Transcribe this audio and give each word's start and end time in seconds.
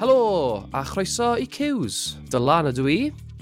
Helo, 0.00 0.68
a 0.72 0.82
chroeso 0.82 1.36
i 1.38 1.44
Cews. 1.46 2.16
Dylan 2.32 2.66
ydw 2.66 2.86
i. 2.90 2.96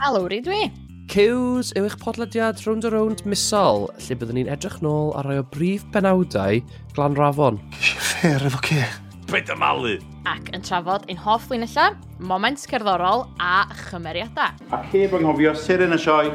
Alwr 0.04 0.34
i 0.36 0.40
dwi. 0.44 0.66
Cews 1.08 1.70
yw 1.78 1.86
eich 1.88 1.96
podlediad 2.02 2.60
round 2.66 2.84
a 2.84 2.90
round 2.92 3.22
misol, 3.24 3.86
lle 3.96 4.16
byddwn 4.20 4.36
ni'n 4.36 4.50
edrych 4.52 4.76
nôl 4.84 5.14
ar 5.16 5.24
rai 5.30 5.38
o 5.40 5.46
brif 5.54 5.86
benawdau 5.94 6.60
glan 6.92 7.16
rafon. 7.16 7.56
Gysi 7.72 8.04
ffer 8.04 8.44
efo 8.50 8.60
ce. 8.68 8.84
Bed 9.32 9.48
malu. 9.56 9.94
Ac 10.28 10.52
yn 10.52 10.64
trafod 10.68 11.08
ein 11.08 11.20
hoff 11.24 11.48
linella, 11.48 11.94
moments 12.20 12.68
cerddorol 12.68 13.24
a 13.40 13.64
chymeriadau. 13.86 14.52
Ac 14.76 14.92
heb 14.92 15.16
anghofio 15.16 15.56
sir 15.56 15.86
yn 15.88 15.96
y 15.96 16.00
sioe, 16.04 16.34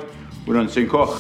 wna'n 0.50 0.74
sy'n 0.74 0.90
coch. 0.90 1.20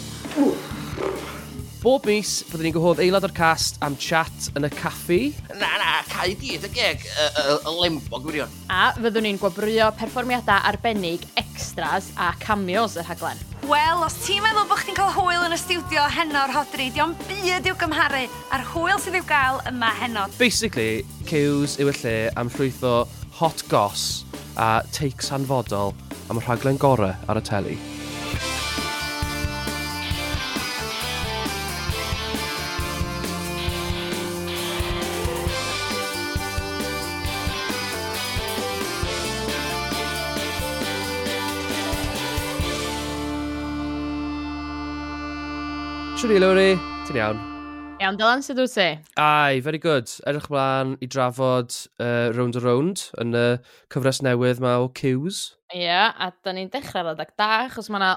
Bob 1.85 2.09
mis, 2.09 2.39
byddwn 2.49 2.65
ni'n 2.71 2.73
gwahodd 2.75 3.05
aelod 3.05 3.29
o'r 3.29 3.37
cast 3.37 3.77
am 3.85 3.93
chat 4.01 4.49
yn 4.57 4.65
y 4.65 4.73
caffi. 4.73 5.21
Na, 5.53 5.69
na, 5.77 5.86
cael 6.11 6.35
dydd 6.39 6.67
y 6.67 6.71
geg 6.73 7.03
y, 7.05 7.27
y, 7.27 7.57
y 7.57 7.73
lembog 7.81 8.23
gwirion. 8.25 8.53
A 8.73 8.93
fyddwn 8.97 9.27
ni'n 9.27 9.39
gwobrwyo 9.41 9.89
perfformiadau 9.99 10.63
arbennig, 10.69 11.25
extras 11.39 12.11
a 12.15 12.31
cameos 12.41 12.97
y 12.97 13.05
rhaglen. 13.05 13.41
Wel, 13.67 14.03
os 14.05 14.15
ti'n 14.23 14.43
meddwl 14.45 14.67
bod 14.69 14.79
chdi'n 14.83 14.95
cael 14.95 15.11
hwyl 15.17 15.43
yn 15.47 15.55
y 15.55 15.59
stiwdio 15.59 16.05
heno'r 16.13 16.47
o'r 16.47 16.55
hodri, 16.55 16.87
diolch 16.95 17.19
byd 17.27 17.67
i'w 17.67 17.75
gymharu 17.81 18.23
a'r 18.55 18.65
hwyl 18.71 19.01
sydd 19.03 19.19
i'w 19.19 19.27
gael 19.27 19.61
yma 19.67 19.91
heno. 19.99 20.27
Basically, 20.39 21.03
Cews 21.27 21.75
yw 21.81 21.91
y 21.91 21.97
lle 21.99 22.15
am 22.39 22.53
llwyth 22.55 22.83
o 22.87 22.95
hot 23.41 23.65
goss 23.71 24.23
a 24.55 24.81
takes 24.95 25.33
hanfodol 25.33 25.95
am 26.31 26.39
y 26.39 26.47
rhaglen 26.47 26.79
gorau 26.81 27.13
ar 27.27 27.41
y 27.41 27.47
teli. 27.51 27.79
Swn 46.27 46.35
i, 46.35 46.39
Lowry. 46.43 46.71
Ti'n 47.07 47.17
iawn? 47.21 47.37
Iawn, 48.03 48.17
Dylan, 48.19 48.41
sydd 48.43 48.57
wyt 48.59 48.73
ti? 48.75 48.87
Ai, 49.23 49.61
very 49.63 49.79
good. 49.79 50.11
Edrych 50.27 50.49
mlaen 50.51 50.89
i 50.99 51.07
drafod 51.07 51.71
uh, 52.03 52.33
Round 52.35 52.57
a 52.59 52.61
Round 52.65 53.03
yn 53.23 53.31
y 53.31 53.43
uh, 53.53 53.61
cyfres 53.95 54.19
newydd 54.25 54.59
mae 54.59 54.81
o 54.83 54.89
Cews. 54.99 55.37
Ie, 55.71 55.85
yeah, 55.85 56.11
a 56.19 56.33
da 56.43 56.51
ni'n 56.51 56.67
dechrau 56.73 57.05
radag 57.07 57.31
da, 57.39 57.47
achos 57.69 57.87
mae 57.87 58.01
yna 58.01 58.09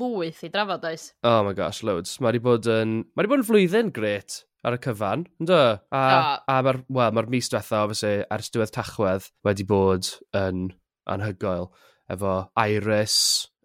lwyth 0.00 0.40
i 0.48 0.50
drafod 0.54 0.86
oes. 0.88 1.10
Oh 1.28 1.42
my 1.44 1.52
gosh, 1.58 1.82
loads. 1.84 2.14
Mae 2.22 2.30
wedi 2.30 2.40
bod 2.46 2.70
yn, 2.72 2.94
mae 3.12 3.20
wedi 3.26 3.32
bod 3.34 3.42
yn 3.42 3.48
flwyddyn 3.50 3.92
gret 3.98 4.38
ar 4.64 4.78
y 4.78 4.80
cyfan, 4.86 5.26
ynddo? 5.36 5.60
A, 5.92 6.06
oh. 6.06 6.30
a 6.48 6.56
mae'r 6.64 6.80
well, 6.88 7.12
ma 7.18 7.26
mis 7.28 7.52
diwetha, 7.52 7.82
obviously, 7.82 8.14
ers 8.32 8.48
diwedd 8.54 8.72
tachwedd 8.78 9.28
wedi 9.44 9.68
bod 9.68 10.14
yn 10.40 10.70
anhygoel. 11.04 11.68
Efo 12.16 12.38
Iris, 12.64 13.18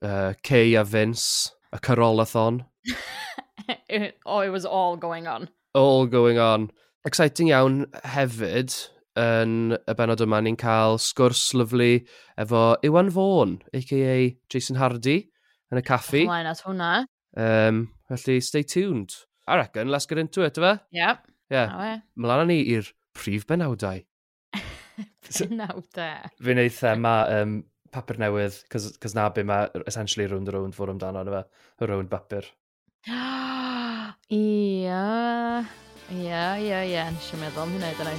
uh, 0.04 0.36
Kay 0.44 0.76
a 0.76 0.84
Vince, 0.84 1.56
y 1.72 1.80
Carolathon. 1.80 2.66
oh, 4.25 4.39
it 4.39 4.50
was 4.50 4.66
all 4.66 4.97
going 4.97 5.28
on. 5.28 5.50
All 5.73 6.06
going 6.06 6.39
on. 6.39 6.72
Exciting 7.06 7.50
iawn 7.52 7.86
hefyd 8.16 8.73
yn 9.19 9.75
y 9.78 9.95
benod 9.97 10.23
yma 10.23 10.39
ni'n 10.42 10.58
cael 10.58 10.97
sgwrs 11.02 11.52
lyflu 11.58 11.89
efo 12.39 12.64
Iwan 12.86 13.11
Fawn, 13.14 13.58
a.k.a 13.75 14.34
Jason 14.50 14.80
Hardy, 14.80 15.19
yn 15.72 15.81
y 15.81 15.84
caffi. 15.86 16.23
Mlaen 16.30 16.50
at 16.50 16.64
hwnna. 16.66 16.94
Um, 17.38 17.84
felly, 18.09 18.39
stay 18.41 18.64
tuned. 18.64 19.14
I 19.47 19.58
reckon, 19.58 19.89
let's 19.89 20.08
get 20.08 20.22
into 20.22 20.41
it, 20.47 20.58
yma? 20.58 20.80
Yep. 20.95 21.28
Yeah. 21.53 22.00
Mlaen 22.17 22.50
ni 22.50 22.61
i'r 22.73 22.89
prif 23.14 23.45
benawdau. 23.50 24.02
benawdau. 25.30 26.34
Fi'n 26.41 26.61
neud 26.61 26.78
thema 26.80 27.16
um, 27.38 27.59
papur 27.94 28.22
newydd, 28.22 28.64
cos 28.73 29.17
na 29.17 29.30
be 29.30 29.45
mae 29.45 29.69
essentially 29.86 30.30
round 30.31 30.50
a 30.50 30.58
round 30.58 30.78
fod 30.78 30.95
amdano, 30.95 31.25
yna 31.25 31.41
fe, 31.41 31.66
y 31.84 31.91
round 31.94 32.14
bapur. 32.14 32.50
Ia, 34.33 35.61
ia, 36.09 36.57
ia, 36.57 36.77
ia, 36.89 37.01
nes 37.13 37.25
i'n 37.35 37.41
meddwl 37.44 37.67
am 37.67 37.73
hynna 37.75 37.91
i 37.91 37.97
dyna. 37.99 38.13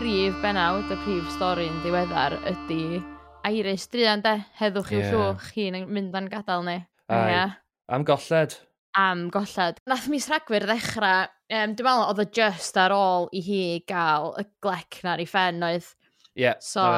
Prif 0.00 0.40
benawd, 0.42 0.90
y 0.90 0.96
prif 1.04 1.28
stori'n 1.36 1.76
diweddar, 1.84 2.34
ydy 2.50 2.98
Iris 3.46 3.86
Drian, 3.92 4.24
de, 4.26 4.34
heddwch 4.58 4.90
i'w 4.90 5.04
yeah. 5.04 5.14
llwch, 5.14 5.46
chi'n 5.54 5.78
mynd 5.86 6.18
â'n 6.18 6.26
gadael 6.32 6.66
ni. 6.66 6.76
Ai, 7.14 7.22
ia. 7.30 7.46
am 7.94 8.08
golled. 8.10 8.58
Am 8.98 9.26
golled. 9.30 9.78
Nath 9.86 10.10
mis 10.10 10.26
rhagfyr 10.32 10.66
ddechrau, 10.66 11.30
um, 11.30 11.78
dwi'n 11.78 11.90
meddwl 11.92 12.08
oedd 12.08 12.26
y 12.26 12.30
just 12.40 12.80
ar 12.80 12.96
ôl 12.96 13.30
i 13.30 13.44
hi 13.52 13.64
gael 13.86 14.32
y 14.42 14.48
glec 14.64 15.04
na'r 15.06 15.22
i 15.22 15.30
ffen 15.30 15.62
oedd. 15.70 15.92
Ie, 16.34 16.48
yeah, 16.48 16.58
so, 16.58 16.88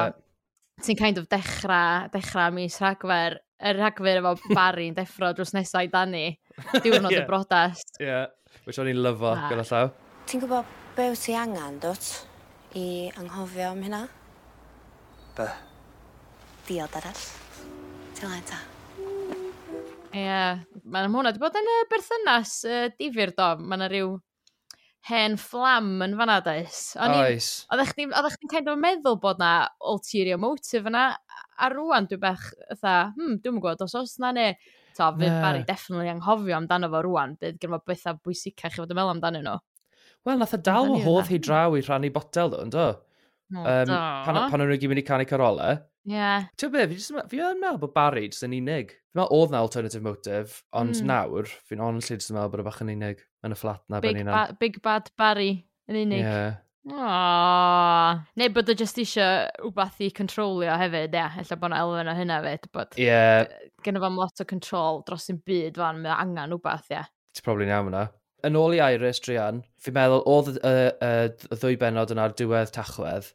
ti'n 0.81 0.97
kind 0.97 1.21
of 1.21 1.29
dechrau, 1.29 2.09
dechrau 2.17 2.49
mis 2.55 2.81
rhagfer 2.81 3.43
y 3.57 3.73
rhagfyr 3.73 4.19
efo 4.21 4.33
Barry 4.53 4.87
yn 4.91 4.97
deffro 4.97 5.31
drws 5.35 5.53
nesau 5.55 5.87
i 5.87 5.91
Dani. 5.91 6.25
Diwrnod 6.83 7.13
yeah. 7.13 7.23
y 7.23 7.27
brodest. 7.29 7.97
Ie, 7.99 8.05
yeah. 8.05 8.27
which 8.65 8.79
o'n 8.81 8.89
i'n 8.91 9.01
lyfo 9.01 9.31
ah. 9.33 9.47
gyda 9.49 9.65
llaw. 9.69 9.91
Ti'n 10.29 10.43
gwybod 10.43 10.75
be 10.97 11.09
wyt 11.13 11.23
ti 11.25 11.35
angen, 11.37 11.79
dwt, 11.81 12.11
i 12.77 12.85
anghofio 13.17 13.71
am 13.71 13.83
hynna? 13.85 14.03
Be? 15.37 15.49
Diod 16.67 16.97
arall. 17.01 17.25
Ti'n 18.17 18.33
lai 18.33 18.41
ta? 18.49 18.61
Ie, 18.97 20.21
yeah. 20.21 20.63
mae 20.85 21.09
hwnna 21.09 21.33
wedi 21.33 21.41
bod 21.41 21.59
yn 21.59 21.73
y 21.73 21.81
berthynas 21.91 22.55
uh, 22.69 22.87
difyr 22.99 23.33
do. 23.37 23.51
Mae 23.63 23.81
yna 23.81 23.91
rhyw 23.93 24.15
hen 25.07 25.37
fflam 25.39 26.01
yn 26.03 26.17
fanna, 26.19 26.39
does? 26.43 26.81
Oes. 26.99 27.49
Oeddech 27.71 27.93
chi'n 27.95 28.51
kind 28.51 28.69
of 28.69 28.79
meddwl 28.81 29.17
bod 29.23 29.39
na 29.41 29.51
ulterior 29.93 30.39
motive 30.41 30.89
yna, 30.91 31.09
a 31.57 31.69
rwan 31.73 32.07
dwi'n 32.09 32.21
bech, 32.21 32.45
ytha, 32.73 32.93
hmm, 33.15 33.39
dwi'n 33.43 33.57
gwybod 33.61 33.83
os 33.85 33.95
os 33.97 34.17
na 34.23 34.31
ne, 34.35 34.51
to, 34.97 35.07
fydd 35.07 35.27
yeah. 35.27 35.41
Barry 35.43 35.65
definitely 35.67 36.11
anghofio 36.13 36.57
amdano 36.57 36.89
fo 36.93 37.01
rwan, 37.05 37.35
bydd 37.41 37.59
gen 37.61 37.73
fo 37.75 37.81
bethau 37.87 38.21
bwysicach 38.23 38.77
i 38.77 38.81
fod 38.81 38.93
yn 38.93 38.99
meddwl 38.99 39.15
amdano 39.15 39.43
nhw. 39.45 39.57
Wel, 40.27 40.39
nath 40.41 40.55
e 40.57 40.59
y 40.59 40.65
dal 40.67 40.91
o 40.91 41.01
hodd 41.05 41.29
hi 41.31 41.41
draw 41.41 41.77
i 41.77 41.83
rhannu 41.83 42.11
botel 42.13 42.53
nhw, 42.53 42.63
ynddo? 42.67 42.87
No, 43.49 43.63
um, 43.63 43.87
do. 43.87 43.99
pan, 44.27 44.41
pan 44.51 44.63
o'n 44.63 44.71
nhw 44.73 44.79
gyd 44.81 44.91
mynd 44.91 45.01
i 45.01 45.05
canu 45.07 45.27
carola. 45.29 45.69
Ie. 46.07 46.15
Yeah. 46.17 46.47
Ti'n 46.59 46.71
be, 46.73 46.85
fi, 46.91 46.99
fi 47.31 47.41
yn 47.43 47.61
meddwl 47.61 47.81
bod 47.81 47.93
Barry 47.95 48.25
jyst 48.27 48.45
yn 48.47 48.55
unig. 48.57 48.93
Fi'n 49.11 49.21
meddwl 49.21 49.41
oedd 49.41 49.55
na 49.55 49.63
alternative 49.63 50.03
motive, 50.03 50.61
ond 50.75 50.95
mm. 50.95 51.09
nawr, 51.09 51.51
fi'n 51.67 51.83
honestly 51.83 52.19
jyst 52.19 52.33
yn 52.33 52.39
meddwl 52.39 52.53
bod 52.53 52.63
y 52.63 52.67
bach 52.67 52.83
yn 52.83 52.93
unig 52.95 53.23
yn 53.47 53.55
y 53.55 53.59
fflat 53.59 53.83
na 53.91 54.01
ben 54.03 54.19
big, 54.19 54.29
ba 54.31 54.43
big 54.59 54.79
bad 54.83 55.11
Barry 55.19 55.51
yn 55.87 56.01
unig. 56.03 56.23
Yeah. 56.23 56.57
Aww. 56.87 58.21
Neu 58.39 58.51
bod 58.55 58.69
o 58.71 58.75
jyst 58.77 58.99
eisiau 59.01 59.47
rhywbeth 59.59 60.03
i 60.05 60.11
controlio 60.15 60.77
hefyd, 60.79 61.15
ia. 61.15 61.25
Yeah. 61.25 61.39
Ella 61.43 61.57
bod 61.59 61.71
yna 61.71 61.81
elfen 61.83 62.11
o 62.11 62.15
hynna 62.19 62.37
fyd. 62.45 62.69
Bod 62.75 62.99
yeah. 63.01 63.49
Gynnu 63.83 64.03
fam 64.03 64.19
lot 64.19 64.43
o 64.43 64.47
control 64.47 65.03
dros 65.07 65.27
yn 65.33 65.41
byd 65.47 65.81
fan, 65.81 65.99
mae 66.05 66.15
angen 66.15 66.53
rhywbeth, 66.53 66.87
ia. 66.93 67.01
Yeah. 67.01 67.11
Ti'n 67.35 67.47
probably 67.47 67.67
iawn 67.71 67.91
yna. 67.91 68.05
Yn 68.47 68.55
ôl 68.59 68.77
i 68.77 68.79
Iris, 68.93 69.19
Drian, 69.25 69.63
fi'n 69.81 69.95
meddwl 69.97 70.23
oedd 70.29 70.53
y, 70.53 70.59
y, 70.61 70.87
y, 71.01 71.49
y 71.49 71.57
ddwy 71.57 71.77
benod 71.81 72.13
yna'r 72.13 72.35
diwedd 72.37 72.71
tachwedd 72.75 73.31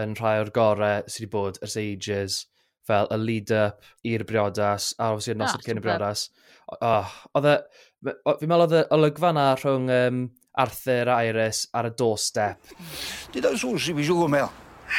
yn 0.00 0.14
rhai 0.18 0.38
o'r 0.42 0.52
gorau 0.54 1.02
sydd 1.06 1.26
wedi 1.26 1.30
bod 1.32 1.58
ers 1.66 1.76
ages, 1.80 2.38
fel 2.86 3.10
y 3.14 3.18
lead-up 3.20 3.84
i'r 4.06 4.24
briodas, 4.28 4.92
a 4.98 5.10
obviously 5.12 5.34
y 5.34 5.36
ah, 5.36 5.40
noson 5.42 5.64
cyn 5.66 5.80
y 5.80 5.84
briodas. 5.84 6.24
Oh, 6.78 7.12
oedd 7.34 7.50
e, 7.50 7.56
fi'n 8.06 8.50
meddwl 8.50 8.66
oedd 8.66 8.76
y 8.78 8.82
olygfa 8.96 9.32
na 9.36 9.46
rhwng 9.58 9.90
um, 9.94 10.24
Arthur 10.54 11.08
a 11.10 11.16
Iris 11.26 11.64
ar 11.74 11.88
y 11.88 11.94
doorstep. 11.98 12.74
Did 13.34 13.48
oes 13.48 13.64
i 13.64 13.94
fi 13.96 14.04
siw 14.06 14.20
gwmel? 14.20 14.50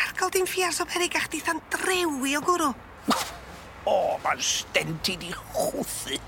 Argol 0.05 0.33
dim 0.33 0.47
ffiars 0.49 0.81
o 0.83 0.85
perig 0.89 1.15
a 1.15 1.21
chdi 1.23 1.39
than 1.45 1.61
drewi 1.71 2.35
o 2.35 2.41
gwrw. 2.43 2.73
O, 3.87 4.17
mae'n 4.23 4.41
stenti 4.43 5.15
di 5.21 5.31
chwthu. 5.53 6.19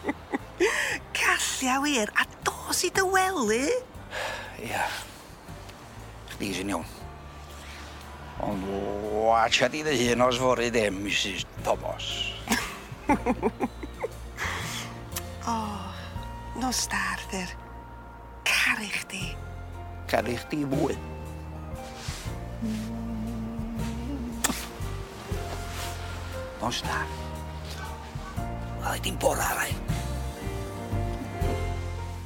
Callia 1.18 1.76
wir, 1.84 2.12
a 2.16 2.24
dos 2.46 2.84
i 2.86 2.92
dy 2.94 3.04
wely? 3.04 3.68
Ia. 4.64 4.88
Chdi 6.32 6.52
sy'n 6.56 6.72
iawn. 6.72 6.88
Ond 8.46 8.68
watcha 9.20 9.68
di 9.68 9.82
dy 9.84 9.96
hun 10.06 10.24
os 10.24 10.40
fori 10.40 10.70
ddim, 10.72 11.02
Mrs 11.04 11.44
Thomas. 11.66 12.06
o, 15.50 15.52
oh, 15.52 15.90
nos 16.62 16.86
da, 16.88 17.02
Arthur 17.18 17.69
caru 18.80 18.88
chdi. 18.88 19.36
Caru 20.08 20.36
chdi 20.40 20.64
fwy. 20.64 20.94
Nos 26.60 26.80
da. 26.82 27.00
Wel, 28.80 29.04
i 29.04 29.12
bora 29.20 29.48
rai. 29.58 29.72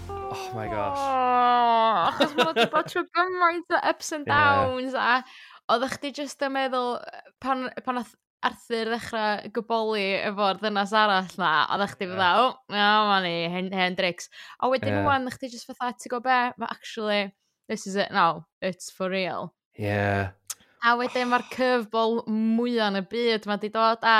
Oh 0.08 0.50
my 0.54 0.68
gosh. 0.68 1.02
Oh, 1.02 2.06
achos 2.06 2.34
mae 2.36 2.46
wedi 2.52 2.68
bod 2.70 2.90
trwy 2.90 3.02
gymaint 3.10 3.74
o 3.74 3.80
ups 3.90 4.12
and 4.14 4.30
downs 4.30 4.94
yeah. 4.94 5.24
a 5.66 5.74
oedd 5.74 5.88
chdi 5.96 6.12
jyst 6.20 6.42
yn 6.46 6.54
meddwl 6.54 7.00
pan, 7.42 7.66
pan 7.82 7.98
oedd 8.04 8.14
Arthur 8.44 8.90
ddechrau 8.92 9.50
gyboli 9.56 10.04
efo'r 10.28 10.60
ddynas 10.60 10.92
arall 11.00 11.32
na, 11.40 11.52
a 11.64 11.78
ddech 11.80 11.96
chi 11.96 12.08
fydda, 12.10 12.28
o, 12.42 12.46
na, 12.74 12.88
ma 13.08 13.18
ni, 13.24 13.34
hen, 13.52 13.72
hen 13.72 13.96
drics. 13.98 14.28
A 14.60 14.70
wedyn 14.72 14.98
yeah. 14.98 15.06
wwan, 15.06 15.26
ddech 15.26 15.40
chi 15.40 15.50
just 15.52 15.68
fatha, 15.70 15.94
ti 15.96 16.12
go 16.12 16.20
be, 16.24 16.38
but 16.58 16.70
actually, 16.70 17.32
this 17.68 17.86
is 17.86 17.96
it 17.96 18.12
now, 18.12 18.46
it's 18.60 18.90
for 18.90 19.08
real. 19.10 19.54
Yeah. 19.80 20.36
A 20.84 20.96
wedyn 21.00 21.30
mae'r 21.32 21.48
curveball 21.52 22.22
mwyaf 22.28 22.90
yn 22.92 23.00
y 23.00 23.04
byd 23.08 23.48
mae 23.48 23.56
wedi 23.56 23.72
dod 23.72 24.04
a 24.04 24.18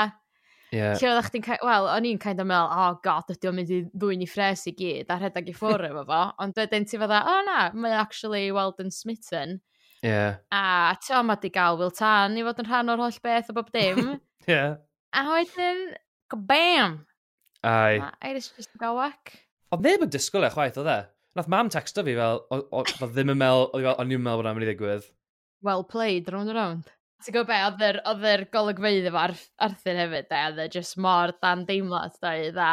Yeah. 0.73 0.95
Lle 0.97 1.11
oeddech 1.11 1.29
chdi'n 1.29 1.43
cael, 1.45 1.61
wel, 1.63 1.85
o'n 1.87 2.07
i'n 2.09 2.17
kind 2.19 2.41
of 2.41 2.47
meddwl, 2.49 2.71
oh 2.73 2.97
god, 3.05 3.29
ydy 3.31 3.47
o'n 3.47 3.55
mynd 3.55 3.69
i 3.71 3.77
ddwy'n 3.93 4.23
i 4.25 4.27
ffres 4.27 4.65
i 4.67 4.73
gyd 4.75 5.11
a 5.13 5.15
rhedeg 5.21 5.51
i 5.51 5.53
ffwrdd 5.55 5.87
efo 5.87 6.03
fo, 6.09 6.21
ond 6.43 6.57
wedyn 6.59 6.87
ti 6.89 6.99
fydda, 6.99 7.21
oh 7.31 7.43
na, 7.47 7.59
mae 7.79 7.95
actually 7.95 8.49
Weldon 8.55 8.91
Smitten, 8.91 9.59
Yeah. 10.05 10.37
A 10.53 10.93
to, 11.01 11.23
mae 11.25 11.41
di 11.41 11.49
gael 11.49 11.79
Will 11.79 11.93
Tan 11.93 12.37
i 12.37 12.43
fod 12.45 12.59
yn 12.61 12.67
rhan 12.69 12.91
o'r 12.93 13.01
holl 13.01 13.15
beth 13.25 13.49
o 13.49 13.55
bob 13.57 13.71
dim. 13.73 14.19
yeah. 14.51 14.75
A 15.17 15.23
wedyn, 15.31 15.81
bam! 16.45 16.99
Ai. 17.65 17.97
A 17.97 18.11
Iris 18.29 18.51
just 18.53 18.75
yn 18.75 18.83
gael 18.83 18.99
wac. 18.99 19.33
Ond 19.73 19.81
neb 19.87 20.05
yn 20.05 20.11
disgwyl 20.13 20.45
e 20.45 20.51
chwaith, 20.53 20.77
oedd 20.77 20.91
e? 20.93 20.99
Nath 21.35 21.49
mam 21.51 21.71
texto 21.73 22.05
fi 22.05 22.13
fel, 22.15 22.43
oedd 22.53 22.93
ddim 23.01 23.33
yn 23.33 23.41
mel, 23.41 23.65
oedd 23.71 23.87
fel, 23.87 23.97
o'n 24.03 24.13
i'n 24.13 24.21
mel 24.27 24.43
bod 24.43 24.51
am 24.51 24.61
yn 24.61 24.67
i 24.67 24.69
ddigwydd. 24.69 25.09
Well 25.65 25.83
played, 25.89 26.29
round 26.29 26.53
and 26.53 26.59
round. 26.59 26.93
Ti'n 27.25 27.33
gwybod 27.33 27.49
be, 27.49 27.59
oedd 27.65 27.83
yr 27.89 28.01
oedd 28.11 28.29
yr 28.29 28.45
golygfeidd 28.53 29.09
efo 29.09 29.25
Arthur 29.25 30.01
hefyd, 30.03 30.29
de, 30.29 30.45
oedd 30.51 30.61
e 30.61 30.69
just 30.77 31.01
mor 31.01 31.33
dan 31.41 31.65
deimlad, 31.65 32.13
da, 32.21 32.37
de, 32.37 32.53
dda. 32.53 32.71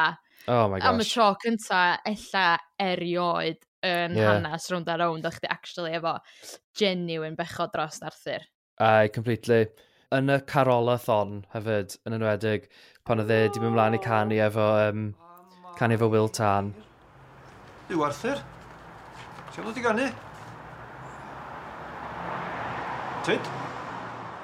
Oh 0.52 0.66
my 0.68 0.82
gosh. 0.82 0.88
Am 0.90 1.00
y 1.00 1.08
tro 1.08 1.32
cynta, 1.40 1.82
ella 2.12 2.46
erioed 2.82 3.62
yn 3.86 4.16
yeah. 4.16 4.32
hanes 4.32 4.68
rownd 4.70 4.90
a 4.90 4.96
rownd, 5.00 5.26
o'ch 5.26 5.38
chdi 5.40 5.50
actually 5.50 5.96
efo 5.98 6.16
genuine 6.78 7.36
bechod 7.38 7.72
dros 7.74 8.00
Arthur. 8.02 8.46
Ai, 8.80 9.08
completely. 9.08 9.66
Yn 10.12 10.30
y 10.32 10.38
Carola 10.48 10.98
Thon 11.00 11.42
hefyd, 11.54 11.96
yn 12.06 12.18
enwedig, 12.18 12.68
pan 13.08 13.22
oedd 13.22 13.32
e 13.32 13.40
di 13.52 13.62
mynd 13.62 13.76
mlaen 13.76 13.96
i 13.96 14.02
canu 14.02 14.40
efo, 14.46 14.66
um, 14.88 15.06
canu 15.78 15.96
efo 15.98 16.10
Will 16.12 16.28
Tan. 16.28 16.72
Yw 17.92 18.04
Arthur? 18.08 18.42
Ti'n 19.52 19.68
dod 19.68 19.80
i 19.80 19.86
ganu? 19.86 20.10
Tyd? 23.26 23.54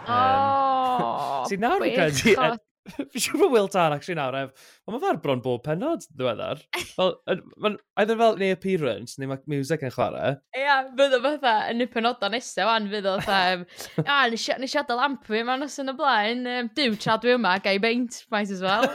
Um, 0.09 0.17
oh, 0.17 1.45
Sy'n 1.51 1.63
nawr 1.65 1.85
i 1.85 1.93
ganu 1.97 2.59
Fi 3.13 3.23
siŵr 3.23 3.41
bod 3.43 3.53
Will 3.53 3.69
Tan, 3.73 3.95
actually, 3.95 4.17
nawr, 4.19 4.37
ef, 4.39 4.69
ond 4.87 4.95
mae 4.95 5.03
fawr 5.03 5.21
bron 5.23 5.43
bob 5.45 5.63
penod, 5.67 6.05
ddiweddar. 6.15 6.63
Fel, 6.97 7.15
mae'n 7.61 7.79
either 8.01 8.19
fel 8.21 8.39
neu 8.41 8.55
appearance, 8.55 9.19
neu 9.19 9.31
mae 9.31 9.43
music 9.51 9.85
yn 9.87 9.95
chwarae. 9.95 10.35
Ia, 10.59 10.79
fydd 10.99 11.17
o 11.19 11.23
fatha 11.25 11.55
yn 11.73 11.85
y 11.85 11.89
penodau 11.93 12.33
nesaf, 12.33 12.69
wan, 12.69 12.89
fydd 12.93 13.09
o 13.11 13.17
fatha, 13.25 13.65
a, 14.05 14.21
nes 14.33 14.49
i 14.49 14.81
adael 14.83 15.03
lamp 15.03 15.27
fi, 15.29 15.43
mae'n 15.47 15.67
os 15.67 15.79
yn 15.83 15.93
y 15.93 15.97
blaen, 15.99 16.47
um, 16.55 16.71
diw, 16.79 16.97
tra 17.01 17.19
dwi 17.23 17.35
yma, 17.37 17.57
gai 17.65 17.77
beint, 17.83 18.23
might 18.35 18.53
as 18.55 18.65
well. 18.65 18.87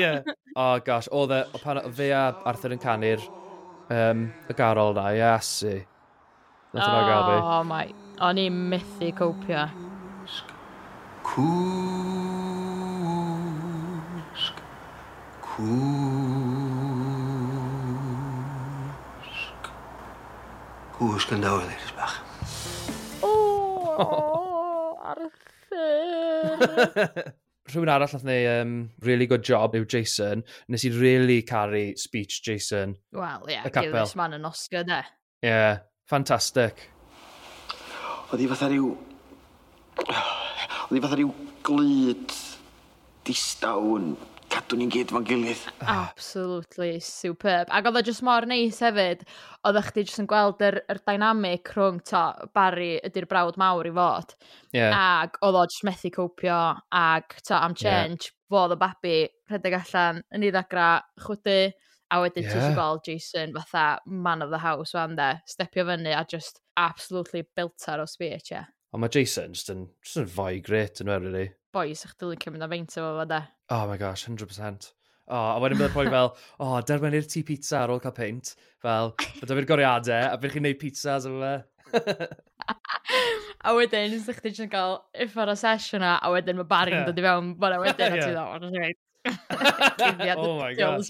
yeah. 0.00 0.20
Oh, 0.56 0.76
gosh, 0.84 1.10
oedd 1.12 1.36
e, 1.36 1.44
o 1.52 1.62
pan 1.62 1.80
fe 1.96 2.10
a 2.16 2.28
Arthur 2.48 2.76
yn 2.76 2.82
canu'r 2.82 3.24
um, 3.92 4.28
y 4.48 4.58
garol 4.58 4.94
na, 4.98 5.08
ia, 5.16 5.34
asu. 5.38 5.78
Nath 6.72 6.88
yna 6.88 7.06
gael 7.08 7.26
fi. 7.28 7.40
Oh, 7.40 7.62
my, 7.68 7.86
o'n 8.28 8.40
i'n 8.40 8.60
methu 8.72 9.12
copio. 9.18 9.66
Cool. 11.22 12.71
Cwsg. 19.22 19.68
Cwsg 20.96 21.34
yn 21.36 21.44
dawel 21.44 21.70
i'r 21.70 21.92
bach. 21.94 22.16
O, 23.22 23.30
Arthur! 25.12 25.30
rhywun 27.72 27.92
arall 27.94 28.10
nath 28.10 28.26
neu 28.26 28.48
um, 28.50 28.72
really 29.06 29.26
good 29.30 29.44
job 29.46 29.76
yw 29.78 29.86
Jason. 29.86 30.42
Nes 30.68 30.84
i 30.88 30.90
really 30.96 31.42
caru 31.46 31.84
speech 32.00 32.42
Jason. 32.42 32.96
Wel, 33.14 33.46
ie, 33.46 33.54
yeah, 33.54 33.68
give 33.70 33.94
this 33.94 34.16
man 34.18 34.34
an 34.34 34.44
Oscar, 34.50 34.82
de. 34.88 34.98
Ie, 34.98 35.46
yeah, 35.46 35.78
fantastic. 36.10 36.74
Oedd 38.32 38.42
hi 38.42 38.50
fatha 38.50 38.66
rhyw... 38.72 38.90
Oedd 40.02 40.96
hi 40.96 41.00
fatha 41.06 41.16
rhyw 41.20 41.30
glyd 41.62 42.34
distawn 43.28 44.16
cadw 44.72 44.80
ni'n 44.80 44.92
gyd 44.92 45.10
fo'n 45.12 45.24
gilydd. 45.28 45.62
Absolutely 45.84 46.96
superb. 47.04 47.68
Ac 47.68 47.88
oedd 47.90 47.98
o 48.00 48.02
just 48.06 48.24
mor 48.24 48.46
neis 48.48 48.78
hefyd, 48.80 49.26
oedd 49.68 49.78
eich 49.82 49.90
di 49.92 50.04
jyst 50.06 50.22
yn 50.22 50.28
gweld 50.30 50.64
yr, 50.64 50.78
yr 50.88 51.00
dynamic 51.04 51.74
rhwng 51.74 52.00
to 52.08 52.22
Barry 52.56 52.94
ydy'r 53.04 53.28
brawd 53.28 53.60
mawr 53.60 53.90
i 53.90 53.92
fod. 53.92 54.32
Yeah. 54.72 54.96
Ac 54.96 55.36
oedd 55.44 55.60
o 55.60 55.66
jyst 55.66 55.84
methu 55.84 56.12
copio 56.14 56.58
ac 56.88 57.36
to 57.44 57.58
am 57.58 57.76
change, 57.76 58.30
yeah. 58.30 58.38
fodd 58.54 58.72
o 58.72 58.80
babi 58.80 59.16
rhedeg 59.52 59.76
allan 59.82 60.24
yn 60.32 60.48
ei 60.48 60.54
ddagra 60.54 60.92
chwdy. 61.20 61.72
a 62.12 62.18
wedyn 62.20 62.44
yeah. 62.44 62.52
ti'n 62.52 62.74
gweld 62.76 63.06
Jason 63.06 63.54
fatha 63.56 64.02
man 64.04 64.44
of 64.44 64.50
the 64.52 64.58
house 64.60 64.92
fan 64.92 65.14
de, 65.16 65.30
stepio 65.48 65.86
fyny 65.88 66.12
a 66.12 66.26
just 66.28 66.60
absolutely 66.76 67.40
biltar 67.56 68.02
o 68.02 68.04
speech, 68.04 68.50
ie. 68.52 68.58
Yeah. 68.58 68.68
Ond 68.92 69.00
mae 69.00 69.12
Jason 69.12 69.54
just 69.56 69.72
yn, 69.72 69.86
just 70.04 70.20
yn 70.20 70.28
fwy 70.28 70.60
gret 70.64 71.00
yn 71.00 71.08
werth 71.08 71.24
really. 71.24 71.46
Boys, 71.72 72.02
eich 72.04 72.12
dilyn 72.20 72.40
cymryd 72.42 72.60
na 72.60 72.68
feint 72.68 72.92
efo 72.92 73.14
fo 73.16 73.24
de. 73.30 73.38
Oh 73.72 73.86
my 73.88 73.96
gosh, 73.96 74.26
100%. 74.26 74.92
Oh, 75.32 75.54
a 75.54 75.60
wedyn 75.62 75.78
bydd 75.80 75.88
y 75.88 75.94
poi 75.94 76.10
fel, 76.12 76.26
o, 76.60 76.66
oh, 76.66 76.80
i'r 76.82 77.28
tŷ 77.32 77.40
pizza 77.48 77.78
ar 77.80 77.92
ôl 77.94 78.02
cael 78.04 78.12
peint. 78.16 78.50
Fel, 78.84 79.14
bydd 79.38 79.54
fi'r 79.54 79.68
goriadau, 79.70 80.26
a 80.28 80.40
bydd 80.42 80.52
chi'n 80.52 80.66
gwneud 80.66 80.80
pizzas 80.82 81.28
efo 81.30 81.38
fe. 81.40 82.26
a 83.70 83.72
wedyn, 83.78 84.16
ysdych 84.18 84.42
chi 84.42 84.50
ddim 84.50 84.66
yn 84.66 84.72
cael 84.74 84.98
ifar 85.24 85.54
o 85.54 85.56
sesiwn 85.56 86.04
a 86.04 86.18
wedyn 86.34 86.60
mae 86.60 86.68
Barry 86.68 86.98
yn 86.98 87.06
dod 87.08 87.22
i 87.22 87.24
fewn, 87.24 87.54
bod 87.62 87.78
a 87.78 87.80
wedyn 87.80 88.18
a 88.18 88.20
ti 90.02 90.10
ddod, 90.18 90.42
oh 90.42 90.58
my 90.58 90.74
god. 90.76 91.00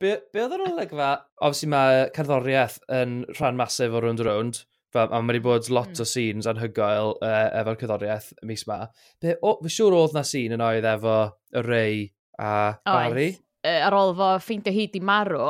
be, 0.00 0.16
be 0.32 0.44
oedd 0.46 0.56
yr 0.56 0.64
olygfa, 0.70 1.10
obviously 1.42 1.68
mae 1.74 2.06
cerddoriaeth 2.16 2.78
yn 3.02 3.18
rhan 3.34 3.60
masif 3.60 3.92
o 3.92 4.00
round 4.06 4.24
round. 4.24 4.62
Fel, 4.96 5.10
a 5.12 5.20
mae 5.20 5.34
wedi 5.34 5.44
bod 5.44 5.70
lot 5.72 5.92
mm. 5.92 6.02
o 6.02 6.08
scenes 6.08 6.48
anhygoel 6.50 7.14
uh, 7.18 7.34
efo'r 7.60 7.80
cyddoriaeth 7.82 8.30
mis 8.48 8.64
ma. 8.70 8.80
Be, 9.22 9.36
o, 9.42 9.58
fy 9.64 9.74
siŵr 9.76 9.98
oedd 9.98 10.16
na 10.16 10.24
scene 10.26 10.56
yn 10.56 10.64
oedd 10.64 10.88
efo 10.88 11.18
y 11.52 11.66
rei 11.66 12.00
a 12.40 12.54
Barry? 12.86 13.28
Oes, 13.34 13.42
ar 13.86 13.96
ôl 13.98 14.16
fo 14.16 14.32
ffeindio 14.42 14.74
hyd 14.74 14.96
i 14.96 15.02
marw, 15.04 15.46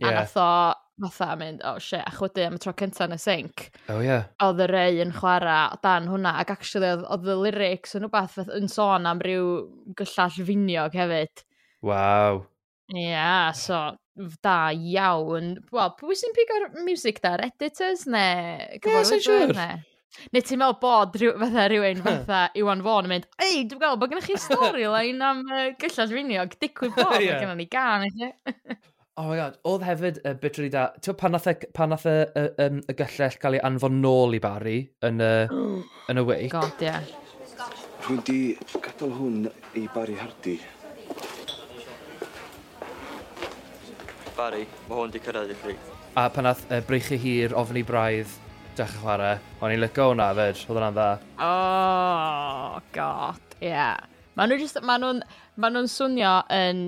yeah. 0.00 0.10
a 0.10 0.14
nath 0.18 0.36
o 0.40 0.50
fatha 0.98 1.36
mynd, 1.38 1.62
oh 1.64 1.78
shit, 1.78 2.02
a 2.02 2.10
chwydu 2.10 2.44
am 2.46 2.56
y 2.56 2.62
tro 2.62 2.72
cynta 2.78 3.06
yn 3.06 3.14
y 3.14 3.20
sync. 3.22 3.68
Oh 3.92 4.00
yeah. 4.02 4.26
Oedd 4.42 4.62
y 4.64 4.68
rei 4.70 5.02
yn 5.04 5.14
chwarae 5.14 5.74
o 5.76 5.78
dan 5.84 6.08
hwnna, 6.10 6.34
ac 6.42 6.52
actually 6.56 6.90
oedd, 6.90 7.04
oedd 7.06 7.30
y 7.30 7.36
lyrics 7.44 7.94
yn 7.98 8.06
rhywbeth 8.06 8.50
yn 8.56 8.70
sôn 8.72 9.06
am 9.10 9.22
ryw 9.22 9.48
gyllall 9.98 10.40
finiog 10.50 10.98
hefyd. 10.98 11.44
Waw. 11.86 12.42
Ia, 12.94 13.04
yeah, 13.04 13.52
so 13.52 13.78
da 14.44 14.58
iawn. 14.72 15.54
Wel, 15.74 15.94
pwy 16.00 16.18
sy'n 16.18 16.34
pigo'r 16.36 16.66
music 16.86 17.22
da? 17.24 17.36
Editors 17.48 18.06
neu 18.10 18.80
cyfarwyddwyr? 18.82 19.54
Yeah, 19.54 19.78
siwr. 19.78 19.86
Neu 20.32 20.42
ti'n 20.42 20.58
meddwl 20.60 20.78
bod 20.82 21.16
rhyw, 21.20 21.34
fatha 21.42 21.64
rhywun 21.70 22.02
fatha 22.06 22.38
Iwan 22.58 22.82
Fawn 22.84 23.08
yn 23.08 23.12
mynd, 23.12 23.26
ei, 23.44 23.64
dwi'n 23.68 23.82
gael 23.82 23.98
bod 24.00 24.12
gennych 24.12 24.28
chi 24.30 24.38
storyline 24.40 25.24
am 25.24 25.42
uh, 25.46 25.66
gyllall 25.80 26.14
finiog, 26.14 26.56
digwydd 26.62 26.96
bod, 26.96 27.18
yeah. 27.20 27.36
mae 27.36 27.42
gennym 27.44 27.60
ni 27.60 27.68
gan 27.70 28.06
i 28.06 28.10
chi. 28.16 28.30
oh 29.20 29.28
my 29.28 29.36
god, 29.38 29.60
oedd 29.68 29.84
hefyd 29.86 30.22
y 30.22 30.32
uh, 30.32 30.38
bit 30.40 30.58
rydw 30.58 30.70
i 30.70 30.72
da, 30.74 30.86
ti'n 31.04 31.18
pan 31.20 31.36
nath, 31.36 31.50
e 31.52 31.70
pan 31.76 31.92
nath 31.92 32.08
e, 32.08 32.16
y, 32.24 32.46
y, 32.48 32.66
um, 32.66 32.80
y 32.88 32.96
gyllell 33.02 33.38
cael 33.44 33.58
ei 33.58 33.62
anfon 33.68 34.00
nôl 34.02 34.34
i 34.38 34.42
Barry 34.42 34.80
yn 35.06 35.22
y, 35.22 35.32
yn 36.10 36.24
y 36.24 36.26
wake? 36.32 36.50
God, 36.56 36.82
ie. 36.82 36.88
Yeah. 36.88 37.14
Rwy'n 38.08 38.24
di 38.24 38.40
gadael 38.80 39.14
hwn 39.20 39.40
i 39.76 39.86
Barry 39.92 40.16
Hardy 40.16 40.56
Barry, 44.38 44.68
mae 44.86 44.94
hwn 44.94 45.08
wedi 45.08 45.18
cyrraedd 45.24 45.48
i 45.50 45.54
chi. 45.58 45.72
A 46.14 46.28
pan 46.30 46.46
nath 46.46 46.60
uh, 46.70 46.78
breichu 46.86 47.16
Hir 47.18 47.56
ofni 47.58 47.80
i 47.82 47.86
braidd 47.86 48.30
dechrau 48.78 49.00
chwarae, 49.02 49.32
o'n 49.58 49.72
i'n 49.74 49.82
lygo 49.82 50.12
hwnna 50.12 50.28
fyd, 50.38 50.60
oedd 50.60 50.76
hwnna'n 50.76 50.94
dda. 50.94 51.06
Oh, 51.42 52.76
god, 52.94 53.42
ie. 53.58 53.72
Yeah. 53.72 53.98
Maen 54.38 54.54
nhw'n 54.54 54.86
ma 54.86 54.94
nhw, 55.02 55.10
ma 55.58 55.72
nhw 55.74 55.82
swnio 55.90 56.36
yn 56.54 56.84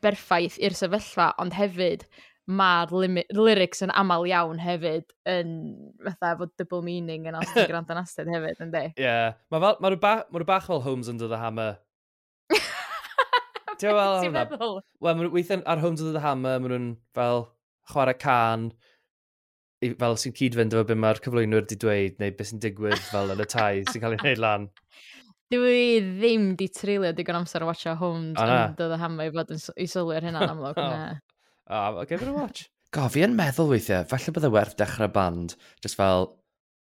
berffaith 0.00 0.56
i'r 0.56 0.78
sefyllfa, 0.78 1.34
ond 1.42 1.52
hefyd 1.58 2.06
mae'r 2.46 2.94
lyrics 3.36 3.84
yn 3.84 3.92
aml 3.92 4.24
iawn 4.30 4.62
hefyd 4.64 5.12
yn 5.28 5.50
fatha 6.06 6.32
fod 6.40 6.54
double 6.56 6.80
meaning 6.86 7.28
yn 7.28 7.36
os 7.36 7.52
ti'n 7.52 7.66
gwrando 7.74 7.92
yn 7.92 8.00
astydd 8.06 8.32
hefyd, 8.32 8.62
ynddi? 8.70 8.86
Ie. 8.94 9.04
Yeah. 9.04 9.36
Mae 9.52 9.60
ma 9.60 9.76
rhywbeth 9.92 10.32
ma 10.32 10.48
bach 10.48 10.70
fel 10.70 10.80
Holmes 10.86 11.12
under 11.12 11.28
the 11.28 11.44
Hammer 11.44 11.74
Ti'n 13.80 14.34
meddwl? 14.34 14.80
Wel, 15.04 15.28
weithio 15.34 15.60
ar 15.66 15.82
Homes 15.82 16.02
of 16.04 16.14
the 16.16 16.22
Hammer, 16.24 16.58
maen 16.62 16.72
nhw'n 16.72 16.90
fel 17.16 17.46
chwarae 17.92 18.16
can, 18.18 18.70
fel 20.00 20.16
sy'n 20.20 20.34
cyd-fynd 20.36 20.74
efo 20.74 20.86
beth 20.88 21.00
mae'r 21.02 21.20
cyflwynwyr 21.24 21.64
wedi 21.64 21.78
dweud, 21.82 22.16
neu 22.22 22.34
beth 22.36 22.50
sy'n 22.50 22.62
digwydd 22.62 23.02
fel 23.10 23.32
yn 23.34 23.42
y 23.44 23.48
tai 23.52 23.72
sy'n 23.90 24.02
cael 24.02 24.16
ei 24.16 24.22
wneud 24.22 24.42
lan. 24.42 24.68
Dwi 25.52 25.82
ddim 26.02 26.48
di 26.58 26.66
trilio 26.74 27.12
digon 27.14 27.38
amser 27.38 27.62
o 27.62 27.68
watcha 27.68 27.94
Homes 28.00 28.40
yn 28.42 28.74
dod 28.78 28.96
o 28.96 28.98
hamau 28.98 29.28
i 29.28 29.34
fod 29.34 29.52
yn 29.54 29.62
i 29.78 29.86
sylwi 29.90 30.16
ar 30.18 30.30
hynna'n 30.30 30.54
amlwg. 30.54 30.82
O, 31.66 31.74
oh. 31.74 31.96
oh, 31.98 32.04
give 32.06 32.22
it 32.22 32.28
a 32.28 32.32
watch. 32.32 32.68
Go, 32.94 33.08
fi 33.10 33.24
yn 33.26 33.32
meddwl 33.34 33.72
weithiau, 33.72 34.04
falle 34.06 34.30
bydde 34.36 34.52
werth 34.54 34.76
dechrau 34.78 35.08
band, 35.10 35.56
just 35.82 35.98
fel 35.98 36.28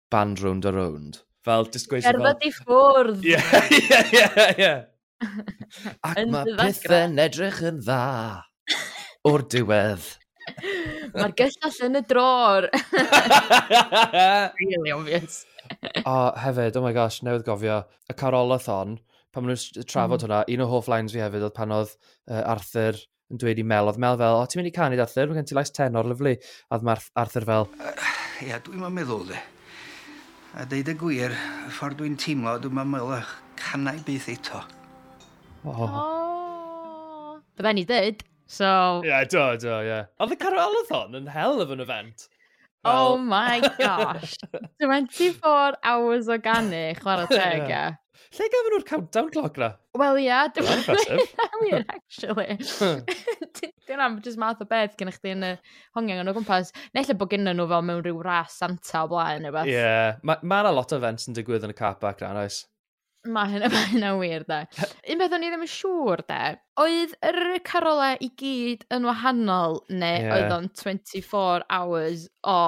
band 0.08 0.40
round 0.40 0.64
a 0.64 0.72
round. 0.72 1.18
Fel, 1.44 1.66
just 1.74 1.90
gweithio 1.90 2.14
fel... 2.14 2.24
Cerdded 2.24 2.46
i 2.48 2.52
ffwrdd! 2.56 3.26
Ie, 3.28 3.36
ie, 3.76 4.00
ie, 4.16 4.46
ie. 4.64 4.70
Ac 6.08 6.24
mae 6.30 6.56
pethau'n 6.58 7.20
edrych 7.22 7.62
yn 7.68 7.80
dda 7.84 8.02
o'r 9.28 9.46
diwedd. 9.54 10.08
Mae'r 11.14 11.34
gyllall 11.38 11.78
yn 11.86 12.00
y 12.00 12.02
dror. 12.08 12.68
really 14.60 14.92
obvious. 14.94 15.44
o, 16.04 16.16
hefyd, 16.42 16.76
oh 16.78 16.84
my 16.84 16.92
gosh, 16.96 17.22
newydd 17.26 17.46
gofio, 17.46 17.82
y 18.10 18.16
Carolathon, 18.18 18.98
pan 19.32 19.46
maen 19.46 19.54
nhw'n 19.54 19.86
trafod 19.88 20.18
mm. 20.18 20.26
hwnna, 20.26 20.42
un 20.54 20.64
o 20.64 20.68
hoff 20.72 20.90
lines 20.90 21.14
fi 21.14 21.22
hefyd 21.22 21.46
oedd 21.46 21.56
pan 21.56 21.74
oedd 21.76 21.94
uh, 21.94 22.42
Arthur 22.42 22.98
yn 23.32 23.40
dweud 23.40 23.62
i 23.62 23.64
Mel, 23.64 23.88
oedd 23.88 24.02
Mel 24.02 24.18
fel, 24.20 24.40
o, 24.40 24.44
ti'n 24.44 24.60
mynd 24.60 24.72
i 24.72 24.74
canu, 24.76 24.98
Arthur, 25.00 25.30
mae 25.30 25.40
gen 25.40 25.48
ti 25.48 25.56
lais 25.56 25.72
tenor, 25.72 26.10
lyflu. 26.10 26.34
A 26.68 26.76
oedd 26.78 27.08
Arthur 27.22 27.48
fel... 27.48 27.70
Ia, 27.78 27.94
yeah, 28.48 28.62
dwi'n 28.66 28.82
ma'n 28.82 28.98
meddwl, 28.98 29.24
de. 29.30 29.40
A 30.58 30.66
deud 30.68 30.90
y 30.92 30.98
gwir, 31.00 31.32
y 31.32 31.72
ffordd 31.72 32.02
dwi'n 32.02 32.18
teimlo, 32.20 32.58
dwi'n 32.60 32.76
ma'n 32.76 32.94
meddwl, 32.98 33.34
canau 33.62 34.02
byth 34.04 34.28
eto. 34.34 34.60
Oh. 35.64 35.86
oh. 35.86 37.40
Bydda 37.56 37.72
ni 37.74 37.84
dyd. 37.86 38.22
So... 38.46 38.66
Ie, 39.04 39.08
yeah, 39.08 39.24
do, 39.24 39.44
do, 39.62 39.74
ie. 39.78 39.88
Yeah. 39.88 40.08
Oedd 40.20 40.34
y 40.34 40.38
Carolathon 40.40 41.14
yn 41.16 41.28
hell 41.30 41.62
of 41.62 41.70
an 41.70 41.80
event. 41.84 42.26
Well... 42.84 43.14
Oh 43.14 43.18
my 43.18 43.60
gosh. 43.78 44.34
24 44.82 45.78
hours 45.84 46.28
organic, 46.28 46.98
chwarae 47.04 47.28
teg, 47.30 47.68
ie. 47.70 47.84
Lle 48.32 48.48
gafon 48.48 48.72
nhw'r 48.72 48.84
countdown 48.88 49.30
clock 49.32 49.58
na? 49.60 49.68
Wel 50.00 50.18
ie, 50.22 50.26
yeah, 50.26 50.48
dim 50.48 50.66
actually. 51.92 52.56
Dwi'n 53.86 54.00
am 54.00 54.18
just 54.24 54.40
math 54.40 54.62
o 54.64 54.66
beth 54.68 54.96
gen 54.98 55.12
i 55.12 55.14
chdi 55.14 55.34
yn 55.36 55.46
y 55.46 55.52
hongian 55.98 56.22
yn 56.22 56.32
o 56.32 56.34
gwmpas. 56.38 56.72
Nella 56.96 57.16
bod 57.20 57.30
gen 57.34 57.46
nhw 57.46 57.68
fel 57.70 57.84
mewn 57.86 58.02
rhyw 58.02 58.22
ras 58.24 58.56
Santa 58.58 59.04
o 59.04 59.10
blaen 59.12 59.44
neu 59.44 59.54
beth. 59.54 59.68
Ie, 59.68 59.76
yeah. 59.76 60.20
mae 60.24 60.40
ma 60.48 60.62
lot 60.72 60.96
o 60.96 60.98
events 60.98 61.28
yn 61.28 61.36
digwydd 61.36 61.68
yn 61.68 61.74
y 61.74 61.78
car 61.78 61.98
park 62.00 62.24
na, 62.24 62.32
oes? 62.42 62.64
Mae 63.30 63.52
hynna, 63.52 63.70
mae 63.74 63.88
hynna 63.92 64.12
wir, 64.18 64.44
da. 64.48 64.60
Un 65.12 65.20
beth 65.20 65.36
o'n 65.36 65.46
i 65.46 65.50
ddim 65.52 65.64
yn 65.66 65.70
siŵr, 65.70 66.24
da. 66.26 66.42
Oedd 66.82 67.14
yr 67.28 67.40
carola 67.66 68.12
i 68.18 68.32
gyd 68.38 68.86
yn 68.94 69.06
wahanol, 69.06 69.82
neu 69.92 70.20
yeah. 70.26 70.36
oedd 70.36 70.54
o'n 70.58 70.70
24 70.82 71.66
hours 71.70 72.28
o... 72.42 72.58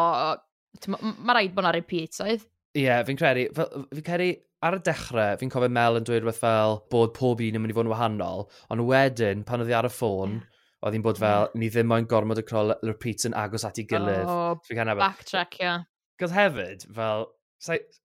Mae 0.91 1.37
rhaid 1.37 1.55
bod 1.55 1.65
yna 1.65 1.75
repeat, 1.75 2.19
oedd? 2.23 2.47
Ie, 2.75 2.87
yeah, 2.87 3.03
fi'n 3.07 3.19
credu, 3.19 3.47
fi'n 3.55 4.07
credu 4.07 4.33
ar 4.65 4.79
y 4.79 4.81
dechrau, 4.87 5.37
fi'n 5.39 5.53
cofio 5.53 5.71
Mel 5.71 6.01
yn 6.01 6.07
dweud 6.07 6.23
rhywbeth 6.23 6.41
fel 6.41 6.79
bod 6.93 7.13
pob 7.17 7.43
un 7.45 7.59
yn 7.59 7.63
mynd 7.63 7.75
i 7.75 7.77
fod 7.77 7.87
yn 7.87 7.93
wahanol, 7.93 8.47
ond 8.73 8.85
wedyn, 8.89 9.45
pan 9.47 9.63
oedd 9.63 9.71
hi 9.71 9.77
ar 9.79 9.89
y 9.89 9.93
ffôn, 9.93 10.39
oedd 10.85 10.97
hi'n 10.97 11.05
bod 11.05 11.21
fel, 11.21 11.51
ni 11.61 11.69
ddim 11.73 11.91
moyn 11.91 12.09
gormod 12.11 12.41
y 12.41 12.47
crol 12.49 12.75
repeats 12.87 13.29
yn 13.29 13.37
agos 13.39 13.67
at 13.69 13.81
ei 13.81 13.87
gilydd. 13.91 14.25
Oh, 14.25 14.57
so, 14.65 14.97
backtrack, 15.01 15.59
ie. 15.61 15.67
Yeah. 15.67 15.85
Gos 16.21 16.35
hefyd, 16.35 16.87
fel, 16.97 17.29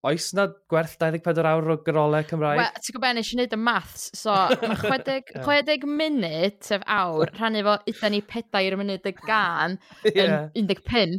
Oes 0.07 0.29
na 0.37 0.45
gwerth 0.71 0.93
24 1.01 1.47
awr 1.49 1.73
o 1.73 1.77
gyrolau 1.83 2.23
Cymraeg? 2.27 2.61
Wel, 2.61 2.77
ti'n 2.85 2.95
gwybod, 2.95 3.17
nes 3.17 3.31
i 3.31 3.35
wneud 3.35 3.55
y 3.55 3.59
maths, 3.59 4.05
so 4.15 4.35
mae 4.61 4.77
60, 4.79 5.33
60 5.43 5.87
munud, 5.99 6.59
sef 6.63 6.85
awr, 6.95 7.33
rhannu 7.33 7.63
fo 7.67 7.75
yda 7.91 8.11
ni 8.13 8.21
4 8.29 8.79
munud 8.79 9.09
y 9.09 9.13
gan 9.25 9.75
yeah. 10.13 10.47
yn 10.59 10.69
15. 10.69 11.17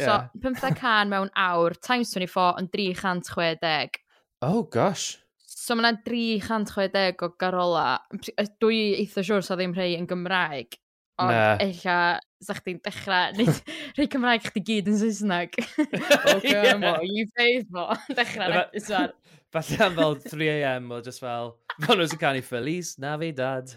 So, 0.00 0.08
yeah. 0.08 0.26
15 0.42 0.74
can 0.80 1.12
mewn 1.12 1.30
awr, 1.36 1.76
times 1.78 2.10
24 2.16 2.58
yn 2.62 2.72
360. 2.74 4.02
Oh, 4.42 4.64
gosh. 4.64 5.20
So, 5.46 5.76
mae 5.76 5.86
yna 5.86 6.02
360 6.06 7.22
o 7.22 7.30
garola. 7.38 7.86
Dwi 8.62 8.82
eitha 9.02 9.22
siwr 9.26 9.46
sa 9.46 9.58
ddim 9.58 9.76
rhai 9.76 9.94
yn 9.98 10.10
Gymraeg. 10.10 10.80
Ond 11.16 11.32
nah. 11.32 11.56
eilla, 11.64 11.98
sa 12.44 12.54
chdi'n 12.58 12.82
dechrau, 12.84 13.32
nid 13.38 13.48
rhai 13.96 14.06
Cymraeg 14.12 14.48
chdi 14.50 14.62
gyd 14.68 14.90
yn 14.92 14.98
Saesneg. 15.00 15.54
o 15.56 16.34
gymo, 16.44 16.92
i 17.00 17.24
faith 17.32 17.70
mo, 17.72 17.86
dechrau 18.12 18.52
rhaid. 18.52 19.14
Falle 19.54 19.78
am 19.86 19.94
fel 19.96 20.16
3am 20.26 20.90
o 20.92 20.98
just 21.06 21.22
fel, 21.22 21.54
fan 21.86 22.02
nhw'n 22.02 22.20
canu 22.20 22.42
Feliz 22.44 22.96
Navidad. 23.00 23.72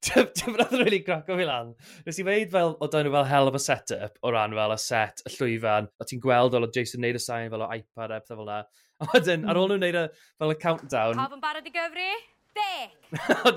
Ti'n 0.00 0.56
rhaid 0.56 0.74
really 0.74 1.00
rili 1.00 1.24
o 1.32 1.38
fi 1.38 1.46
lan. 1.48 1.70
Nes 2.04 2.20
i 2.20 2.26
feid 2.26 2.52
fel, 2.52 2.74
o 2.76 2.88
dan 2.92 3.08
nhw 3.08 3.14
fel 3.14 3.28
hell 3.30 3.48
of 3.48 3.56
a 3.56 3.62
setup 3.64 4.20
o 4.20 4.34
ran 4.34 4.56
fel 4.58 4.74
y 4.76 4.78
set, 4.84 5.24
y 5.24 5.32
llwyfan, 5.38 5.88
o 5.96 6.08
ti'n 6.10 6.20
gweld 6.26 6.58
o 6.58 6.60
Jason 6.68 7.00
neud 7.06 7.16
y 7.16 7.22
sain 7.24 7.48
fel 7.54 7.64
o 7.64 7.70
iPad 7.78 8.12
a 8.12 8.20
pethau 8.20 8.42
fel 8.42 8.52
na. 8.52 8.60
A 9.00 9.08
wedyn, 9.14 9.48
ar 9.48 9.56
hmm. 9.56 9.62
ôl 9.62 9.72
nhw'n 9.72 9.82
neud 9.86 9.98
y, 10.02 10.04
fel 10.36 10.52
y 10.52 10.58
countdown... 10.66 11.16
Pawb 11.16 11.38
yn 11.38 11.44
barod 11.46 11.64
i 11.64 11.72
gyfri? 11.72 12.10
Dick! 12.54 12.90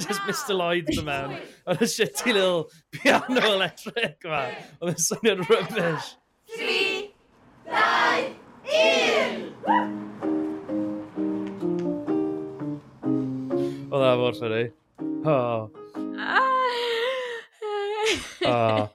just 0.08 0.22
Mr 0.28 0.56
Lloyd 0.58 0.90
yn 0.94 1.06
mewn. 1.08 1.36
Oedd 1.70 1.84
y 1.86 1.88
shitty 1.90 2.34
little 2.34 2.66
piano 2.96 3.44
electric 3.54 4.26
yma. 4.26 4.44
Oedd 4.80 4.94
yn 4.94 5.02
swnio'n 5.06 5.44
rubbish. 5.50 6.08
3, 6.56 7.12
2, 7.70 7.78
1! 8.74 10.04
Oedd 13.94 14.06
e 14.10 14.14
mor 14.22 14.38
ffynnu. 14.40 14.64
Oh. 15.24 15.70
oh. 18.50 18.90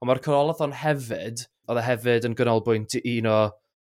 Ond 0.00 0.08
mae'r 0.08 0.22
Corolathon 0.24 0.74
hefyd, 0.82 1.46
oedd 1.70 1.80
e 1.80 1.84
hefyd 1.86 2.26
yn 2.28 2.36
gynnolbwynt 2.38 2.98
i 2.98 3.02
un 3.16 3.28
o 3.30 3.38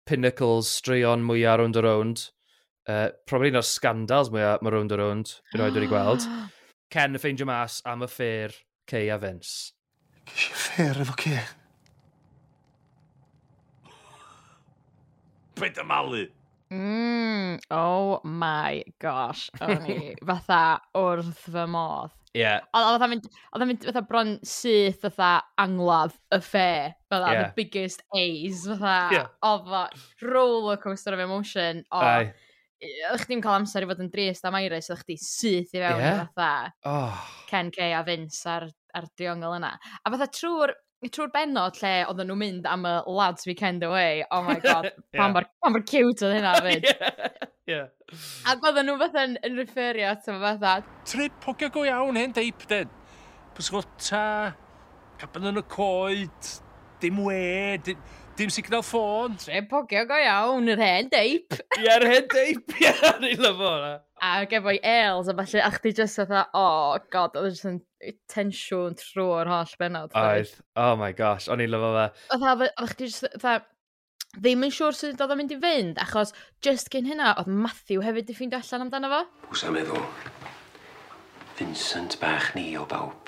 pinnacles 0.09 0.69
straeon 0.79 1.25
mwyaf 1.25 1.59
round 1.61 1.77
o 1.79 1.85
round. 1.85 2.17
Uh, 2.85 3.09
probably 3.25 3.49
un 3.49 3.57
o'r 3.57 3.65
scandals 3.65 4.29
mwyaf 4.29 4.61
mae 4.61 4.73
round 4.75 4.93
o 4.93 4.97
round 4.99 5.31
i 5.55 5.57
oed 5.57 5.73
wedi 5.73 5.89
gweld. 5.89 6.25
Ken 6.93 7.17
y 7.17 7.21
ffeindio 7.21 7.47
mas 7.49 7.79
am 7.89 8.05
y 8.05 8.09
ffeir 8.11 8.53
Cei 8.85 9.09
a 9.09 9.17
Vince. 9.17 9.73
Gysi 10.29 10.53
ffer 10.53 11.01
efo 11.01 11.15
Cei? 11.17 11.39
Be 15.57 15.71
dy 15.73 15.87
malu? 15.87 16.27
Mm, 16.73 17.59
oh 17.71 18.21
my 18.23 18.83
gosh. 18.99 19.49
O'n 19.61 19.89
i 19.89 19.97
fatha 20.29 20.61
wrth 20.97 21.41
fy 21.47 21.65
modd. 21.71 22.13
Ie. 22.35 22.41
Yeah. 22.43 22.65
Oedd 22.75 23.05
o'n 23.05 23.13
mynd, 23.15 23.29
mynd 23.61 23.85
fatha 23.87 24.05
bron 24.05 24.33
syth 24.45 25.01
fatha 25.07 25.29
angladd 25.61 26.13
y 26.35 26.41
ffe. 26.43 26.71
Fatha 27.09 27.33
yeah. 27.33 27.45
the 27.45 27.53
biggest 27.57 28.05
A's. 28.13 28.65
Fatha 28.67 28.97
yeah. 29.15 29.29
oedd 29.47 30.03
roller 30.21 30.77
coaster 30.77 31.15
of 31.15 31.23
emotion. 31.23 31.85
O, 31.89 32.01
Aye 32.03 32.33
o'ch 33.11 33.25
chdi'n 33.25 33.43
cael 33.43 33.59
amser 33.59 33.85
i 33.85 33.89
fod 33.89 34.01
yn 34.03 34.11
drist 34.13 34.47
am 34.47 34.57
Iris, 34.59 34.89
o'ch 34.93 35.03
chdi 35.03 35.17
syth 35.21 35.75
i 35.75 35.81
fewn 35.81 36.01
yeah. 36.01 36.23
i 36.23 36.25
fatha 36.25 36.71
oh. 36.91 37.21
Ken 37.49 37.71
Kay 37.75 37.93
a 37.95 38.01
Vince 38.07 38.45
ar, 38.49 38.67
ar 38.95 39.07
diongol 39.19 39.57
yna. 39.59 39.75
A 39.75 40.13
fatha 40.13 40.29
trwy'r 40.31 40.75
trwy'r 41.05 41.31
benod 41.33 41.77
lle 41.81 41.93
oedden 42.09 42.29
nhw'n 42.31 42.41
mynd 42.41 42.67
am 42.69 42.85
y 42.89 42.93
lads 43.17 43.45
weekend 43.45 43.83
away, 43.85 44.23
oh 44.31 44.41
my 44.45 44.57
god, 44.65 44.89
pan 45.13 45.35
yeah. 45.35 45.47
mor 45.69 45.83
cute 45.85 46.25
oedd 46.25 46.37
hynna 46.39 46.53
fyd. 46.65 46.89
yeah. 47.69 47.89
Ac 48.49 48.65
oedden 48.65 48.89
nhw 48.89 48.97
fatha 49.01 49.25
yn, 49.29 49.39
yn 49.45 49.57
referio 49.61 50.11
at 50.11 50.25
ato 50.25 50.39
fatha. 50.41 50.75
Trip 51.09 51.49
hogia 51.49 51.71
go 51.73 51.85
iawn 51.87 52.21
hen 52.21 52.35
deip 52.35 52.67
den. 52.71 52.91
Pysgota, 53.55 54.53
caban 55.21 55.51
yn 55.51 55.61
y 55.61 55.65
coed, 55.71 56.53
dim 57.03 57.23
we, 57.27 57.41
dim... 57.85 58.13
Dim 58.35 58.49
signal 58.51 58.81
ffôn. 58.83 59.37
Tre 59.39 59.61
pogio 59.69 60.01
go 60.09 60.15
iawn, 60.19 60.67
yr 60.73 60.81
hen 60.83 61.07
deip. 61.11 61.55
Ie, 61.79 61.85
yr 61.87 62.03
hen 62.03 62.25
deip, 62.33 62.73
ie, 62.81 62.91
ni 63.23 63.29
lyfo 63.39 63.69
hwnna. 63.69 63.93
Ac 64.27 64.55
efo'i 64.57 64.81
ails, 64.83 65.29
a 65.31 65.35
falle, 65.37 65.61
a 65.63 65.69
chdi 65.77 65.93
jyst 65.95 66.19
oedd 66.19 66.33
oh, 66.35 66.97
god, 67.13 67.37
oedd 67.39 67.47
e 67.47 67.53
jyst 67.53 67.69
yn 67.69 67.79
tensiwn 68.31 68.97
trwy'r 68.99 69.47
holl 69.51 69.75
benod. 69.79 70.11
Oedd, 70.19 70.51
oh 70.83 70.97
my 70.99 71.13
gosh, 71.15 71.47
o'n 71.47 71.63
i'n 71.63 71.71
lyfo 71.71 71.93
fe. 71.95 72.05
Oedd 72.35 72.65
e, 72.67 72.71
chdi 72.91 73.07
jyst, 73.07 73.27
ddim 74.35 74.67
yn 74.67 74.75
siŵr 74.75 74.99
sut 74.99 75.23
oedd 75.23 75.35
o'n 75.35 75.39
mynd 75.39 75.55
i 75.55 75.59
fynd, 75.63 76.01
achos 76.03 76.35
just 76.65 76.91
gen 76.91 77.07
hynna, 77.07 77.37
oedd 77.39 77.51
Matthew 77.51 78.03
hefyd 78.03 78.33
i 78.33 78.35
ffeindio 78.35 78.59
allan 78.59 78.89
amdano 78.89 79.13
fo. 79.13 79.21
Wsa 79.53 79.71
meddwl, 79.75 80.03
Vincent 81.55 82.19
bach 82.19 82.51
ni 82.57 82.73
o 82.75 82.83
bawb 82.91 83.24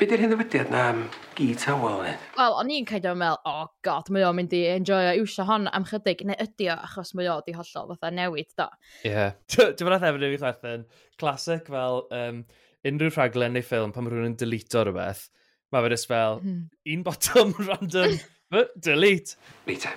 Be 0.00 0.06
di'r 0.08 0.22
hyn 0.22 0.30
ddiwydiad 0.32 0.70
na 0.72 0.82
am 0.94 1.00
gi 1.36 1.50
tawel 1.60 1.98
ni? 2.06 2.12
Wel, 2.38 2.54
o'n 2.56 2.70
i'n 2.72 2.86
caid 2.88 3.04
o'n 3.04 3.18
meddwl, 3.20 3.42
oh 3.50 3.66
god, 3.84 4.06
mae 4.16 4.22
o'n 4.24 4.38
mynd 4.38 4.54
i 4.56 4.62
enjoyo 4.72 5.10
iwsio 5.18 5.44
hon 5.44 5.68
am 5.76 5.84
chydig, 5.90 6.22
neu 6.24 6.40
ydi 6.40 6.70
o, 6.72 6.76
achos 6.86 7.12
mae 7.18 7.28
o 7.28 7.34
di 7.44 7.52
hollol 7.52 7.90
fatha 7.90 8.08
newid, 8.16 8.48
do. 8.56 8.64
Ie. 9.02 9.10
Yeah. 9.10 9.36
Dwi'n 9.52 9.76
meddwl 9.76 9.98
hefyd 10.06 10.24
i 10.24 10.32
fi 10.32 10.40
chwerthin, 10.40 10.88
clasic 11.20 11.68
fel 11.68 12.00
um, 12.16 12.40
unrhyw 12.88 13.12
rhaglen 13.12 13.52
neu 13.58 13.68
ffilm 13.68 13.92
pan 13.92 14.08
mae 14.08 14.16
rhywun 14.16 14.32
yn 14.32 14.40
delete 14.40 14.80
o 14.80 14.88
rhywbeth, 14.88 15.26
mae 15.68 15.84
fe 15.84 15.92
jyst 15.92 16.12
fel 16.16 16.40
hmm. 16.46 16.66
un 16.96 17.06
bottom 17.12 17.56
random, 17.68 18.18
but 18.56 18.72
delete. 18.80 19.36
Reit 19.68 19.84
e. 19.84 19.96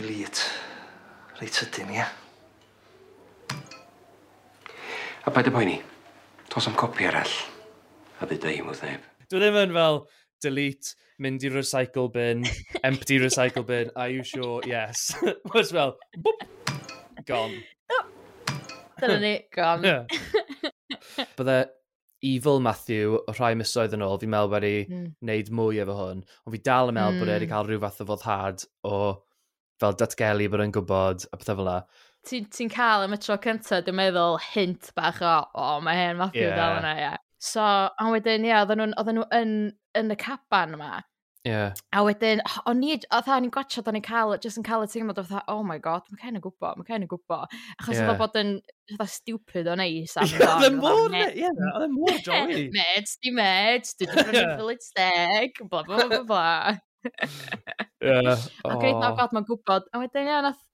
Delete. 0.00 0.50
Reit 1.38 1.66
ydyn, 1.68 1.98
ie. 2.00 2.08
A 5.22 5.30
paid 5.30 5.54
y 5.54 5.54
poeni. 5.54 5.84
Tos 6.50 6.66
am 6.66 6.74
copi 6.74 7.06
arall 7.06 7.44
a 8.20 8.28
byd 8.28 8.46
ei 8.48 8.62
mwth 8.64 8.82
neb. 8.86 9.04
Dwi 9.30 9.42
ddim 9.42 9.58
yn 9.60 9.74
fel 9.76 10.02
delete, 10.44 10.94
mynd 11.22 11.44
i 11.44 11.50
recycle 11.52 12.08
bin, 12.12 12.44
empty 12.84 13.18
recycle 13.20 13.66
bin, 13.66 13.90
are 13.96 14.10
you 14.12 14.24
sure? 14.24 14.60
Yes. 14.68 15.10
Mae'n 15.52 15.70
fel, 15.70 15.96
boop, 16.24 16.44
gone. 17.28 17.62
Dyna 19.00 19.18
ni, 19.20 19.34
gone. 19.52 19.84
Yeah. 19.84 21.26
Bydde 21.38 21.58
evil 22.26 22.60
Matthew 22.64 23.18
o 23.18 23.34
rhai 23.36 23.52
misoedd 23.58 23.94
yn 23.96 24.04
ôl, 24.06 24.16
fi'n 24.22 24.32
meddwl 24.32 24.52
wedi 24.54 24.74
mm. 24.86 25.06
wneud 25.24 25.52
mwy 25.58 25.82
efo 25.84 25.96
hwn, 26.00 26.24
ond 26.24 26.56
fi 26.56 26.62
dal 26.64 26.92
yn 26.92 26.96
meddwl 26.96 27.16
mm. 27.16 27.20
bod 27.20 27.28
e 27.28 27.30
hmm. 27.30 27.36
wedi 27.36 27.50
cael 27.52 27.68
rhyw 27.68 27.82
fath 27.84 28.00
o 28.02 28.06
foddhad 28.08 28.64
o 28.88 28.96
fel 29.82 29.98
datgelu 30.00 30.48
bod 30.52 30.64
yn 30.64 30.72
gwybod 30.74 31.28
a 31.28 31.36
pethau 31.36 31.60
fel 31.60 31.68
la. 31.68 31.76
Ti'n 32.26 32.48
ti 32.50 32.66
cael 32.72 33.04
am 33.04 33.14
y 33.14 33.20
tro 33.22 33.36
cyntaf, 33.44 33.84
dwi'n 33.86 34.00
meddwl 34.00 34.40
hint 34.54 34.90
bach 34.96 35.20
o, 35.20 35.36
o, 35.52 35.68
oh, 35.68 35.78
mae 35.84 36.00
hen 36.00 36.18
Matthew 36.22 36.48
yeah. 36.48 36.58
dal 36.58 36.80
yna, 36.80 36.96
ie. 36.96 37.04
Yeah. 37.04 37.22
So, 37.42 37.60
a 37.62 38.08
wedyn, 38.12 38.46
ie, 38.48 38.54
oedden 38.56 38.80
nhw, 38.80 38.96
oedden 39.00 39.20
nhw 39.20 39.28
yn, 39.36 39.52
yn 39.98 40.14
y 40.14 40.16
caban 40.20 40.74
yma. 40.76 40.94
Yeah. 41.46 41.74
A 41.94 42.00
wedyn, 42.02 42.40
o'n 42.66 42.80
i, 42.82 42.96
oedd 43.14 43.28
ni'n 43.30 43.52
gwachod, 43.54 43.86
o'n 43.86 43.98
i'n 44.00 44.04
cael, 44.04 44.32
jyst 44.42 44.58
yn 44.58 44.64
cael 44.66 44.82
y 44.82 44.88
teimlad, 44.90 45.20
oedd 45.20 45.34
oh 45.52 45.60
my 45.66 45.76
god, 45.82 46.02
mae'n 46.10 46.18
cael 46.18 46.38
ei 46.40 46.42
gwybod, 46.42 46.80
mae'n 46.80 46.88
cael 46.88 47.04
ei 47.04 47.10
gwybod. 47.12 47.54
Achos 47.76 48.00
yeah. 48.00 48.10
oedd 48.10 48.18
bod 48.18 48.38
yn, 48.40 48.50
oedd 48.96 49.12
stupid 49.12 49.70
o 49.70 49.76
neis. 49.78 50.16
Oedd 50.18 50.66
yn 50.66 50.80
mor, 50.80 51.14
ie, 51.14 51.46
oedd 51.46 51.62
e 51.62 51.70
yn 51.86 51.94
mor 51.94 52.18
joi. 52.26 52.64
Meds, 52.74 53.14
di 53.22 53.34
meds, 53.36 53.94
dwi 53.94 54.10
wedi 54.10 54.26
bod 54.26 54.40
yn 54.42 54.52
ffilid 54.56 54.82
steg, 54.88 55.62
bla 55.70 55.84
bla 55.86 56.08
bla 56.10 56.22
bla. 56.32 56.48
Ie. 57.06 58.18
Ond 58.66 58.80
great, 58.82 58.98
no 58.98 59.12
god, 59.14 59.36
mae'n 59.36 59.46
gwybod. 59.46 59.86
A 59.94 60.02
wedyn, 60.02 60.26
ia, 60.32 60.42
nath, 60.48 60.64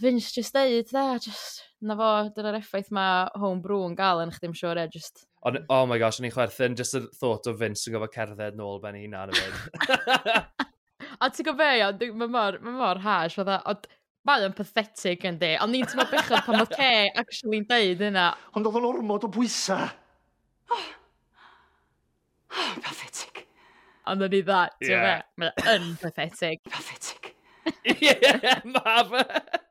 Vince 0.00 0.32
just 0.34 0.54
deud, 0.54 0.88
da, 0.90 1.18
just, 1.22 1.62
na 1.80 1.94
fo, 1.98 2.10
dyna'r 2.34 2.58
effaith 2.58 2.90
mae 2.94 3.28
home 3.38 3.62
brew 3.62 3.84
yn 3.86 3.94
gael 3.98 4.24
yn 4.24 4.32
chdi'n 4.34 4.50
mae'n 4.50 4.58
siŵr, 4.58 4.80
e, 4.82 4.86
just... 4.90 5.26
On, 5.46 5.58
oh 5.70 5.84
my 5.86 5.98
gosh, 6.02 6.18
o'n 6.18 6.26
i'n 6.26 6.34
chwerthin, 6.34 6.74
just 6.78 6.96
y 6.98 7.02
thought 7.20 7.46
o 7.46 7.54
Vince 7.54 7.86
yn 7.86 7.94
gofod 7.94 8.14
cerdded 8.14 8.58
nôl 8.58 8.80
ben 8.82 8.98
i'n 8.98 9.14
ar 9.14 9.30
y 9.30 9.38
fyd. 9.38 10.64
A 11.22 11.30
ti'n 11.30 11.46
gofio, 11.46 11.92
mae 12.18 12.32
mor, 12.32 12.58
mae 12.64 12.74
mor 12.74 13.02
hash, 13.04 13.36
fydda, 13.38 13.60
ond 13.70 13.86
mae 14.26 14.46
o'n 14.48 14.56
pathetic 14.56 15.26
yn 15.28 15.38
di, 15.38 15.52
ond 15.62 15.74
ni'n 15.74 15.86
teimlo 15.86 16.08
bechod 16.10 16.42
pan 16.46 16.58
mae 16.58 16.70
ce 16.72 16.90
actually'n 17.22 17.68
deud 17.70 18.04
yna. 18.08 18.28
Ond 18.56 18.66
oedd 18.70 18.80
o'n 18.80 18.88
ormod 18.88 19.26
o 19.28 19.30
bwysa. 19.30 19.78
Oh. 20.72 20.86
Oh, 22.54 22.72
pathetic. 22.82 23.44
Ond 24.10 24.26
o'n 24.26 24.34
i 24.34 24.42
dda, 24.42 24.64
ti'n 24.80 24.96
yeah. 24.96 25.20
fe, 25.22 25.44
mae'n 25.44 25.76
unpathetic. 25.76 26.64
Pathetic. 26.72 27.34
Ie, 27.92 28.00
yeah, 28.10 28.64
mae 28.66 29.06
fe 29.12 29.62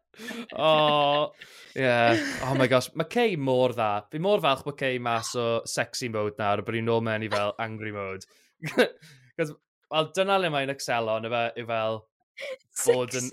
oh, 0.55 1.31
yeah. 1.75 2.17
Oh 2.43 2.55
my 2.55 2.67
gosh. 2.67 2.89
Mae 2.95 3.09
Kay 3.09 3.35
mor 3.35 3.73
dda. 3.73 4.05
Fi 4.11 4.21
mor 4.23 4.41
falch 4.43 4.63
bod 4.65 4.77
Kay 4.79 4.99
mas 5.03 5.33
o 5.39 5.47
sexy 5.69 6.09
mode 6.13 6.39
nawr, 6.41 6.63
bod 6.65 6.77
hi'n 6.77 6.89
nôl 6.89 7.03
mewn 7.05 7.25
i 7.25 7.31
fel 7.33 7.55
angry 7.63 7.93
mode. 7.95 8.27
Cos, 9.37 9.53
wel, 9.93 10.11
dyna 10.15 10.39
le 10.41 10.51
mae'n 10.53 10.73
excelo, 10.73 11.17
yna 11.21 11.33
fe, 11.33 11.45
yw 11.61 11.69
fel... 11.69 12.03
Bod 12.87 13.13
yn... 13.19 13.27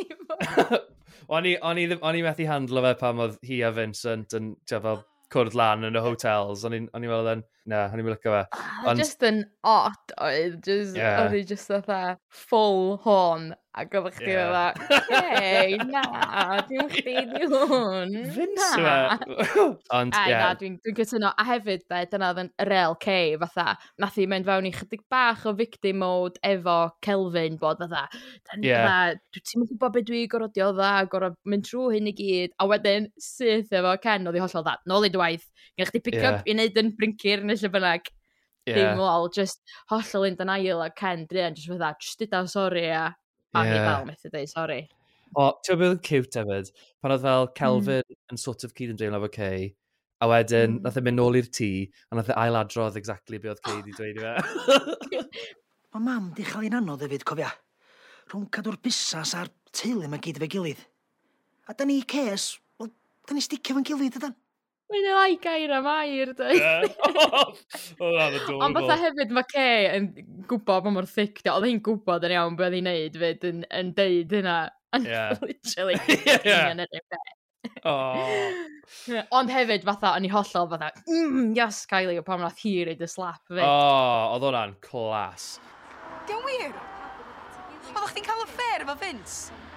o'n 1.36 1.46
i, 1.48 1.54
on 1.64 1.78
i, 1.80 1.86
on 1.96 2.18
i 2.18 2.24
methu 2.24 2.46
handlo 2.48 2.82
fe 2.84 2.92
pam 3.00 3.22
oedd 3.24 3.38
hi 3.48 3.62
a 3.64 3.70
Vincent 3.72 4.36
yn, 4.36 4.52
ti'n 4.68 4.84
fel, 4.84 5.00
ah. 5.00 5.06
cwrdd 5.32 5.56
lan 5.56 5.86
yn 5.88 5.96
y 5.96 6.02
hotels. 6.04 6.66
O'n 6.66 6.76
i'n 6.76 6.88
on 6.96 7.06
i 7.06 7.10
fel 7.10 7.32
yn, 7.32 7.44
Na, 7.68 7.86
hwn 7.92 8.00
i'n 8.00 8.06
mylicio 8.08 8.32
fe. 8.32 8.60
Ond... 8.88 9.00
Just 9.00 9.24
yn 9.26 9.42
odd 9.68 10.14
oedd, 10.16 10.60
just, 10.64 10.96
yeah. 10.96 11.20
oedd 11.20 11.34
hi 11.36 11.42
just 11.44 11.68
fatha 11.68 12.16
full 12.32 12.96
horn, 13.04 13.50
a 13.76 13.84
gofod 13.86 14.16
chdi 14.16 14.32
yeah. 14.32 14.72
fatha, 14.78 15.18
hey, 15.36 15.76
na, 15.90 16.62
dim 16.66 16.88
chdi 16.90 17.14
di 17.30 17.48
hwn, 17.52 18.16
na. 18.56 19.18
Ond, 19.98 20.16
ie. 20.16 20.32
Yeah. 20.32 20.46
Dwi'n 20.58 20.78
dwi 20.80 20.94
cytuno, 20.96 21.30
a 21.36 21.46
hefyd, 21.50 21.84
da, 21.90 22.00
dyna 22.10 22.30
oedd 22.32 22.40
yn 22.46 22.50
real 22.70 22.96
K, 23.02 23.36
fatha, 23.44 23.76
nath 24.00 24.18
i 24.18 24.26
mynd 24.30 24.48
fewn 24.48 24.70
i 24.70 24.72
chydig 24.74 25.04
bach 25.12 25.44
o 25.46 25.54
victim 25.58 26.00
mode 26.02 26.40
efo 26.46 26.78
Kelvin, 27.04 27.60
bod 27.60 27.84
fatha, 27.84 28.06
dan 28.48 28.66
yeah. 28.66 29.12
dwi 29.30 29.44
ti'n 29.44 29.68
gwybod 29.68 29.98
beth 29.98 30.08
dwi 30.08 30.24
gorodio 30.32 30.72
dda, 30.74 30.94
gorod 31.12 31.36
mynd 31.44 31.68
trwy 31.68 31.98
hyn 31.98 32.10
i 32.10 32.16
gyd, 32.16 32.56
a 32.56 32.66
wedyn, 32.72 33.12
syth 33.20 33.76
efo 33.76 33.94
Ken, 34.02 34.26
oedd 34.26 34.40
i 34.40 34.44
hollol 34.46 34.66
dda, 34.66 34.78
nôl 34.90 35.06
i 35.06 35.12
dwaith, 35.14 35.46
gyda 35.76 35.92
chdi 35.92 36.04
pick 36.08 36.18
yeah. 36.18 36.40
up 36.40 36.48
i 36.48 36.56
wneud 36.56 36.82
yn 36.82 36.92
brincir 36.98 37.46
neu 37.50 37.60
lle 37.60 37.72
bynnag. 37.74 38.10
Yeah. 38.68 38.76
Dim 38.76 39.00
lol, 39.00 39.28
just 39.34 39.60
hollol 39.90 40.28
yn 40.28 40.38
denial 40.38 40.84
a 40.84 40.90
Ken 40.92 41.26
Drian, 41.28 41.56
e? 41.56 41.58
just 41.58 41.70
fydda, 41.70 41.94
just 42.00 42.20
dyda 42.22 42.44
sori 42.50 42.86
a 42.92 43.08
a 43.54 43.64
yeah. 43.66 43.74
i 43.74 43.84
fel 43.86 44.08
methu 44.08 44.30
dweud 44.32 44.50
sori. 44.52 44.80
O, 45.38 45.46
ti'n 45.64 45.78
meddwl 45.78 45.96
yn 45.96 46.02
cute 46.06 46.40
hefyd, 46.40 46.72
pan 47.02 47.14
oedd 47.14 47.24
fel 47.24 47.44
hmm. 47.44 47.54
Kelvin 47.58 48.02
mm. 48.02 48.18
yn 48.34 48.40
sort 48.42 48.66
of 48.66 48.74
cyd-ymdeimlo 48.74 49.20
efo 49.20 49.30
Kay, 49.36 49.68
a 50.20 50.28
wedyn 50.30 50.76
mm. 50.76 50.80
nath 50.86 50.98
e 50.98 51.02
mynd 51.06 51.20
nôl 51.20 51.38
i'r 51.38 51.48
tŷ, 51.58 51.70
a 52.10 52.18
nath 52.18 52.32
e 52.32 52.36
ailadrodd 52.44 52.98
exactly 52.98 53.38
be 53.42 53.52
oedd 53.52 53.62
Kay 53.66 53.78
wedi 53.78 53.94
dweud 53.96 54.18
i 54.18 54.26
fe. 54.26 55.22
Mae 55.94 56.06
mam 56.06 56.30
di 56.36 56.46
chael 56.46 56.66
ei'n 56.66 56.78
anodd 56.80 57.02
hefyd, 57.06 57.26
cofia. 57.26 57.50
Rhwng 58.30 58.50
cadw'r 58.54 58.78
busas 58.82 59.34
a'r 59.38 59.50
teulu 59.74 60.10
mae 60.10 60.22
gyd 60.22 60.38
efo'i 60.38 60.50
gilydd. 60.50 60.82
A 61.70 61.74
da 61.78 61.86
ni 61.86 62.00
ces, 62.10 62.52
wel, 62.78 62.90
da 63.26 63.34
ni 63.34 63.42
sticio 63.42 63.74
fo'n 63.74 63.86
gilydd 63.86 64.18
ydan. 64.20 64.36
Mae'n 64.90 65.06
ei 65.06 65.14
lai 65.14 65.34
gair 65.38 65.72
am 65.76 65.86
air, 65.86 66.32
dweud. 66.34 66.94
Ond 68.66 68.78
fatha 68.78 68.96
hefyd 68.98 69.34
mae 69.36 69.46
Ce 69.52 69.66
yn 69.94 70.08
gwybod 70.50 70.82
pa 70.86 70.90
mor 70.90 71.06
thic 71.06 71.38
di. 71.44 71.50
Oedd 71.52 71.68
hi'n 71.68 71.82
gwybod 71.86 72.26
yn 72.26 72.34
iawn 72.34 72.58
beth 72.58 72.74
i'n 72.74 72.88
neud 72.88 73.18
fyd 73.22 73.46
yn, 73.46 73.62
yn 73.70 73.94
deud 73.98 74.36
hynna. 74.40 74.58
Yeah. 74.98 75.36
Literally. 75.38 75.94
yeah. 76.44 76.74
oh. 77.86 79.20
Ond 79.38 79.52
hefyd 79.54 79.86
fatha, 79.86 80.16
o'n 80.16 80.26
i 80.26 80.32
hollol 80.32 80.66
fatha, 80.72 80.88
mm, 81.06 81.52
yes, 81.54 81.84
Kylie, 81.86 82.18
o 82.18 82.26
pam 82.26 82.42
nath 82.42 82.58
hi 82.64 82.80
reid 82.88 83.04
y 83.06 83.10
slap 83.12 83.44
fyd. 83.46 83.62
Oh, 83.62 84.34
oedd 84.34 84.48
hwnna'n 84.48 84.74
clas. 84.82 85.52
Dwi'n 86.26 86.42
wir. 86.48 86.74
Oeddech 87.92 88.16
chdi'n 88.16 88.26
cael 88.26 88.42
y 88.42 88.48
ffer 88.56 88.88
efo 88.88 88.98
Vince? 89.04 89.69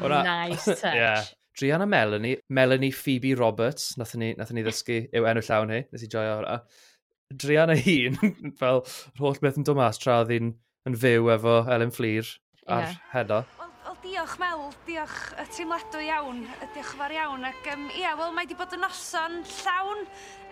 Hwna... 0.00 0.22
Nice 0.26 0.64
touch. 0.80 0.94
yeah. 0.94 1.24
Drianna 1.58 1.86
Melanie, 1.88 2.38
Melanie 2.48 2.90
Phoebe 2.90 3.34
Roberts, 3.34 3.96
nath 3.98 4.14
ni, 4.16 4.32
nath 4.38 4.52
ni 4.56 4.64
ddysgu 4.64 5.02
yw 5.12 5.26
enw 5.28 5.42
llawn 5.44 5.72
hi, 5.74 5.82
nes 5.92 6.04
i 6.04 6.08
joio 6.08 6.38
hwnna. 6.38 6.54
E. 6.56 7.36
Drianna 7.42 7.76
hun, 7.86 8.16
fel 8.60 8.80
yr 8.86 9.26
holl 9.26 9.40
beth 9.42 9.60
yn 9.60 9.68
dod 9.68 9.80
mas 9.80 10.00
tra 10.00 10.22
oedd 10.22 10.32
hi'n 10.32 10.54
yn 10.88 10.96
fyw 11.04 11.28
efo 11.34 11.58
Elen 11.74 11.92
Fflir 11.92 12.30
ar 12.66 12.86
yeah. 12.86 12.96
hedo. 13.12 13.42
Wel, 13.60 13.70
wel, 13.84 13.98
diolch 14.06 14.36
Mel, 14.40 14.64
diolch 14.88 15.20
y 15.36 15.46
teimladw 15.52 16.02
iawn, 16.08 16.42
y 16.48 16.70
diolch 16.72 16.94
fawr 16.96 17.16
iawn. 17.18 17.44
Ac 17.52 17.72
um, 17.74 17.88
ia, 18.00 18.16
wel, 18.16 18.32
mae 18.32 18.48
wedi 18.48 18.56
bod 18.58 18.72
yn 18.78 18.84
noson 18.86 19.42
llawn 19.58 20.06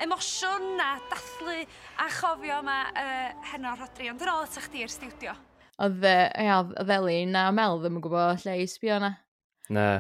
emosiwn 0.04 0.84
a 0.84 0.90
dathlu 1.10 1.62
a 2.04 2.10
chofio 2.20 2.60
yma 2.60 2.80
uh, 2.92 3.30
Heno 3.54 3.72
Rodri, 3.80 4.12
ond 4.12 4.20
yn 4.20 4.34
ôl 4.36 4.44
ata'ch 4.44 4.68
di 4.74 4.84
i'r 4.84 4.92
stiwdio 4.92 5.36
oedd 5.80 6.06
y 6.06 6.46
ddeli 6.84 7.18
na 7.30 7.48
Mel 7.56 7.80
ddim 7.80 7.98
yn 7.98 8.04
gwybod 8.04 8.44
lle 8.44 8.56
i 8.62 8.66
sbio 8.68 8.98
na. 9.02 9.14
Na. 9.72 9.90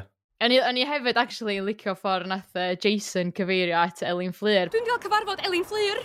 O'n 0.40 0.80
i 0.80 0.86
hefyd 0.88 1.20
actually 1.20 1.58
yn 1.60 1.66
licio 1.68 1.94
ffordd 1.98 2.28
nath 2.30 2.56
Jason 2.80 3.32
cyfeirio 3.36 3.76
at 3.82 4.02
Elin 4.06 4.32
Fleer. 4.36 4.70
Dwi'n 4.72 4.88
cael 4.88 5.02
cyfarfod 5.04 5.44
Elin 5.44 5.66
Fleer. 5.68 6.00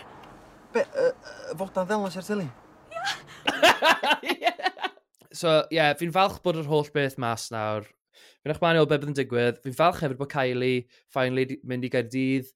Be, 0.75 0.83
uh, 0.99 1.11
fodan 1.59 1.87
ddelnos 1.87 2.17
ar 2.19 2.27
teli? 2.27 2.47
Ia! 4.35 4.53
So, 5.35 5.51
ie, 5.67 5.77
yeah, 5.77 5.93
fi'n 5.99 6.13
falch 6.15 6.41
bod 6.43 6.59
yr 6.59 6.67
holl 6.67 6.87
beth 6.95 7.17
mas 7.19 7.49
nawr. 7.51 7.87
Fi'n 8.43 8.53
eich 8.53 8.59
o 8.61 8.85
beth 8.87 9.01
bydd 9.01 9.09
yn 9.11 9.17
digwydd. 9.17 9.61
Fi'n 9.63 9.75
falch 9.75 10.01
hefyd 10.03 10.19
bod 10.19 10.31
Kylie 10.31 10.85
finally 11.11 11.57
mynd 11.67 11.87
i 11.87 11.91
Gaerdydd. 11.91 12.51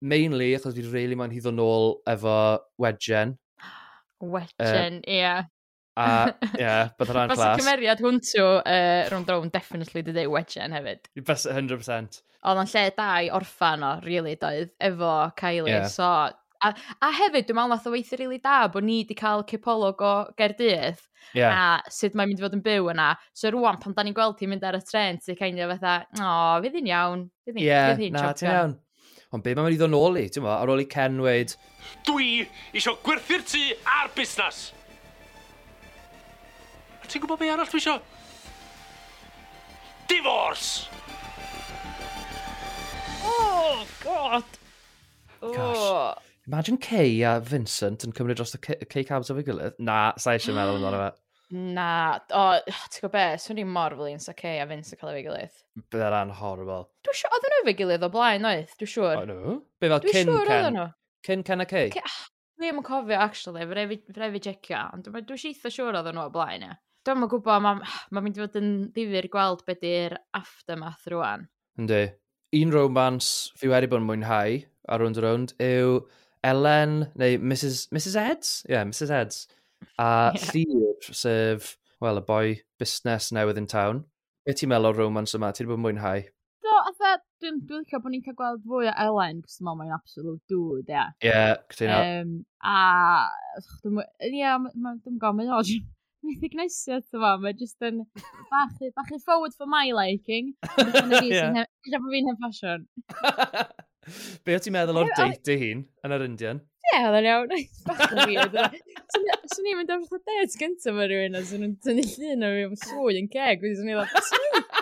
Mainly, 0.00 0.52
achos 0.56 0.76
fi'n 0.76 0.88
really 0.92 1.18
ma'n 1.18 1.32
hyddo 1.34 1.52
nôl 1.54 1.98
efo 2.08 2.36
Wedgen. 2.80 3.36
Wedgen, 4.34 5.02
ie. 5.04 5.20
Uh, 5.20 5.20
yeah. 5.20 5.51
A, 6.00 6.04
ie, 6.32 6.60
yeah, 6.62 6.90
bydd 6.96 7.10
hwnna'n 7.12 7.32
clas. 7.34 7.40
Fas 7.42 7.58
y 7.58 7.62
cymeriad 7.62 8.00
hwntw 8.00 8.44
uh, 8.58 9.00
rhwng 9.10 9.26
drawn 9.28 9.50
definitely 9.52 10.04
dy 10.06 10.14
ddew 10.16 10.30
wedgen 10.32 10.72
hefyd. 10.72 11.10
Best 11.26 11.50
100%. 11.52 12.22
Oedd 12.42 12.60
o'n 12.62 12.70
lle 12.72 12.84
da 12.96 13.08
i 13.22 13.28
orffan 13.34 13.84
o, 13.86 13.90
really, 14.06 14.32
doedd, 14.40 14.72
efo 14.82 15.12
Kylie. 15.38 15.74
Yeah. 15.74 15.90
So, 15.92 16.08
a, 16.08 16.72
a 16.72 17.10
hefyd, 17.18 17.46
dwi'n 17.48 17.58
meddwl 17.58 17.74
nath 17.74 17.88
o 17.90 17.92
weithio 17.92 18.18
really 18.22 18.40
da 18.42 18.64
bod 18.72 18.86
ni 18.86 19.02
wedi 19.02 19.16
cael 19.18 19.44
cipolog 19.48 20.00
o 20.06 20.14
Gerdydd 20.38 21.02
yeah. 21.36 21.52
a 21.52 21.92
sut 21.92 22.16
mae'n 22.16 22.32
mynd 22.32 22.40
i 22.40 22.46
fod 22.46 22.56
yn 22.56 22.64
byw 22.64 22.88
yna. 22.94 23.10
So 23.36 23.52
rwan, 23.52 23.80
pan 23.82 23.96
da 23.96 24.06
ni'n 24.06 24.16
gweld 24.16 24.38
ti'n 24.40 24.52
mynd 24.54 24.66
ar 24.68 24.80
y 24.80 24.82
tren, 24.88 25.20
ti'n 25.20 25.38
kind 25.38 25.60
of 25.60 25.74
fatha, 25.76 25.98
o, 26.18 26.30
oh, 26.30 26.56
fydd 26.64 26.80
hi'n 26.80 26.92
iawn, 26.92 27.26
fydd 27.44 27.60
hi'n 27.60 27.68
yeah, 27.68 27.90
fydd 27.92 28.06
hi 28.06 28.12
na, 28.14 28.28
ti'n 28.32 28.52
iawn. 28.52 28.76
Ond 29.32 29.44
be 29.44 29.54
mae'n 29.56 29.68
mynd 29.68 29.76
i 29.76 29.80
ddod 29.80 29.92
nôl 29.92 30.20
i, 30.20 30.26
ti'n 30.32 30.48
ar 30.48 30.72
ôl 30.72 30.82
i 30.82 30.88
Ken 30.88 31.20
weid... 31.24 31.54
Dwi 32.08 32.46
isio 32.76 32.96
gwerthu'r 33.04 33.44
tŷ 33.48 33.66
a'r 33.98 34.12
busnes! 34.16 34.70
A 37.02 37.10
ti'n 37.10 37.22
gwybod 37.24 37.40
be 37.42 37.50
arall 37.50 37.68
dwi 37.68 37.82
isio? 37.82 37.98
Divorce! 40.08 40.88
Oh, 43.26 43.86
God! 44.04 44.44
Oh. 45.42 45.52
Gosh. 45.52 46.28
Imagine 46.46 46.78
Kay 46.78 47.22
a 47.22 47.36
Vincent 47.40 48.02
yn 48.06 48.14
cymryd 48.14 48.38
dros 48.38 48.54
y 48.56 48.60
Kay 48.62 49.04
Cabs 49.06 49.30
o 49.30 49.36
fi 49.38 49.44
gilydd. 49.46 49.76
Na, 49.82 50.12
sa 50.18 50.34
eisiau 50.34 50.56
meddwl 50.56 50.78
amdano 50.80 51.02
fe. 51.02 51.10
Na, 51.52 51.88
o, 52.32 52.44
ti'n 52.64 53.02
gwybod 53.02 53.14
be, 53.14 53.24
swn 53.42 53.60
i'n 53.62 53.70
mor 53.70 53.94
flin 53.98 54.22
sa 54.22 54.34
Kay 54.36 54.62
a 54.62 54.66
Vince 54.70 54.94
yn 54.96 55.00
cael 55.02 55.18
ei 55.18 55.24
gilydd. 55.26 55.58
Bydd 55.92 56.16
e'n 56.18 56.32
horrible. 56.38 56.86
Dwi'n 57.06 57.18
siŵr, 57.18 57.34
oedden 57.36 57.52
nhw 57.52 57.62
efo'i 57.62 57.76
gilydd 57.82 58.06
o 58.06 58.10
blaen, 58.14 58.46
oedd, 58.48 58.72
dwi'n 58.80 58.92
siŵr. 58.94 59.18
O, 59.20 59.26
nhw? 59.28 59.56
Be 59.82 59.90
fel 59.92 60.06
cyn 60.06 60.32
Ken? 60.48 60.80
Cyn 61.28 61.44
Ken 61.46 61.64
a 61.64 61.68
Kay? 61.68 61.92
Ah, 62.00 62.16
dwi'n 62.58 62.80
yn 62.80 62.86
cofio, 62.86 63.18
actually, 63.26 63.66
fe 63.68 63.76
rai 64.22 64.30
fi 64.32 64.42
jecio, 64.48 64.80
ond 64.96 65.10
dwi'n 65.12 65.28
siŵr 65.28 65.52
eithaf 65.52 65.76
siŵr 65.76 66.00
oedden 66.00 66.18
nhw 66.18 66.30
o 66.30 66.32
blaen, 66.34 66.66
ie. 66.70 66.78
Dwi'n 67.02 67.24
yn 67.24 67.30
gwybod, 67.32 67.62
mae'n 67.64 67.80
ma 68.14 68.20
mynd 68.22 68.36
i 68.38 68.42
fod 68.44 68.56
yn 68.60 68.68
ddifur 68.94 69.26
gweld 69.32 69.62
beth 69.66 69.80
di'r 69.82 70.12
aftermath 70.38 71.08
rwan. 71.10 71.48
Yndi. 71.80 72.02
Un 72.60 72.74
romance 72.74 73.50
fi 73.58 73.70
wedi 73.72 73.88
bod 73.90 74.04
yn 74.04 74.06
mwynhau 74.06 74.58
ar 74.92 75.02
round 75.02 75.18
round 75.24 75.54
yw 75.62 75.96
Ellen, 76.46 77.08
neu 77.18 77.40
Mrs, 77.40 77.88
Mrs 77.94 78.14
Eds? 78.20 78.52
Ie, 78.68 78.76
yeah, 78.76 78.84
Mrs 78.86 79.10
Eds. 79.16 79.40
A 79.98 80.06
yeah. 80.36 80.44
Llyr, 80.52 81.08
sef, 81.16 81.72
wel, 82.02 82.20
y 82.20 82.24
boi 82.28 82.52
busnes 82.78 83.30
newydd 83.34 83.58
yn 83.62 83.66
town. 83.72 84.04
Be 84.46 84.54
ti'n 84.54 84.70
meddwl 84.70 84.92
o'r 84.92 85.00
romance 85.02 85.34
yma? 85.38 85.50
Ti'n 85.54 85.70
bod 85.70 85.80
yn 85.80 85.84
mwynhau? 85.88 86.22
Do, 86.62 86.76
atha, 86.90 87.16
dwi'n 87.42 87.58
dwi 87.66 87.80
licio 87.80 87.98
bod 88.02 88.14
ni'n 88.14 88.22
cael 88.28 88.36
gweld 88.38 88.62
fwy 88.66 88.90
o 88.90 88.94
Ellen, 89.06 89.42
cos 89.42 89.58
dwi'n 89.58 89.66
meddwl 89.68 89.80
mae'n 89.80 89.96
absolute 89.98 90.42
dude, 90.50 90.86
ie. 90.94 91.32
Ie, 91.32 91.42
cytuno. 91.74 91.98
Um, 92.20 92.32
a, 92.62 92.78
dwi'n 93.82 93.98
yeah, 94.38 94.70
dwi'n 94.70 95.18
gofyn, 95.22 95.50
o, 95.50 95.62
mythic 96.26 96.56
neisiau, 96.58 97.02
fo, 97.10 97.36
mae 97.42 97.54
jyst 97.58 97.82
yn 97.86 98.02
bach, 98.50 98.82
bach 98.96 99.12
yn 99.14 99.22
forward 99.22 99.54
for 99.58 99.70
my 99.70 99.88
liking. 99.96 100.52
Dyna 100.78 101.22
fi 101.22 102.02
fi'n 102.08 102.30
hyn 102.30 102.38
ffasiwn. 102.40 102.86
Be 104.44 104.56
o 104.56 104.60
ti'n 104.62 104.74
meddwl 104.74 105.02
o'r 105.02 105.10
date 105.14 105.42
dy 105.46 105.58
hun 105.60 105.82
yn 106.06 106.16
yr 106.16 106.26
Indian? 106.26 106.62
Ie, 106.92 107.02
oedd 107.06 107.18
yn 107.20 107.28
iawn. 107.30 107.52
Bach 107.86 108.04
yn 108.08 108.22
weird. 108.32 108.58
Swn 109.52 109.68
i'n 109.70 109.78
mynd 109.78 109.92
o'r 109.94 110.02
fatha 110.08 110.22
date 110.42 110.58
gyntaf 110.60 110.98
ar 111.04 111.12
rhywun, 111.12 111.38
a 111.38 111.44
swn 111.46 111.68
i'n 111.68 111.76
tynnu 111.86 112.06
llun 112.16 112.46
o 112.48 112.52
fi 112.56 112.66
am 112.68 112.78
swwy 112.82 113.18
yn 113.20 113.30
ceg, 113.32 113.62
wedi 113.62 113.78
swn 113.78 113.92
i'n 113.92 114.02
dweud, 114.02 114.62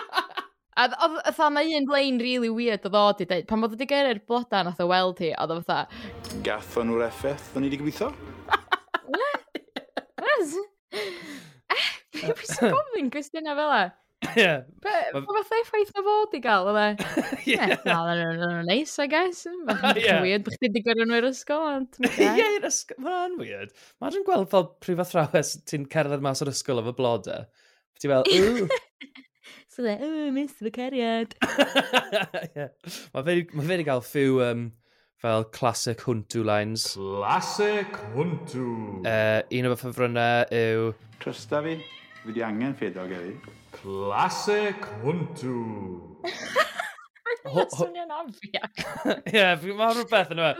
A 0.79 0.85
oedd 0.87 1.17
fatha 1.35 1.49
mae 1.51 1.75
un 1.77 1.85
blaen 1.85 2.17
really 2.23 2.49
weird 2.49 2.85
oedd 2.87 2.95
o 2.95 3.01
i 3.19 3.27
dweud, 3.27 3.47
pan 3.49 3.61
bod 3.61 3.75
wedi 3.75 3.89
gyrru'r 3.91 4.23
bloda 4.25 4.63
nath 4.65 4.79
o 4.81 4.87
weld 4.89 5.19
hi, 5.21 5.33
oedd 5.35 5.57
o 5.57 5.61
fatha... 5.67 6.03
Gath 6.47 6.77
o'n 6.79 6.89
nhw'r 6.89 7.09
effaith, 7.11 7.51
o'n 7.53 7.67
i 7.67 7.69
wedi 7.69 7.81
gobeithio? 7.83 8.13
Ie, 12.31 12.37
pwy 12.39 12.49
sy'n 12.49 12.75
gofyn 12.75 13.11
cwestiynau 13.13 13.59
fel 13.59 13.75
e? 13.77 13.83
Ie. 14.21 14.49
Fath 14.83 15.53
effaith 15.57 15.91
na 15.95 16.03
fod 16.05 16.35
i 16.37 16.41
gael, 16.43 16.69
oedd 16.69 16.79
e? 16.81 17.09
Ie. 17.51 17.57
Eh, 17.57 17.73
na, 17.87 18.51
neis, 18.67 18.93
I 19.01 19.07
guess. 19.11 19.47
Mae'n 19.67 20.21
weird, 20.25 20.45
bych 20.47 20.59
chi'n 20.61 21.01
nhw 21.01 21.17
i'r 21.17 21.29
ysgol, 21.31 21.65
ond... 21.71 21.97
Ie, 22.11 22.29
i'r 22.57 22.67
ysgol, 22.69 23.01
mae'n 23.07 23.39
weird. 23.41 23.73
Mae'n 24.03 24.27
gweld 24.27 24.51
fel 24.53 24.69
prif 24.83 25.01
athrawes 25.03 25.55
ti'n 25.69 25.89
cerdded 25.91 26.23
mas 26.23 26.43
o'r 26.45 26.53
ysgol 26.53 26.83
efo 26.83 26.93
blodau. 26.97 27.47
Ti'n 28.01 28.13
fel, 28.13 28.29
ww, 28.29 28.69
So 29.71 29.85
dde, 29.85 29.95
oh, 30.03 30.31
mis 30.35 30.51
fy 30.59 30.71
cariad. 30.75 31.33
yeah. 32.57 32.67
Mae 33.15 33.23
fe 33.23 33.35
wedi 33.55 33.85
cael 33.87 34.03
ffew 34.03 34.41
um, 34.43 34.65
fel 35.23 35.45
classic 35.55 36.03
huntu 36.03 36.43
lines. 36.43 36.89
Classic 36.99 38.01
huntu. 38.17 38.67
Uh, 39.07 39.39
un 39.47 39.71
o'r 39.71 39.79
ffefrynnau 39.79 40.45
yw... 40.59 40.91
Trysta 41.23 41.63
fi. 41.63 41.79
Fi 42.21 42.33
di 42.35 42.43
angen 42.45 42.75
ffeidog 42.77 43.11
efi. 43.17 43.31
Classic 43.73 44.83
hwntw. 45.01 45.55
Mae'n 47.41 47.71
swnio'n 47.73 48.11
afiach. 48.13 48.81
Ie, 49.33 49.45
mae 49.73 49.95
rhywbeth 49.95 50.29
yn 50.35 50.41
yma. 50.43 50.51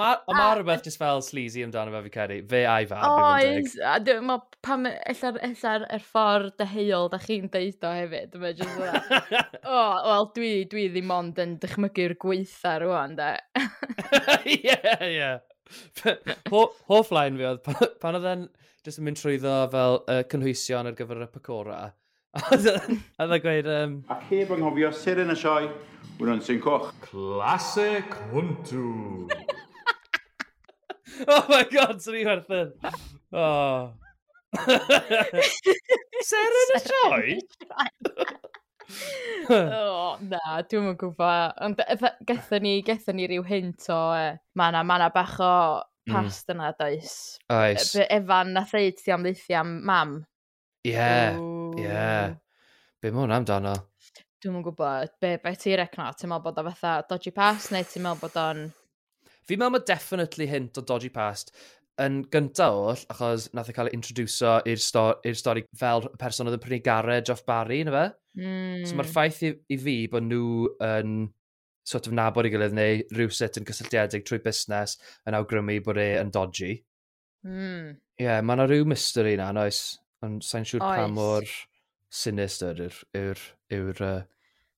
Mae 0.00 0.54
rhywbeth 0.56 0.86
jyst 0.88 1.00
fel 1.02 1.20
sleazy 1.24 1.66
amdano 1.66 1.92
fe 1.92 2.00
fi 2.06 2.12
credu. 2.14 2.38
Fe 2.48 2.62
a'i 2.70 2.88
fab. 2.88 3.04
Oes. 3.12 3.74
A 3.84 3.98
dwi'n 4.00 4.24
meddwl 4.30 4.60
pam 4.64 4.88
e- 4.88 4.94
ella'r 5.12 5.84
er 5.98 6.06
ffordd 6.06 6.56
deheuol 6.62 7.12
da 7.12 7.20
chi'n 7.20 7.52
deud 7.52 7.84
o 7.84 7.92
hefyd. 7.98 8.32
Dwi'n 8.32 8.46
meddwl 8.46 8.88
O, 9.76 9.84
wel, 10.08 10.30
dwi, 10.38 10.52
dwi 10.72 10.88
ddim 10.94 11.12
ond 11.18 11.44
yn 11.44 11.58
dychmygu'r 11.60 12.16
gweitha 12.24 12.78
rwan, 12.86 13.18
da. 13.20 13.34
Ie, 14.56 14.80
ie. 15.10 15.32
Hoff 16.50 17.12
line 17.14 17.38
fi 17.38 17.46
oedd, 17.50 17.62
pan 18.02 18.18
oedd 18.18 18.28
e'n 18.32 18.48
just 18.86 19.00
yn 19.00 19.06
mynd 19.08 19.20
trwyddo 19.20 19.54
fel 19.72 19.98
uh, 20.00 20.20
cynhwysion 20.32 20.88
ar 20.88 20.96
gyfer 20.98 21.24
y 21.24 21.28
pacora, 21.30 21.78
a 22.32 22.42
oedd 22.54 22.68
e'n 22.72 23.34
e 23.36 23.40
gweud... 23.44 23.70
Um... 23.74 23.96
Ac 24.12 24.26
heb 24.30 24.52
anghofio 24.56 24.92
sir 24.96 25.20
yn 25.24 25.34
y 25.34 25.38
sioe, 25.38 25.70
wna'n 26.20 26.42
sy'n 26.46 26.60
coch. 26.64 26.90
Classic 27.04 28.14
Huntu. 28.32 28.86
oh 31.34 31.44
my 31.50 31.64
god, 31.72 31.98
sy'n 32.00 32.16
ni 32.18 32.24
werthyn. 32.28 32.72
Oh. 33.32 33.92
Ser 36.30 36.56
yn 36.62 36.74
y 36.76 36.80
sioe? 36.86 37.36
o, 39.50 40.16
na, 40.30 40.60
dwi'm 40.70 40.90
yn 40.92 40.98
gwybod. 41.00 41.60
Ond 41.66 41.80
gethon 42.28 42.64
ni, 42.66 42.74
gethon 42.86 43.18
ni 43.18 43.28
ryw 43.30 43.44
hint 43.46 43.88
o, 43.92 44.00
e, 44.16 44.34
ma 44.58 44.70
na, 44.74 44.82
ma 44.86 44.98
na 45.02 45.10
bach 45.14 45.38
o 45.42 45.52
mm. 45.80 46.12
past 46.12 46.52
yna, 46.52 46.72
does. 46.78 47.14
Oes. 47.52 47.94
E, 47.98 48.06
Efan 48.18 48.54
na 48.56 48.64
ddeud 48.68 49.00
ti 49.00 49.14
am 49.14 49.26
ddeithi 49.26 49.56
am 49.58 49.78
mam. 49.86 50.18
Ie, 50.88 51.08
ie. 51.80 52.04
Be 53.00 53.12
mae 53.12 53.24
hwnna 53.24 53.40
amdano? 53.40 53.74
Dwi'm 54.40 54.60
yn 54.60 54.64
gwybod. 54.64 55.16
Be, 55.20 55.34
be 55.42 55.54
ti'n 55.56 55.78
recno? 55.80 56.06
Ti'n 56.16 56.30
meddwl 56.30 56.46
bod 56.46 56.60
o 56.62 56.68
fatha 56.70 57.00
dodgy 57.08 57.32
past 57.36 57.74
neu 57.74 57.84
ti'n 57.84 58.06
meddwl 58.06 58.22
bod 58.22 58.38
o'n... 58.40 58.62
Fi'n 59.48 59.60
meddwl 59.60 59.74
mae 59.74 59.86
definitely 59.88 60.46
hint 60.48 60.80
o 60.80 60.84
dodgy 60.86 61.10
past 61.12 61.52
yn 62.00 62.22
gyntaf 62.32 62.78
oll, 62.78 63.02
achos 63.12 63.48
nath 63.56 63.70
e 63.70 63.74
cael 63.76 63.90
ei 63.90 63.96
introduso 63.98 64.56
i'r 64.68 64.80
stori, 64.80 65.34
stori 65.36 65.64
fel 65.78 66.06
y 66.08 66.14
person 66.20 66.48
oedd 66.48 66.56
yn 66.58 66.62
prynu 66.64 66.80
garej 66.86 67.32
off 67.34 67.44
Barry, 67.48 67.82
na 67.86 67.94
fe? 67.96 68.06
Mm. 68.40 68.86
So 68.86 68.96
mae'r 68.96 69.08
hmm. 69.08 69.12
ffaith 69.12 69.42
i, 69.46 69.52
i 69.74 69.78
fi 69.80 69.96
bod 70.12 70.26
nhw 70.28 70.70
yn 70.86 71.14
sort 71.90 72.06
of 72.06 72.14
nabod 72.16 72.46
i 72.46 72.52
gilydd 72.52 72.76
neu 72.76 73.00
rhywsit 73.16 73.58
yn 73.58 73.66
cysylltiedig 73.68 74.26
trwy 74.26 74.40
busnes 74.44 74.96
yn 75.28 75.36
awgrymu 75.38 75.80
bod 75.86 76.00
e 76.00 76.10
yn 76.20 76.32
dodgy. 76.34 76.76
Hmm. 77.44 77.50
Ie, 77.50 77.64
mm. 77.64 77.96
yeah, 78.22 78.42
mae 78.44 78.58
yna 78.58 78.68
rhyw 78.68 78.86
mystery 78.88 79.36
na, 79.40 79.50
oes. 79.64 79.84
Ond 80.24 80.44
sa'n 80.44 80.66
siŵr 80.68 80.84
pa 80.84 81.06
mor 81.08 81.46
sinister 82.12 82.82
yw'r 83.16 84.04
uh, 84.04 84.20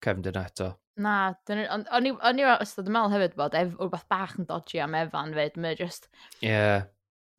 cefndir 0.05 0.39
eto. 0.39 0.69
Na, 1.03 1.33
o'n 1.49 2.07
i 2.07 2.13
o'n 2.13 2.43
ystod 2.63 2.89
yn 2.91 2.95
meddwl 2.95 3.15
hefyd 3.15 3.37
bod 3.39 3.57
ef, 3.59 3.73
rhywbeth 3.79 4.09
bach 4.13 4.37
yn 4.39 4.47
dodgy 4.49 4.83
am 4.85 4.95
Evan 4.99 5.33
fyd, 5.37 5.57
mae'n 5.57 5.79
just... 5.79 6.11
Ie. 6.43 6.51
Yeah 6.53 6.91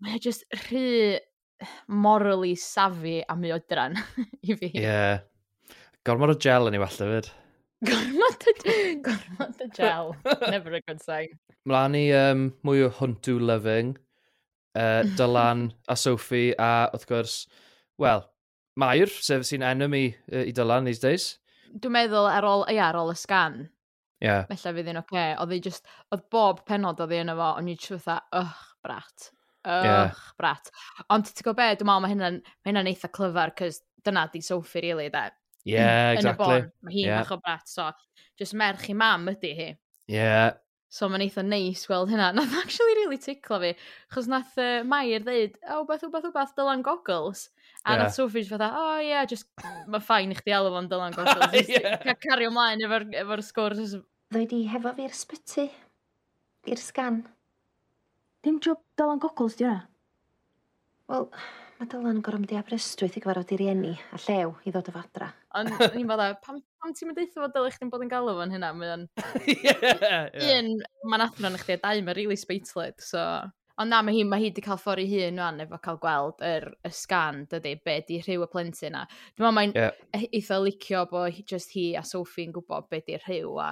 mae 0.04 0.18
o 0.18 0.24
just 0.24 0.44
rhy 0.68 1.20
morally 1.88 2.56
safi 2.60 3.22
am 3.30 3.46
i 3.48 3.54
oedran 3.56 3.96
i 4.48 4.56
fi. 4.56 4.70
Ie. 4.74 4.84
Yeah. 4.84 5.24
Gormod 6.04 6.34
o 6.34 6.38
gel 6.46 6.68
yn 6.68 6.76
ei 6.78 6.84
wella 6.84 7.10
fyd. 7.14 7.30
Gormod 7.90 8.48
o, 8.48 8.56
gormod 9.06 9.62
o 9.64 9.70
gel. 9.76 10.16
Never 10.50 10.76
a 10.76 10.82
good 10.82 11.02
sign. 11.04 11.38
Mlaen 11.68 11.96
i 12.00 12.08
um, 12.18 12.50
mwy 12.68 12.84
o 12.88 12.90
hwntw 13.00 13.38
loving. 13.40 13.94
Uh, 14.76 15.04
Dylan 15.20 15.70
a 15.88 15.96
Sophie 16.00 16.52
a 16.58 16.90
wrth 16.90 17.06
gwrs, 17.08 17.36
wel, 18.02 18.24
Mair, 18.82 19.12
sef 19.22 19.46
sy'n 19.46 19.62
enemy 19.68 20.08
uh, 20.32 20.42
i 20.42 20.52
Dylan 20.56 20.90
these 20.90 21.04
days. 21.04 21.28
Dwi'n 21.74 21.94
meddwl 21.94 22.26
ar 22.30 22.48
ôl, 22.50 22.66
ia, 22.74 22.88
ar 22.90 22.98
ôl 22.98 23.14
y 23.14 23.18
sgan. 23.18 23.62
Ie. 24.24 24.28
Yeah. 24.28 24.50
Felly 24.50 24.74
fydd 24.80 24.90
yn 24.92 25.00
oce. 25.04 25.14
Okay. 25.14 25.38
Oedd 25.44 25.70
just, 25.70 25.88
oedd 26.12 26.26
bob 26.34 26.64
penod 26.68 27.02
oedd 27.04 27.14
hi 27.14 27.22
yno 27.22 27.38
fo, 27.38 27.54
ond 27.62 27.70
i'n 27.70 27.80
siwtha, 27.86 28.18
ych, 28.42 28.60
brat. 28.84 29.30
Och, 29.64 29.86
yeah. 29.88 30.24
brat. 30.40 30.72
Ond 31.14 31.30
ti'n 31.30 31.46
gwybod 31.46 31.60
be, 31.62 31.70
dwi'n 31.80 31.88
meddwl 31.88 32.04
mae 32.04 32.14
hynna'n 32.14 32.42
ma 32.44 32.72
hynna 32.72 32.84
eitha 32.92 33.10
clyfar, 33.16 33.54
cys 33.60 33.80
dyna 34.04 34.26
di 34.34 34.42
Sophie, 34.44 34.84
really, 34.84 35.08
de. 35.14 35.30
Yeah, 35.64 36.12
exactly. 36.12 36.20
Yn 36.20 36.28
y 36.28 36.66
bon, 36.66 36.74
mae 36.84 36.98
hi'n 36.98 37.08
yeah. 37.08 37.32
o 37.32 37.40
brat, 37.40 37.70
so, 37.72 37.88
just 38.40 38.58
merch 38.60 38.90
i 38.92 38.98
mam 38.98 39.30
ydy 39.32 39.54
hi. 39.56 39.70
Yeah. 40.12 40.60
So 40.94 41.08
mae'n 41.10 41.24
eitha 41.26 41.42
neis 41.46 41.88
gweld 41.90 42.12
hynna. 42.12 42.30
Nath 42.38 42.54
actually 42.60 42.98
really 43.00 43.18
ticlo 43.18 43.60
fi, 43.64 43.72
chos 44.14 44.28
nath 44.30 44.58
uh, 44.62 44.84
Mair 44.86 45.24
ddeud, 45.26 45.56
o, 45.64 45.80
oh, 45.80 45.86
beth, 45.90 46.04
beth, 46.14 46.28
beth, 46.36 46.52
Dylan 46.58 46.84
Goggles. 46.86 47.48
A 47.84 47.96
yeah. 47.96 48.04
nath 48.04 48.14
Sophie 48.14 48.44
fatha, 48.48 48.70
o 48.70 48.84
oh, 48.92 49.00
yeah, 49.02 49.26
just, 49.26 49.48
mae 49.88 50.04
ffain 50.04 50.36
i 50.36 50.38
chdi 50.38 50.54
alw 50.56 50.70
fo'n 50.76 50.92
Dylan 50.92 51.16
Goggles. 51.18 51.72
yeah. 51.74 52.14
Cario 52.28 52.52
ymlaen 52.52 52.84
efo'r 52.86 53.08
efo 53.24 53.40
sgwrs. 53.48 53.96
Ddoi 54.34 54.46
di 54.52 54.62
hefo 54.70 54.94
fi'r 55.00 55.16
sbyty, 55.18 55.66
i'r 56.70 56.84
sgan. 56.84 57.24
Dim 58.44 58.60
job 58.60 58.80
Dylan 59.00 59.22
Goggles 59.24 59.56
di 59.56 59.64
hwnna? 59.64 59.86
Wel, 61.08 61.30
mae 61.80 61.88
Dylan 61.88 62.18
yn 62.18 62.24
gorau 62.26 62.42
mynd 62.42 62.52
i 62.52 62.58
Aberystwyth 62.60 63.16
i 63.16 63.22
gyfarfod 63.24 63.54
i 63.56 63.60
rieni 63.62 63.94
a 63.96 64.20
llew 64.26 64.52
i 64.68 64.74
ddod 64.74 64.90
o 64.92 64.94
fadra. 64.98 65.30
Ond 65.56 65.72
ni'n 65.96 66.10
fydda, 66.10 66.26
pam, 66.44 66.58
pam 66.84 66.92
ti'n 66.92 67.08
mynd 67.08 67.22
eitha 67.24 67.40
fod 67.40 67.56
dylech 67.56 67.78
chdi'n 67.78 67.94
bod 67.94 68.04
yn 68.04 68.12
galw 68.12 68.36
fo'n 68.36 68.52
hynna? 68.52 68.74
Mae 68.76 68.92
o'n... 68.98 69.08
Un, 70.58 70.74
mae'n 71.08 71.26
athro 71.30 71.54
yn 71.54 71.58
chdi 71.62 71.78
a 71.78 71.82
dau, 71.86 72.04
mae'n 72.04 72.20
really 72.20 72.40
speitled, 72.40 73.00
so... 73.00 73.24
Ond 73.80 73.90
na, 73.90 74.04
mae 74.06 74.20
hi, 74.20 74.28
mae 74.28 74.44
hi 74.44 74.52
wedi 74.52 74.62
cael 74.62 74.78
ffordd 74.78 75.02
ei 75.02 75.24
hun 75.24 75.40
rwan 75.40 75.64
efo 75.64 75.80
cael 75.82 76.04
gweld 76.04 76.44
yr, 76.46 76.68
y 76.84 76.92
sgan, 76.94 77.46
dydy, 77.50 77.78
be 77.88 77.96
di 78.06 78.20
rhyw 78.22 78.44
y 78.44 78.52
plentyn 78.52 78.92
yna. 78.92 79.08
Dwi'n 79.34 79.48
meddwl 79.48 79.56
mae'n 79.58 79.80
yeah. 79.80 79.96
E- 80.20 80.28
eitha 80.36 80.60
licio 80.62 81.08
bod 81.10 81.40
just 81.48 81.72
hi 81.74 81.94
a 81.98 82.04
Sophie 82.06 82.46
yn 82.50 82.54
gwybod 82.60 82.92
be 82.92 83.00
di 83.08 83.18
rhyw 83.24 83.56
a 83.64 83.72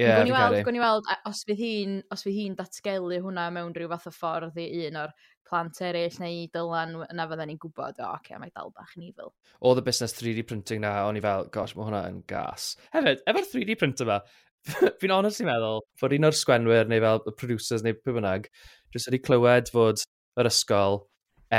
Yeah, 0.00 0.20
gwn 0.20 0.30
i 0.30 0.34
weld, 0.34 0.62
gwn 0.64 0.78
i 0.78 0.80
weld, 0.80 1.08
os 1.28 1.42
fydd 1.44 1.60
hi'n, 1.60 1.98
os 2.14 2.24
fydd 2.24 2.36
hi'n 2.38 2.56
datgelu 2.58 3.20
hwnna 3.20 3.50
mewn 3.52 3.74
rhyw 3.76 3.90
fath 3.92 4.08
o 4.08 4.12
ffordd 4.14 4.56
i 4.60 4.68
un 4.88 4.98
o'r 5.02 5.12
plant 5.50 5.80
eraill 5.84 6.18
neu 6.22 6.44
dylan 6.54 6.94
yna 7.08 7.26
fydden 7.30 7.50
ni'n 7.50 7.58
gwybod, 7.60 7.98
o, 7.98 8.12
oce, 8.14 8.20
okay, 8.20 8.38
mae 8.40 8.52
dal 8.54 8.72
bach 8.76 8.94
yn 8.96 9.08
evil. 9.08 9.32
Oedd 9.66 9.82
y 9.82 9.84
busnes 9.88 10.14
3D 10.16 10.46
printing 10.48 10.84
na, 10.84 10.94
o'n 11.08 11.18
i 11.18 11.24
fel, 11.24 11.48
gosh, 11.54 11.74
mae 11.76 11.88
hwnna 11.88 12.04
yn 12.10 12.22
gas. 12.30 12.72
Hefyd, 12.94 13.24
efo'r 13.28 13.48
3D 13.50 13.76
printer 13.80 14.08
ma, 14.08 14.20
fi'n 15.02 15.14
honest 15.16 15.42
i'n 15.42 15.50
meddwl 15.50 15.84
bod 16.00 16.16
un 16.16 16.30
o'r 16.30 16.38
sgwenwyr 16.38 16.90
neu 16.90 17.04
fel 17.04 17.22
y 17.26 17.36
producers 17.42 17.84
neu 17.84 17.98
pwy 17.98 18.16
bynnag, 18.20 18.48
jyst 18.94 19.10
wedi 19.10 19.22
clywed 19.26 19.72
fod 19.74 20.04
yr 20.40 20.50
ysgol 20.50 21.02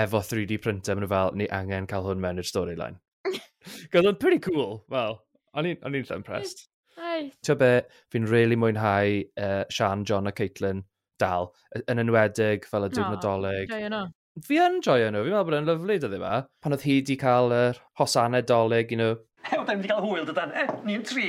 efo 0.01 0.23
3D 0.23 0.61
printer, 0.63 0.95
maen 0.95 1.05
nhw 1.05 1.11
fel, 1.11 1.35
ni 1.37 1.49
angen 1.51 1.89
cael 1.91 2.07
hwn 2.07 2.23
mewn 2.23 2.39
i'r 2.41 2.47
storyline. 2.47 3.01
Gwyd, 3.91 4.07
o'n 4.07 4.19
pretty 4.21 4.39
cool, 4.47 4.81
fel, 4.87 5.19
well, 5.19 5.19
o'n 5.57 5.67
i'n 5.67 6.13
impressed. 6.15 6.70
Right. 7.21 7.35
Ti'n 7.45 7.59
be, 7.59 7.71
fi'n 8.13 8.25
really 8.29 8.57
mwynhau 8.59 9.21
uh, 9.37 9.63
Sian, 9.69 10.05
John 10.07 10.29
a 10.29 10.33
Caitlin 10.35 10.83
dal, 11.21 11.51
yn 11.85 12.01
enwedig 12.01 12.65
fel 12.69 12.87
y 12.87 12.89
diwrnodolig. 12.91 13.71
No, 13.93 14.07
fi 14.47 14.57
yn 14.63 14.79
joio 14.81 15.11
nhw, 15.11 15.23
fi'n 15.25 15.35
meddwl 15.35 15.47
bod 15.49 15.57
yn 15.59 15.69
lyflu 15.69 15.97
dyddi 16.01 16.21
ma. 16.21 16.41
Pan 16.63 16.75
oedd 16.75 16.85
hi 16.87 16.97
di 17.05 17.17
cael 17.21 17.53
yr 17.55 17.81
hosanau 18.01 18.45
doleg, 18.47 18.93
you 18.93 18.99
know. 18.99 19.19
Hew, 19.49 19.63
da 19.65 19.75
ni 19.75 19.83
wedi 19.83 19.91
cael 19.91 20.05
hwyl 20.05 20.27
dydan, 20.29 20.53
e, 20.57 20.65
ni'n 20.87 21.05
tri. 21.07 21.27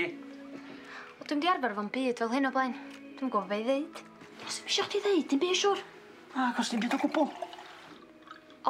O, 1.19 1.27
dwi'n 1.29 1.43
di 1.43 1.51
arfer 1.53 1.77
fo'n 1.77 1.91
byd 1.93 2.23
fel 2.23 2.33
hyn 2.33 2.49
o 2.49 2.53
blaen. 2.55 2.77
Dwi'n 3.19 3.33
gwybod 3.33 3.51
fe 3.53 3.61
i 3.61 3.67
ddeud. 3.69 4.05
Os 4.47 4.61
ydw 4.61 4.69
i 4.71 4.77
siarad 4.77 4.97
i 4.99 5.03
ddeud, 5.07 5.25
dim 5.31 5.43
byd 5.43 5.59
siwr. 5.61 5.83
Ac 6.49 6.61
os 6.63 6.73
dim 6.73 6.83
byd 6.85 6.97
o 6.97 7.01
gwbl. 7.05 7.29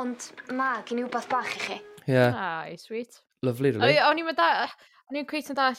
Ond 0.03 0.31
ma, 0.59 0.71
gen 0.89 1.03
i 1.03 1.07
wbeth 1.07 1.29
bach 1.31 1.53
i 1.59 1.61
chi. 1.67 1.79
Ie. 2.07 2.17
Yeah. 2.17 2.35
Ah, 2.35 2.73
sweet. 2.81 3.21
Lovely, 3.47 3.75
really. 3.77 3.99
O'n 4.03 4.19
i'n 4.19 4.27
mynd 4.27 4.41
da... 4.41 4.67
O'n 5.11 5.19
i'n 5.21 5.29
cweith 5.29 5.51
yn 5.53 5.59
dall, 5.59 5.77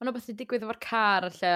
o'n 0.00 0.12
beth 0.16 0.32
i 0.32 0.36
digwydd 0.38 0.66
efo'r 0.66 0.82
car 0.82 1.30
lle, 1.38 1.54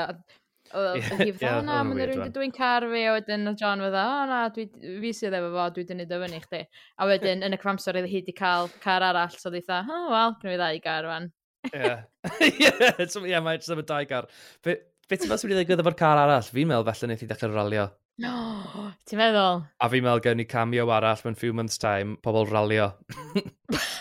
Oedd 0.71 1.03
hi 1.19 1.33
fatha, 1.35 1.57
o 1.59 1.63
na, 1.67 1.81
mae'n 1.83 2.05
rhywun 2.07 2.33
dwi'n 2.35 2.53
car 2.55 2.85
fi, 2.93 3.03
a 3.09 3.15
wedyn 3.17 3.51
o 3.51 3.55
John 3.59 3.83
fydda, 3.83 4.05
o 4.07 4.27
na, 4.31 4.39
fi 4.55 5.13
sydd 5.17 5.35
efo 5.35 5.51
fo, 5.55 5.65
dwi 5.75 5.85
dynnu 5.89 6.07
dyfyn 6.11 6.37
i 6.37 6.43
chdi. 6.45 6.61
A 7.01 7.09
wedyn, 7.11 7.43
yn 7.47 7.57
y 7.57 7.59
cramsor, 7.61 7.99
iddi 7.99 8.13
hi 8.13 8.21
wedi 8.21 8.35
cael 8.39 8.71
car 8.85 9.03
arall, 9.07 9.35
so 9.35 9.51
ddi 9.51 9.65
fatha, 9.67 9.91
o, 9.91 10.13
wel, 10.13 10.37
gwneud 10.39 10.55
fi 10.55 10.61
ddau 10.61 10.85
gar, 10.85 11.11
fan. 11.11 11.27
Ie, 11.71 11.91
ie, 13.33 13.43
mae'n 13.43 13.59
just 13.59 13.75
efo 13.75 13.87
dau 13.89 14.07
gar. 14.13 14.31
Be 14.63 14.79
ti'n 15.19 15.27
meddwl 15.27 15.43
sy'n 15.43 15.51
wedi 15.51 15.59
ddigwydd 15.59 15.83
efo'r 15.83 15.99
car 15.99 16.23
arall? 16.23 16.47
Fi'n 16.55 16.71
meddwl 16.71 16.87
felly 16.87 17.11
wneud 17.11 17.27
i 17.27 17.33
ddechrau 17.33 17.57
ralio. 17.57 17.91
No, 18.21 18.91
ti'n 19.09 19.17
meddwl? 19.17 19.63
A 19.81 19.87
fi'n 19.89 20.05
meddwl 20.05 20.21
gen 20.27 20.37
ni 20.37 20.45
cameo 20.45 20.85
arall 20.93 21.23
mewn 21.25 21.39
few 21.41 21.55
months 21.57 21.81
time, 21.81 22.19
pobl 22.21 22.45
ralio. 22.51 22.91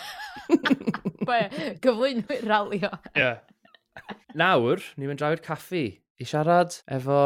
Be, 1.30 1.38
gyflwynwyr 1.80 2.44
ralio. 2.44 2.90
Ie. 3.16 3.30
Nawr, 4.38 4.82
ni'n 4.96 5.10
mynd 5.10 5.20
draw 5.20 5.34
i'r 5.34 5.42
caffi 5.44 5.84
i 6.20 6.26
siarad 6.28 6.76
efo 6.86 7.20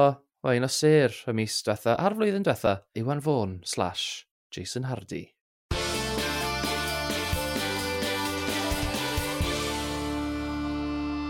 o, 0.45 0.53
un 0.53 0.67
o 0.67 0.71
sir 0.71 1.15
y 1.29 1.35
mis 1.37 1.57
diwetha, 1.67 1.97
a'r 1.99 2.17
flwyddyn 2.17 2.45
diwetha, 2.47 2.79
Iwan 3.01 3.23
Fawn 3.25 3.59
slash 3.69 4.27
Jason 4.55 4.87
Hardy. 4.91 5.25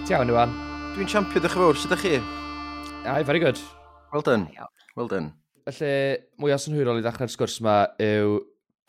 Tiawn, 0.04 0.28
Iwan. 0.28 0.50
Dwi'n 0.94 1.08
champion, 1.08 1.42
dych 1.42 1.54
fawr, 1.56 1.78
sut 1.80 1.94
ydych 1.94 2.02
chi? 2.04 2.18
Ai, 3.08 3.22
very 3.24 3.40
good. 3.40 3.58
Well 4.12 4.22
done. 4.22 4.50
Well 4.94 5.08
done. 5.08 5.32
Felly, 5.64 6.18
mwy 6.36 6.52
os 6.52 6.68
yn 6.68 6.76
i 6.76 6.84
ddechrau'r 6.84 7.32
sgwrs 7.32 7.56
yma 7.62 7.78
yw 8.04 8.34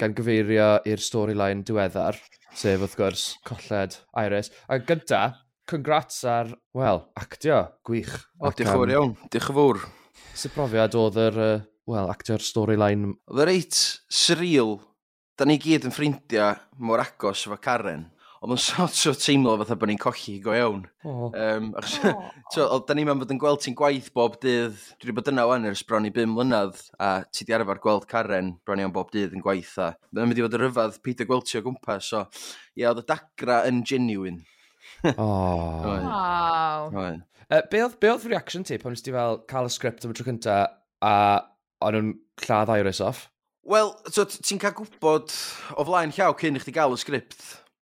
gan 0.01 0.13
gyfeirio 0.17 0.67
i'r 0.83 0.99
storyline 0.99 1.63
diweddar, 1.63 2.19
sef 2.51 2.83
wrth 2.83 2.97
gwrs 2.99 3.23
colled 3.47 3.95
Iris. 4.19 4.51
A 4.67 4.81
gynta, 4.83 5.21
congrats 5.69 6.23
ar, 6.29 6.51
wel, 6.77 7.03
actio, 7.17 7.61
gwych. 7.87 8.13
O, 8.39 8.49
diolch 8.49 8.65
yn 8.65 8.71
fawr 8.71 8.93
iawn, 8.93 9.13
diolch 9.33 9.51
yn 9.51 9.57
fawr. 9.59 9.85
Sut 10.35 10.53
brofiad 10.55 10.97
oedd 10.99 11.21
yr, 11.21 11.39
uh, 11.41 11.61
wel, 11.89 12.09
actio'r 12.11 12.43
storyline? 12.43 13.15
Oedd 13.31 13.45
yr 13.45 13.51
reit 13.51 13.79
surreal. 14.11 14.77
Da 15.35 15.47
ni 15.47 15.57
gyd 15.59 15.87
yn 15.87 15.95
ffrindiau 15.95 16.59
mor 16.79 17.03
agos 17.03 17.45
efo 17.47 17.57
Karen. 17.61 18.05
Ond 18.45 18.53
yn 18.53 18.61
sort 18.61 18.99
o 19.09 19.13
teimlo 19.17 19.55
fatha 19.57 19.77
bod 19.79 19.89
ni'n 19.89 19.99
colli 19.99 20.35
go 20.43 20.53
iawn. 20.53 20.83
Oh. 21.07 21.31
Um, 21.33 21.71
achos, 21.79 21.97
oh. 22.11 22.27
so, 22.53 22.67
da 22.85 22.93
ni'n 22.93 23.09
mynd 23.09 23.31
yn 23.33 23.39
gweld 23.41 23.63
ti'n 23.63 23.77
gwaith 23.79 24.11
bob 24.15 24.37
dydd. 24.43 24.77
Dwi 25.01 25.09
wedi 25.09 25.15
bod 25.17 25.31
yna 25.31 25.47
wan 25.49 25.65
ers 25.65 25.81
bron 25.87 26.05
i 26.05 26.11
5 26.13 26.29
mlynedd, 26.35 26.83
a 27.01 27.09
ti 27.33 27.47
di 27.47 27.55
arfer 27.57 27.81
gweld 27.81 28.05
Karen 28.11 28.53
bron 28.67 28.83
iawn 28.83 28.93
bob 28.95 29.09
dydd 29.15 29.33
yn 29.33 29.43
gwaith. 29.43 29.73
A 29.81 29.95
mae'n 30.13 30.29
mynd 30.29 30.43
i 30.43 30.45
fod 30.45 30.59
y 30.59 30.61
ryfedd 30.61 30.99
Peter 31.07 31.27
gweld 31.27 31.49
ti 31.49 31.57
o 31.57 31.63
gwmpas. 31.65 32.11
So, 32.13 32.21
ie, 32.77 32.85
oedd 32.85 33.01
y 33.01 33.07
dagra 33.09 33.63
yn 33.71 33.81
genuine. 33.87 34.45
Oh. 35.17 35.83
Wow. 35.85 36.91
Oen. 36.95 37.23
Uh, 37.45 37.61
be 37.69 37.83
oedd, 37.83 37.99
be 38.01 38.09
oedd 38.09 38.25
reaction 38.25 38.65
ti 38.65 38.79
pan 38.81 38.93
wnes 38.93 39.03
ti 39.05 39.13
fel 39.13 39.43
cael 39.49 39.69
y 39.69 39.73
sgript 39.73 40.05
am 40.05 40.13
y 40.13 40.17
tro 40.17 40.25
cynta 40.25 40.55
a 41.05 41.15
o'n 41.85 41.97
nhw'n 41.97 42.13
lladd 42.45 42.71
Iris 42.73 43.03
off? 43.05 43.27
Wel, 43.69 43.91
so, 44.13 44.25
ti'n 44.25 44.61
cael 44.61 44.73
gwybod 44.77 45.33
o 45.77 45.85
flaen 45.85 46.13
llaw 46.15 46.33
cyn 46.39 46.57
i 46.57 46.63
chdi 46.63 46.73
gael 46.73 46.95
y 46.95 47.01
sgript. 47.01 47.37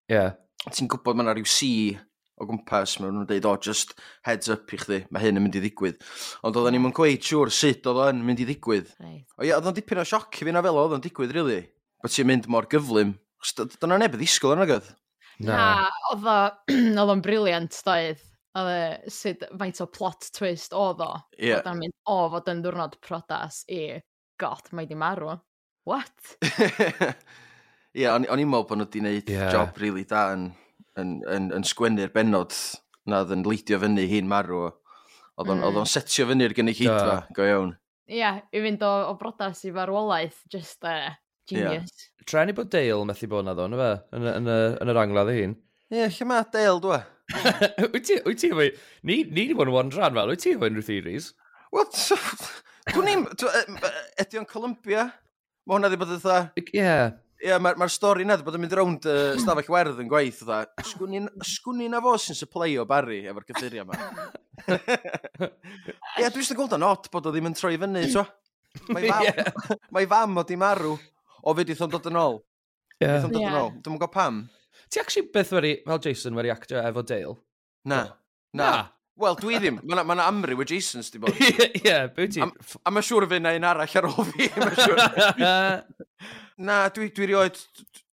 Ie. 0.08 0.16
Yeah. 0.16 0.34
Ti'n 0.70 0.88
gwybod 0.92 1.18
mae 1.18 1.26
yna 1.26 1.36
rhyw 1.36 1.48
si 1.48 1.72
o 2.40 2.46
gwmpas, 2.48 2.96
mae 3.00 3.12
nhw'n 3.12 3.28
dweud, 3.28 3.48
o, 3.48 3.54
just 3.62 3.94
heads 4.26 4.50
up 4.52 4.72
i 4.72 4.80
chdi, 4.80 5.02
mae 5.12 5.22
hyn 5.24 5.38
yn 5.38 5.44
mynd 5.44 5.58
i 5.58 5.62
ddigwydd. 5.62 6.00
Ond 6.46 6.58
oedden 6.58 6.76
ni'n 6.78 6.96
gweud 6.96 7.26
siwr 7.26 7.52
sut 7.54 7.86
oedd 7.90 8.00
o'n 8.06 8.24
mynd 8.26 8.42
i 8.42 8.48
ddigwydd. 8.48 8.90
Right. 9.02 9.26
O 9.36 9.46
ie, 9.46 9.52
oedd 9.54 9.68
o'n 9.68 9.76
dipyn 9.76 10.02
o 10.02 10.06
sioc 10.08 10.40
i 10.40 10.48
fi 10.48 10.54
na 10.54 10.64
fel 10.64 10.80
oedd 10.80 10.96
o'n 10.96 11.04
digwydd, 11.04 11.34
really. 11.36 11.60
Bod 12.02 12.14
ti'n 12.14 12.28
mynd 12.30 12.48
mor 12.50 12.68
gyflym. 12.72 13.14
Dyna 13.76 14.00
neb 14.00 14.16
y 14.16 14.22
ddisgwyl 14.22 14.56
yna 14.56 14.68
gydd. 14.70 14.90
Na, 15.40 15.88
oedd 16.12 16.28
o, 16.28 16.36
oedd 17.00 17.14
o'n 17.16 17.24
briliant 17.24 17.78
doedd. 17.86 18.20
Oedd 18.58 18.68
e, 18.68 19.12
sut 19.12 19.46
faint 19.60 19.80
o 19.80 19.86
plot 19.88 20.28
twist 20.36 20.74
oedd 20.76 21.00
o. 21.04 21.12
Ie. 21.38 21.54
Oedd 21.56 21.70
o'n 21.70 21.80
mynd, 21.80 21.96
o, 22.04 22.18
fod 22.34 22.50
yn 22.52 22.60
ddwrnod 22.64 22.98
prodas 23.04 23.62
i, 23.72 23.86
god, 24.42 24.68
mae 24.76 24.88
di 24.90 24.98
marw. 24.98 25.38
What? 25.88 26.14
Ie, 27.92 28.04
yeah, 28.04 28.14
o'n 28.16 28.24
i'n 28.24 28.48
meddwl 28.48 28.68
bod 28.68 28.78
nhw 28.80 28.86
wedi 28.86 29.02
gwneud 29.02 29.32
yeah. 29.32 29.50
job 29.52 29.76
really 29.82 30.04
da 30.08 30.30
yn, 30.32 30.46
yn, 31.00 31.18
yn, 31.28 31.50
yn 31.58 31.66
sgwennu'r 31.68 32.12
benod 32.14 32.54
na 33.08 33.22
oedd 33.24 33.34
yn 33.34 33.44
leidio 33.44 33.80
fyny 33.82 34.06
hi'n 34.08 34.30
marw. 34.30 34.70
Oedd 35.40 35.52
o'n 35.52 35.64
mm. 35.64 35.88
setio 35.88 36.28
fyny'r 36.30 36.54
gynnu 36.56 36.74
hydfa, 36.76 37.18
go 37.36 37.48
iawn. 37.48 37.74
Ie, 38.10 38.18
yeah, 38.20 38.40
i 38.52 38.62
fynd 38.64 38.82
o, 38.84 38.92
o 39.10 39.16
brodas 39.20 39.62
i 39.64 39.72
farwolaeth, 39.74 40.40
just 40.52 40.84
uh, 40.84 41.08
e, 41.08 41.12
Genius. 41.52 41.92
Yeah. 41.92 42.24
Tra 42.28 42.44
ni 42.46 42.54
bod 42.56 42.70
Dale 42.72 43.06
methu 43.08 43.28
bod 43.30 43.46
na 43.46 43.54
ddo, 43.56 43.68
yn, 43.68 43.78
y, 43.78 43.92
yn, 44.16 44.28
yn, 44.32 44.50
yn 44.82 44.92
yr 44.92 45.00
angladd 45.02 45.32
ei 45.32 45.42
hun. 45.42 45.56
Ie, 45.92 45.98
yeah, 45.98 46.12
lle 46.16 46.28
mae 46.30 46.46
Dale, 46.54 46.82
dwi? 46.82 47.00
wyt 47.94 48.06
ti, 48.08 48.18
wyt 48.26 48.42
ti 48.42 48.52
efo... 48.52 48.68
Ni 49.08 49.22
wedi 49.24 49.56
bod 49.58 49.70
yn 49.70 49.76
wandran 49.76 50.18
fel, 50.18 50.32
wyt 50.32 50.44
ti 50.44 50.54
efo 50.54 50.68
unrhyw 50.68 50.86
theories? 50.86 51.32
Wel, 51.74 51.88
dwi'n 52.92 53.08
ni'n... 53.08 53.26
E, 53.32 53.64
e, 53.74 53.92
Ydy 54.24 54.40
o'n 54.42 54.48
Columbia? 54.48 55.08
Mae 55.66 55.76
hwnna 55.76 55.90
wedi 55.90 56.00
bod 56.00 56.14
eitha... 56.16 56.38
Ie. 56.62 56.94
Ie, 57.42 57.56
mae'r 57.58 57.90
stori 57.90 58.22
yna 58.22 58.36
wedi 58.36 58.46
bod 58.46 58.54
yn 58.54 58.62
mynd 58.62 58.74
rownd 58.78 59.06
uh, 59.10 59.32
stafell 59.42 59.72
werdd 59.74 59.98
yn 60.02 60.10
gwaith, 60.10 60.44
eitha. 60.46 60.60
Sgwni 60.86 61.88
na 61.90 62.02
fo 62.04 62.14
sy'n 62.22 62.38
supply 62.38 62.76
o 62.78 62.86
Barry 62.86 63.24
efo'r 63.26 63.48
cyffuria 63.48 63.82
yma. 63.82 63.98
Ie, 66.20 66.28
dwi'n 66.28 66.54
gweld 66.54 66.76
o'n 66.78 66.86
od 66.86 67.10
bod 67.10 67.26
o 67.26 67.34
ddim 67.34 67.50
yn 67.50 67.58
troi 67.58 67.74
fyny, 67.82 68.06
so. 68.14 68.22
Mae 68.88 69.08
fam, 69.08 69.24
yeah. 69.26 69.74
mae 69.92 70.06
fam 70.08 70.38
o 70.38 70.44
di 70.46 70.56
marw 70.60 70.94
o 71.42 71.54
fe 71.58 71.66
ddeithio'n 71.66 71.92
dod 71.92 72.08
yn 72.10 72.18
ôl. 72.22 72.40
Ie. 72.40 73.04
Yeah. 73.04 73.20
Ddeithio'n 73.20 73.36
dod 73.36 73.46
yn 73.50 73.60
ôl. 73.60 73.70
Dwi'n 73.78 73.98
gwybod 73.98 74.14
pam. 74.14 74.42
Ti 74.92 75.02
actually 75.02 75.28
beth 75.34 75.52
wedi, 75.56 75.76
fel 75.86 76.02
Jason, 76.06 76.36
wedi 76.38 76.52
actio 76.52 76.82
efo 76.82 77.04
Dale? 77.06 77.36
Na. 77.84 78.02
Na. 78.52 78.64
na. 78.64 78.82
Wel, 79.22 79.36
dwi 79.36 79.58
ddim. 79.60 79.78
Mae 79.82 79.96
yna 79.96 80.04
ma 80.08 80.16
amryw 80.24 80.62
y 80.64 80.66
Jasons, 80.70 81.10
di 81.12 81.20
bod. 81.20 81.36
Ie, 81.42 81.82
yeah, 81.84 82.06
bwyt 82.12 82.32
ti. 82.34 82.42
A 82.42 82.92
mae 82.92 83.04
siŵr 83.04 83.26
y 83.26 83.28
fe 83.30 83.40
na 83.42 83.52
un 83.58 83.66
arall 83.68 83.98
ar 84.00 84.08
ôl 84.08 84.30
fi. 84.30 84.48
na, 86.68 86.78
dwi, 86.96 87.10
dwi 87.12 87.28
rioed, 87.30 87.60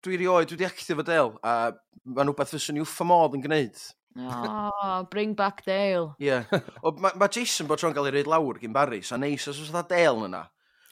dwi 0.05 0.19
rioed, 0.23 0.49
dwi 0.49 0.57
wedi 0.57 0.67
actio 0.67 0.97
fo 0.97 1.05
Dale. 1.05 1.37
A 1.45 1.69
mae'n 2.07 2.31
rhywbeth 2.31 2.55
fyswn 2.55 2.81
i 2.81 2.83
wffa 2.83 3.07
modd 3.07 3.37
yn 3.37 3.45
gwneud. 3.45 3.85
Oh, 4.17 5.05
bring 5.11 5.35
back 5.37 5.61
Dale. 5.67 6.15
Ie. 6.17 6.31
Yeah. 6.31 6.61
Mae 6.97 7.13
ma 7.21 7.29
Jason 7.29 7.69
bod 7.69 7.81
tro'n 7.81 7.93
cael 7.93 8.09
ei 8.09 8.17
reid 8.17 8.31
lawr 8.31 8.57
gyn 8.61 8.73
Barry, 8.73 9.03
so 9.05 9.19
neis, 9.21 9.45
os 9.51 9.61
oes 9.61 9.69
dda 9.73 9.85
Dale 9.91 10.25
yna. 10.31 10.43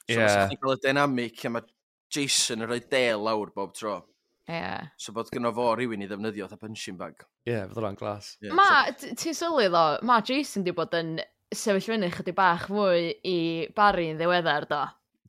So 0.05 0.19
yeah. 0.19 0.45
mae'n 0.45 0.61
cael 0.61 0.77
y 0.77 0.83
dynamic, 0.85 1.41
a 1.49 1.55
mae 1.55 1.65
Jason 2.11 2.63
yn 2.63 2.69
rhoi 2.69 2.81
del 2.91 3.23
lawr 3.25 3.51
bob 3.55 3.73
tro. 3.77 3.99
Ie. 4.45 4.53
Yeah. 4.53 4.91
So 5.01 5.13
bod 5.15 5.31
gyno 5.33 5.51
fo 5.55 5.71
rhywun 5.73 6.03
i 6.05 6.09
ddefnyddio 6.09 6.47
fatha 6.47 6.61
punching 6.61 6.99
bag. 6.99 7.23
Ie, 7.45 7.53
yeah, 7.53 7.65
fydd 7.71 7.87
o'n 7.89 7.97
glas. 7.99 8.35
Yeah, 8.43 8.53
ma, 8.57 8.67
so... 8.93 9.13
ti'n 9.17 9.37
sylwi 9.37 9.69
ddo, 9.71 9.85
ma 10.05 10.19
Jason 10.25 10.65
di 10.65 10.73
bod 10.75 10.93
yn 10.97 11.17
sefyll 11.55 11.95
fyny 11.95 12.11
chydig 12.13 12.37
bach 12.37 12.67
fwy 12.69 13.11
i 13.25 13.37
Barry 13.77 14.11
yn 14.13 14.21
ddiweddar 14.21 14.67
do. 14.69 14.81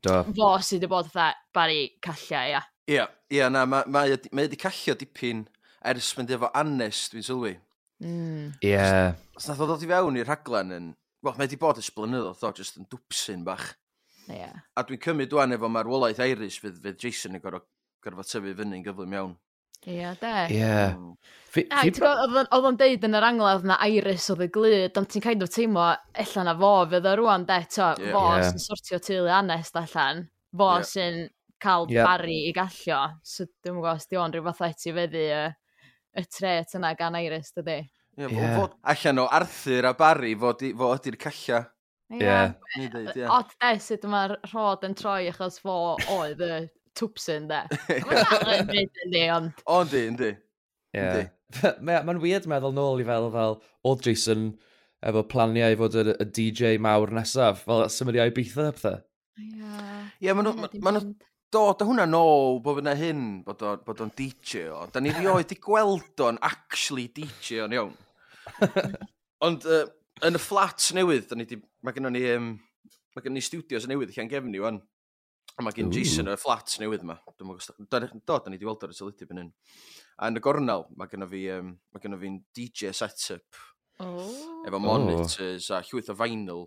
Do. 0.05 0.21
Fo 0.37 0.51
sydd 0.61 0.85
wedi 0.85 0.91
bod 0.93 1.09
fatha 1.13 1.37
Barry 1.57 1.87
calla, 2.05 2.43
ia. 2.53 2.65
Ie, 2.87 3.07
ie, 3.33 3.47
na, 3.51 3.65
mae 3.65 3.87
ma, 3.89 4.05
ma, 4.05 4.19
ma 4.33 4.45
wedi 4.45 4.61
callio 4.61 4.95
dipyn 4.99 5.47
ers 5.87 6.13
mynd 6.19 6.35
efo 6.37 6.53
Annes, 6.55 7.07
dwi'n 7.13 7.27
sylwi. 7.27 7.57
Hmm. 8.03 8.07
Ie. 8.07 8.13
Mm. 8.13 8.53
Yeah. 8.69 9.17
Os 9.37 9.49
nath 9.49 9.65
o 9.65 9.69
ddod 9.69 9.85
i 9.87 9.91
fewn 9.91 10.21
i'r 10.21 10.29
rhaglen 10.29 10.77
yn... 10.77 10.95
Wel, 11.25 11.35
mae 11.35 11.49
wedi 11.49 11.59
bod 11.59 11.81
ysblynyddoedd, 11.81 12.39
ddo, 12.39 12.53
jyst 12.61 12.77
yn 12.79 12.87
dwpsyn 12.93 13.43
bach. 13.47 13.73
Yeah. 14.31 14.63
A 14.75 14.83
dwi'n 14.87 15.03
cymryd 15.03 15.31
dwan 15.31 15.55
efo 15.55 15.71
marwolaeth 15.71 16.23
Irish 16.25 16.61
fydd, 16.63 16.81
fydd 16.83 17.03
Jason 17.03 17.39
yn 17.39 17.45
gorfod 17.45 17.69
gorfod 18.07 18.31
tyfu 18.31 18.55
fyny'n 18.59 18.85
gyflym 18.87 19.15
iawn. 19.17 19.35
Ie, 19.87 20.15
de. 20.21 20.33
Ie. 20.51 20.71
Mm. 20.97 21.13
Yeah. 21.57 22.47
Oedd 22.53 22.67
o'n 22.69 22.79
deud 22.81 23.05
yn 23.07 23.17
yr 23.17 23.27
angladd 23.29 23.67
na 23.69 23.77
Iris 23.87 24.27
oedd 24.33 24.43
y 24.45 24.49
glyd, 24.53 24.99
ond 24.99 25.09
ti'n 25.13 25.25
kind 25.25 25.45
of 25.45 25.53
teimlo, 25.53 25.87
ella 26.25 26.45
na 26.47 26.55
fo 26.59 26.73
fydd 26.91 27.07
o 27.07 27.13
rwan, 27.21 27.47
de, 27.49 27.59
to, 27.73 27.93
yeah. 28.03 28.15
fo 28.15 28.25
yeah. 28.27 28.49
sy'n 28.49 28.65
sortio 28.65 29.01
teulu 29.03 29.31
anest 29.33 29.79
allan, 29.81 30.25
fo 30.57 30.73
yeah. 30.75 30.89
sy'n 30.91 31.21
cael 31.63 31.87
yeah. 31.93 32.09
bari 32.09 32.41
i 32.49 32.55
gallio, 32.57 32.99
so 33.25 33.47
dwi'n 33.47 33.79
gwybod 33.79 33.93
os 33.95 34.11
di 34.11 34.21
o'n 34.21 34.35
rhyw 34.35 34.49
fath 34.49 34.67
eti 34.67 34.93
feddu 34.97 35.23
y, 35.23 35.45
y 36.19 36.27
tret 36.35 36.77
yna 36.77 36.93
gan 36.99 37.21
Iris, 37.23 37.55
dydy. 37.57 37.79
Ie, 38.17 38.27
yeah, 38.27 38.37
yeah. 38.43 38.69
allan 38.93 39.23
o 39.23 39.31
Arthur 39.39 39.93
a 39.93 39.97
Barry, 39.97 40.35
fo, 40.41 40.53
di, 40.59 40.75
fo 40.77 40.93
ydy'r 40.99 41.21
calla. 41.21 41.63
Yeah. 42.11 42.53
yeah. 42.79 43.31
Odd 43.35 43.51
de 43.59 43.73
sut 43.83 44.05
mae'r 44.07 44.37
rhod 44.53 44.85
yn 44.87 44.95
troi 44.99 45.27
achos 45.31 45.59
fo 45.63 45.97
oedd 46.15 46.43
y 46.45 46.53
twpsyn 46.97 47.49
de. 47.51 47.65
Mae'n 48.07 48.71
yndi, 48.71 49.25
ond... 49.35 49.65
O, 49.67 49.81
yndi, 49.83 50.05
yndi. 50.13 50.31
Yeah. 50.97 51.27
Mae'n 51.83 52.23
weird 52.23 52.47
meddwl 52.51 52.75
nôl 52.77 53.03
i 53.03 53.07
fel, 53.07 53.29
fel 53.35 53.59
oedd 53.87 54.07
Jason 54.07 54.49
efo 55.07 55.23
planiau 55.31 55.75
i 55.75 55.79
fod 55.79 55.99
y, 55.99 56.05
y 56.15 56.29
DJ 56.39 56.77
mawr 56.83 57.13
nesaf, 57.15 57.65
fel 57.67 57.87
symud 57.93 58.19
i 58.19 58.23
Ibiza 58.27 58.69
a 58.71 58.77
pethau. 58.77 59.03
Ie, 59.37 60.33
maen 60.33 60.49
nhw... 60.49 61.11
dod 61.53 61.83
â 61.83 61.87
hwnna 61.89 62.07
nôl 62.09 62.61
bod 62.65 62.81
yna 62.83 62.97
hyn, 62.99 63.27
bod 63.47 63.63
o'n 63.67 64.15
DJ 64.19 64.67
o. 64.73 64.87
Da 64.93 65.03
ni 65.03 65.13
rioed 65.15 65.53
i 65.53 65.59
gweld 65.63 66.25
o'n 66.25 66.41
actually 66.47 67.07
DJ 67.15 67.65
o'n 67.67 67.77
iawn. 67.77 67.95
Ond 69.47 69.67
uh, 69.69 69.85
yn 70.25 70.39
y 70.39 70.41
fflat 70.41 70.91
newydd, 70.97 71.27
da 71.31 71.37
ni 71.37 71.47
di, 71.49 71.59
mae 71.85 71.97
gennym 71.97 72.15
ni, 72.15 72.23
um, 72.33 72.53
mae 73.17 73.25
gennym 73.25 73.41
ni 73.41 73.45
studios 73.45 73.89
newydd 73.91 74.15
lle'n 74.15 74.31
gefn 74.33 74.55
i 74.57 74.63
wan. 74.63 74.81
A 75.57 75.65
mae 75.65 75.73
gen 75.73 75.93
Jason 75.93 76.29
y 76.29 76.37
fflat 76.41 76.75
newydd 76.83 77.05
yma. 77.05 77.17
Dwi'n 77.33 77.49
mwyn 77.49 77.59
gwestiwn. 77.59 77.89
Do, 77.89 78.01
da 78.37 78.53
ni 78.53 78.59
di 78.61 78.69
weld 78.69 78.83
ar 78.85 78.93
y 78.93 78.97
teledu 78.97 79.29
fan 79.29 79.41
hyn. 79.41 79.53
A 80.21 80.29
yn 80.31 80.37
y 80.37 80.43
gornel, 80.45 80.85
mae 80.97 81.09
gennym 81.13 81.31
fi, 81.31 81.43
um, 81.55 81.71
mae 81.95 82.03
gennym 82.03 82.21
fi'n 82.21 82.41
DJ 82.57 82.93
setup. 82.97 83.61
Oh. 84.05 84.27
Efo 84.69 84.77
oh. 84.77 84.83
monitors 84.83 85.71
oh. 85.71 85.79
a 85.79 85.81
llwyth 85.87 86.13
o 86.13 86.19
vinyl. 86.19 86.67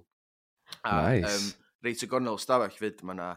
A, 0.82 0.96
nice. 1.10 1.36
um, 1.36 1.52
reit 1.86 2.06
y 2.06 2.10
gornel 2.10 2.42
stafell 2.42 2.82
fyd, 2.82 3.04
mae 3.06 3.18
yna 3.18 3.30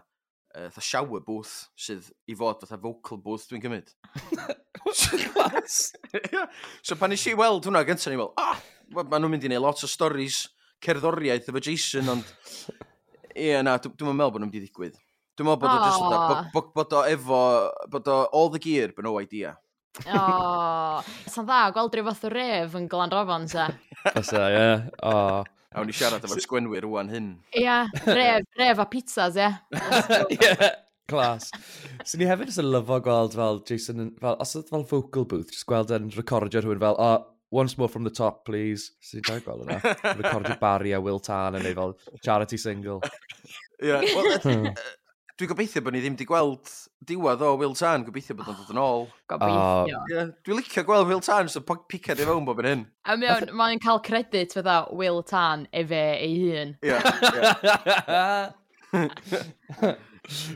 uh, 0.56 0.68
tha 0.72 0.84
shower 0.84 1.22
booth 1.24 1.52
sydd 1.78 2.08
i 2.30 2.36
fod 2.38 2.62
fatha 2.62 2.78
vocal 2.80 3.20
booth 3.22 3.48
dwi'n 3.50 3.62
cymryd. 3.64 3.92
yeah. 6.32 6.48
so 6.86 6.98
pan 7.00 7.14
eisiau 7.16 7.38
weld 7.40 7.68
hwnna 7.68 7.84
gyntaf, 7.88 8.10
ni'n 8.10 8.20
meddwl, 8.20 8.34
ah, 8.40 8.58
oh, 8.58 9.04
maen 9.04 9.24
nhw'n 9.24 9.34
mynd 9.36 9.46
i 9.46 9.52
wneud 9.52 9.64
lot 9.64 9.84
o 9.84 9.90
storys 9.90 10.44
cerddoriaeth 10.82 11.48
efo 11.52 11.62
Jason, 11.62 12.10
ond 12.16 12.28
ie, 13.32 13.48
yeah, 13.52 13.64
na, 13.64 13.78
dwi'n 13.80 13.96
dwi 13.96 14.12
meddwl 14.12 14.34
bod 14.34 14.42
nhw'n 14.42 14.50
mynd 14.50 14.60
i 14.60 14.64
ddigwydd. 14.66 15.00
Dwi'n 15.38 15.48
meddwl 15.48 15.62
bod, 15.62 15.70
oh. 15.72 15.76
o 15.76 15.88
just, 15.88 16.52
bod, 16.54 16.70
bod 16.76 16.96
o 16.98 17.04
efo, 17.08 17.42
bod 17.92 18.12
o 18.12 18.20
all 18.32 18.52
the 18.52 18.60
gear, 18.62 18.92
but 18.96 19.06
no 19.06 19.16
idea. 19.22 19.56
o, 20.08 20.18
oh, 20.18 21.10
sa'n 21.28 21.48
dda, 21.48 21.64
gweld 21.72 21.96
rhyw 21.96 22.06
fath 22.10 22.28
o 22.28 22.32
ref 22.32 22.76
yn 22.78 22.88
Glan 22.92 23.12
Rofon, 23.12 23.48
se? 23.48 23.66
Fysa, 24.04 24.46
ie. 24.52 24.70
O, 25.08 25.16
A 25.72 25.82
wni 25.82 25.96
siarad 25.96 26.24
efo'r 26.26 26.42
sgwenwyr 26.44 26.87
rwan 26.87 27.11
hyn. 27.12 27.28
Ia, 27.58 27.82
ref, 28.06 28.48
ref 28.61 28.80
a 28.82 28.88
pizzas, 28.92 29.38
ia. 29.40 29.52
Ie, 30.37 30.70
Clas. 31.11 31.50
So 32.04 32.20
ni 32.20 32.28
hefyd 32.28 32.52
yn 32.62 32.70
lyfo 32.72 32.98
gweld 33.04 33.37
fel 33.37 33.61
Jason, 33.68 34.12
fel, 34.22 34.38
os 34.42 34.56
oedd 34.58 34.70
fel 34.72 34.87
vocal 34.88 35.26
booth, 35.28 35.52
jyst 35.52 35.68
gweld 35.68 35.92
yn 35.96 36.11
recordio 36.16 36.62
rhywun 36.62 36.82
fel, 36.82 36.98
oh, 37.02 37.26
once 37.52 37.76
more 37.76 37.88
from 37.88 38.04
the 38.04 38.11
top, 38.11 38.44
please. 38.48 38.92
So 39.00 39.18
ni'n 39.18 39.26
dweud 39.28 39.44
gweld 39.46 39.66
hwnna. 39.66 40.16
Recordio 40.20 40.56
Barry 40.61 40.94
a 40.96 41.00
Will 41.04 41.20
Tan 41.20 41.58
yn 41.58 41.68
ei 41.68 41.76
fel 41.76 41.96
charity 42.24 42.61
single. 42.61 43.00
Ie, 43.82 43.90
yeah, 43.90 44.06
well, 44.16 44.38
hmm. 44.46 44.72
Dwi'n 45.40 45.48
gobeithio 45.48 45.80
bod 45.80 45.94
ni 45.94 46.00
ddim 46.02 46.12
wedi 46.12 46.26
gweld 46.28 46.68
diwedd 47.08 47.40
o 47.42 47.54
Will 47.56 47.72
Tan, 47.78 48.02
gobeithio 48.04 48.34
bod 48.36 48.50
o'n 48.52 48.56
dod 48.58 48.72
yn 48.74 48.80
oh, 48.82 48.88
ôl. 48.92 49.06
Gobeithio. 49.32 50.00
Ie, 50.12 50.24
Dwi'n 50.44 50.58
licio 50.58 50.82
gweld 50.84 51.08
Will 51.08 51.22
Tan, 51.24 51.48
so 51.48 51.62
picad 51.64 52.20
i 52.20 52.26
fewn 52.28 52.44
bob 52.44 52.60
yn 52.60 52.68
hyn. 52.68 52.82
A 53.08 53.16
mewn, 53.16 53.48
mae'n 53.56 53.80
cael 53.80 54.02
credit 54.04 54.52
fydda 54.52 54.76
Will 54.92 55.22
Tan 55.24 55.64
efe 55.72 56.02
ei 56.18 56.34
hun. 56.42 56.74
Ie. 56.84 56.98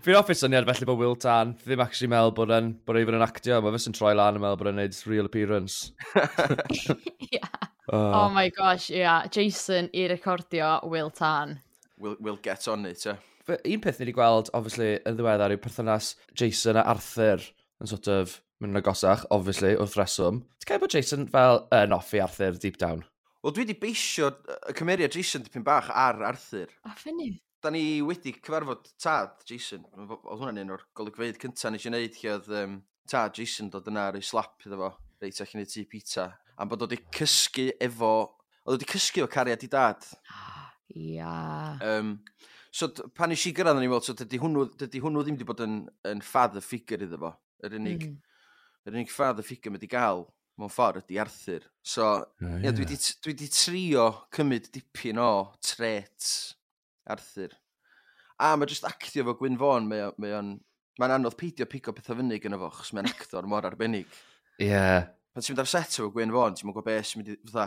Fi'n 0.05 0.15
office 0.15 0.45
syniad 0.45 0.69
felly 0.69 0.87
bod 0.87 1.01
Will 1.01 1.17
Tan 1.19 1.55
ddim 1.63 1.81
actually 1.83 2.11
meddwl 2.13 2.35
bod 2.37 2.53
e'n 2.55 2.69
bod 2.87 3.01
e'n 3.01 3.25
actio, 3.25 3.63
mae 3.65 3.73
fes 3.75 3.89
yn 3.91 3.97
troi 3.97 4.13
lan 4.15 4.37
yn 4.37 4.45
meddwl 4.45 4.61
bod 4.61 4.71
e'n 4.71 4.79
neud 4.83 4.99
real 5.09 5.31
appearance. 5.31 5.91
yeah. 7.33 7.49
oh. 7.89 8.13
oh 8.13 8.29
my 8.29 8.51
gosh, 8.51 8.91
yeah. 8.93 9.25
Jason 9.33 9.89
i 9.97 10.05
recordio 10.13 10.77
Will 10.85 11.11
Tan. 11.11 11.63
We'll, 11.97 12.21
we'll 12.21 12.39
get 12.45 12.69
on 12.69 12.85
it, 12.85 13.03
yeah 13.09 13.25
un 13.55 13.83
peth 13.83 14.01
ni 14.01 14.07
wedi 14.07 14.17
gweld, 14.17 14.51
obviously, 14.59 14.97
yn 15.07 15.19
ddiweddar 15.19 15.55
yw 15.55 15.63
perthynas 15.63 16.15
Jason 16.35 16.79
a 16.81 16.85
Arthur 16.91 17.45
yn 17.83 17.91
sort 17.91 18.09
of 18.11 18.41
mynd 18.61 18.73
yn 18.73 18.81
agosach, 18.81 19.27
obviously, 19.35 19.75
wrth 19.77 19.97
reswm. 19.99 20.41
Ti'n 20.61 20.71
cael 20.71 20.83
bod 20.83 20.95
Jason 20.97 21.27
fel 21.33 21.63
yn 21.77 21.95
offi 21.95 22.23
Arthur 22.25 22.57
deep 22.61 22.79
down? 22.81 23.05
Wel, 23.45 23.55
dwi 23.55 23.67
wedi 23.67 23.77
beisio 23.79 24.33
y 24.67 24.75
cymeriad 24.75 25.15
Jason 25.15 25.45
dipyn 25.45 25.67
bach 25.67 25.91
ar 25.93 26.23
Arthur. 26.27 26.73
A 26.89 26.95
ffynnu? 26.99 27.35
Da 27.63 27.71
ni 27.71 28.01
wedi 28.03 28.33
cyfarfod 28.37 28.89
tad 29.03 29.45
Jason. 29.49 29.85
Oedd 29.95 30.41
hwnna'n 30.41 30.65
un 30.65 30.75
o'r 30.75 30.83
golygfeidd 30.99 31.39
cyntaf 31.43 31.75
nes 31.75 31.87
i 31.87 31.93
wneud 31.93 32.19
lle 32.19 32.33
oedd 32.33 32.51
um, 32.63 32.81
tad 33.07 33.39
Jason 33.39 33.71
dod 33.71 33.87
yna 33.93 34.09
ar 34.11 34.19
ei 34.19 34.27
slap 34.27 34.67
iddo 34.67 34.81
fo. 34.81 34.91
Reit, 35.23 35.39
allan 35.45 35.63
i 35.63 35.69
tŷ 35.71 35.87
pizza. 35.93 36.27
Am 36.59 36.73
bod 36.73 36.83
oedd 36.83 36.97
wedi 36.97 37.19
cysgu 37.21 37.69
efo... 37.87 38.13
Oedd 38.67 38.81
wedi 38.81 38.91
cysgu 38.97 39.23
o 39.23 39.31
cariad 39.31 39.63
i 39.63 39.71
dad. 39.71 40.09
Ah, 40.33 40.73
ia. 40.91 41.31
Yeah. 41.31 41.87
Um, 41.87 42.17
So, 42.77 42.91
pan 43.17 43.33
eisiau 43.33 43.55
gyrraedd, 43.57 43.79
o'n 43.79 43.87
i'n 43.87 43.89
meddwl, 43.89 44.05
so, 44.05 44.15
dydy 44.19 44.39
hwnnw, 44.43 44.67
dydy 44.77 45.01
hwnnw 45.01 45.23
ddim 45.25 45.37
wedi 45.39 45.49
bod 45.49 45.63
yn, 45.65 45.77
yn 46.11 46.19
ffad 46.25 46.59
y 46.59 46.63
ffigur 46.65 47.05
iddo 47.07 47.21
fo. 47.23 47.31
Yr 47.65 47.77
unig, 47.79 48.03
mm. 48.11 48.43
yr 48.85 48.99
unig 48.99 49.13
ffad 49.13 49.41
y 49.41 49.45
ffigur 49.47 49.73
mae 49.73 49.81
wedi 49.81 49.89
gael 49.95 50.27
mewn 50.61 50.73
ffordd 50.73 51.07
ydy 51.07 51.21
Arthur. 51.23 51.65
So, 51.81 52.05
oh, 52.05 52.27
yeah. 52.43 52.75
dwi 52.77 52.85
wedi 52.85 52.99
dwi 53.25 53.49
trio 53.49 54.05
cymryd 54.37 54.69
dipyn 54.75 55.21
o 55.23 55.31
tret 55.65 56.29
Arthur. 57.13 57.57
A 58.45 58.53
mae 58.61 58.69
jyst 58.69 58.85
actio 58.89 59.25
fo 59.25 59.37
Gwyn 59.41 59.57
Fawn, 59.61 59.89
mae 59.89 60.11
mae 60.21 60.37
o'n... 60.37 60.57
Mae'n 60.97 61.13
anodd 61.13 61.35
peidio 61.37 61.67
pigo 61.69 61.93
pethau 61.93 62.17
fyny 62.17 62.39
gyda 62.41 62.57
fo, 62.61 62.71
chos 62.73 62.95
mae'n 62.97 63.09
actor 63.11 63.45
mor 63.49 63.67
arbennig. 63.69 64.09
Ie. 64.57 64.71
Yeah. 64.71 65.11
Pan 65.33 65.45
ti'n 65.45 65.53
mynd 65.53 65.65
ar 65.65 65.69
set 65.69 65.97
efo 65.99 66.09
Gwyn 66.13 66.33
Fawn, 66.33 66.57
ti'n 66.57 66.69
mynd 66.69 66.77
gwybod 66.77 66.89
beth 66.89 67.11
sy'n 67.11 67.21
mynd 67.21 67.35
i... 67.35 67.41
Fatha, 67.51 67.67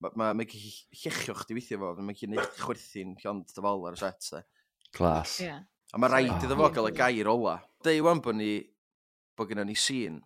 mae 0.00 0.16
ma 0.16 0.30
ma 0.36 0.46
llechio 0.46 1.34
chdi 1.36 1.56
weithio 1.56 1.80
fo, 1.80 1.92
mae'n 1.98 2.16
gallu 2.16 2.30
gwneud 2.30 2.56
chwerthu'n 2.60 3.16
llond 3.22 3.52
dy 3.52 3.64
fol 3.66 3.86
ar 3.88 3.98
y 3.98 4.00
set. 4.00 4.24
Se. 4.24 4.42
Clas. 4.96 5.36
Yeah. 5.44 5.62
A 5.92 6.00
mae 6.00 6.12
rhaid 6.12 6.32
ah. 6.32 6.40
iddo 6.46 6.58
fo 6.58 6.70
gael 6.74 6.90
y 6.90 6.96
gair 6.96 7.30
ola. 7.30 7.58
Deu 7.84 8.04
wan 8.06 8.22
bod 8.24 8.38
ni, 8.38 8.54
bod 9.36 9.50
gennym 9.50 9.68
ni 9.70 9.76
sîn, 9.78 10.20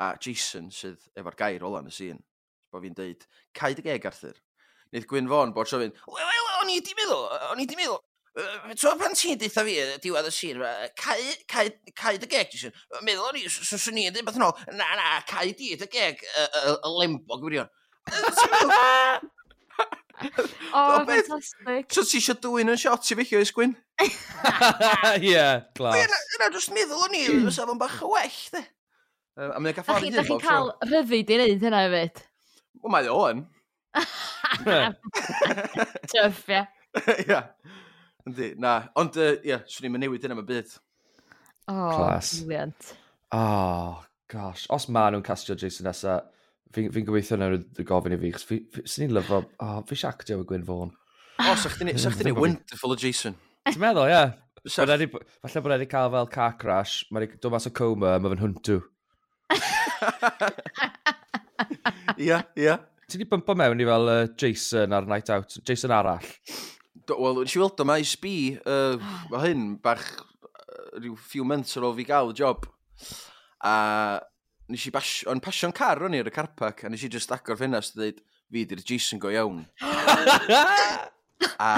a 0.00 0.12
Jason 0.20 0.70
sydd 0.74 1.08
efo'r 1.18 1.38
gair 1.38 1.66
ola 1.66 1.84
yn 1.84 1.92
y 1.92 1.96
sîn. 1.96 2.20
bod 2.70 2.84
fi'n 2.84 2.94
deud, 2.94 3.24
cae 3.56 3.74
dy 3.74 3.82
geg 3.82 4.04
Arthur. 4.06 4.36
Nid 4.94 5.06
Gwyn 5.10 5.28
Fon 5.30 5.54
bod 5.54 5.66
sio 5.66 5.80
fynd, 5.80 5.96
wel, 6.06 6.28
wel, 6.28 6.52
o'n 6.60 6.70
i 6.70 6.78
di 6.86 6.94
meddwl, 6.98 7.26
o'n 7.50 7.62
i 7.62 7.66
di 7.66 7.78
meddwl, 7.78 7.98
Tro 8.78 8.92
pan 8.94 9.16
ti'n 9.18 9.38
deitha 9.40 9.64
fi, 9.66 9.72
diwedd 10.04 10.28
y 10.28 10.30
sir, 10.30 10.60
cae 11.02 12.12
dy 12.22 12.28
geg, 12.30 12.52
Jason. 12.52 12.74
Meddwl 13.02 13.26
o'n 13.26 13.40
i, 13.40 13.42
swn 13.50 13.98
i'n 13.98 14.14
dweud 14.14 14.28
beth 14.28 14.38
yn 14.38 14.44
ôl, 14.46 14.54
na, 14.78 14.86
na, 15.00 15.08
cae 15.26 15.50
di 15.50 15.72
dy 15.74 15.88
geg, 15.90 16.22
y 16.22 16.92
lembog, 16.94 17.42
gwirion. 17.42 17.70
O, 20.74 21.04
fantastic. 21.08 21.88
So 21.94 22.04
ti 22.04 22.18
eisiau 22.20 22.36
dwy'n 22.44 22.72
yn 22.74 22.78
shot 22.80 23.08
i 23.08 23.16
fi 23.16 23.24
chi 23.24 23.38
oes 23.38 23.52
gwyn? 23.56 23.72
Ie, 24.04 25.46
glas. 25.78 26.18
Yna 26.36 26.50
jyst 26.52 26.74
meddwl 26.76 27.06
o'n 27.06 27.16
i, 27.16 27.22
fysa 27.46 27.64
fo'n 27.68 27.80
bach 27.80 27.96
o 28.04 28.10
well, 28.12 28.36
de. 28.54 28.62
A 29.40 29.56
mae'n 29.56 29.72
gael 29.76 29.86
ffordd 29.86 30.04
hyn. 30.04 30.18
Da 30.18 30.24
chi'n 30.26 30.42
cael 30.42 30.68
rhyddid 30.90 31.32
i 31.32 31.38
wneud 31.40 31.64
hynna 31.64 31.80
hefyd? 31.86 32.20
Wel, 32.82 32.92
mae 32.92 33.08
o 33.08 33.22
yn. 33.30 33.40
Tuff, 36.12 36.44
ie. 36.52 36.62
Ie. 37.24 37.40
Yndi, 38.28 38.52
na. 38.60 38.74
Ond, 39.00 39.16
ie, 39.40 39.56
swn 39.70 39.88
i'n 39.88 40.00
newid 40.04 40.26
yna 40.28 40.36
mae 40.36 40.48
byd. 40.48 40.76
Oh, 41.70 41.94
Class. 41.94 42.34
brilliant. 42.42 42.92
Oh, 43.32 44.02
gosh. 44.28 44.66
Os 44.74 44.88
ma 44.92 45.08
nhw'n 45.08 45.24
castio 45.24 45.56
Jason 45.56 45.88
nesa, 45.88 46.20
Fi'n 46.74 46.92
fi 46.94 47.02
gobeithio 47.06 47.36
na 47.38 47.48
rwy'n 47.50 47.86
gofyn 47.86 48.14
i 48.14 48.18
fi, 48.20 48.28
chos 48.34 48.44
sy'n 48.46 49.06
ni'n 49.06 49.16
lyfo, 49.16 49.40
o, 49.42 49.66
oh, 49.66 49.78
fi 49.88 49.94
siactio 49.98 50.36
y 50.42 50.44
Gwyn 50.46 50.66
Fawn. 50.68 50.92
O, 50.92 50.94
oh, 51.42 51.56
sa'ch 51.58 51.76
ti'n 51.80 51.90
ei 51.90 52.36
wonderful 52.36 52.94
o 52.94 52.96
Jason. 53.00 53.34
Ti'n 53.66 53.82
meddwl, 53.82 54.06
ie. 54.06 54.22
E 54.60 54.62
falle 54.76 55.62
bod 55.64 55.72
e 55.72 55.74
wedi 55.74 55.88
cael 55.90 56.12
fel 56.12 56.30
car 56.30 56.54
crash, 56.60 56.94
mae'n 57.10 57.34
dod 57.42 57.52
mas 57.54 57.66
o 57.66 57.72
coma, 57.74 58.10
mae 58.20 58.30
fe'n 58.34 58.44
hwntw. 58.44 58.76
Ie, 62.20 62.36
ie. 62.60 62.74
Ti 63.08 63.18
wedi 63.18 63.30
bympo 63.30 63.52
mewn 63.58 63.82
i 63.82 63.88
fel 63.88 64.12
uh, 64.12 64.28
Jason 64.38 64.94
ar 64.94 65.08
Night 65.10 65.28
Out, 65.32 65.50
Jason 65.66 65.94
arall? 65.96 66.28
Wel, 67.10 67.42
nes 67.42 67.54
i 67.56 67.60
weld 67.60 67.82
o, 67.82 67.84
mae 67.88 68.04
sbi, 68.06 68.36
uh, 68.62 68.94
mae 69.32 69.48
hyn 69.48 69.62
bach 69.82 70.06
rhyw 71.00 71.16
few 71.18 71.44
months 71.46 71.76
ar 71.78 71.86
ôl 71.88 71.96
fi 71.96 72.04
gael 72.06 72.30
y 72.30 72.36
job. 72.38 72.58
A 73.66 73.74
nes 74.70 74.86
i 74.86 74.92
bas, 74.94 75.12
o'n 75.30 75.42
pasio'n 75.42 75.74
car 75.76 76.00
o'n 76.06 76.14
i 76.14 76.20
ar 76.22 76.30
y 76.30 76.34
carpac, 76.34 76.84
a 76.84 76.90
nes 76.90 77.02
i 77.04 77.10
just 77.12 77.32
agor 77.34 77.58
ffenast 77.58 77.96
a 77.96 78.00
dweud, 78.00 78.20
fi 78.50 78.66
di'r 78.68 78.84
Jason 78.86 79.20
go 79.22 79.32
iawn. 79.32 79.64
a 81.64 81.70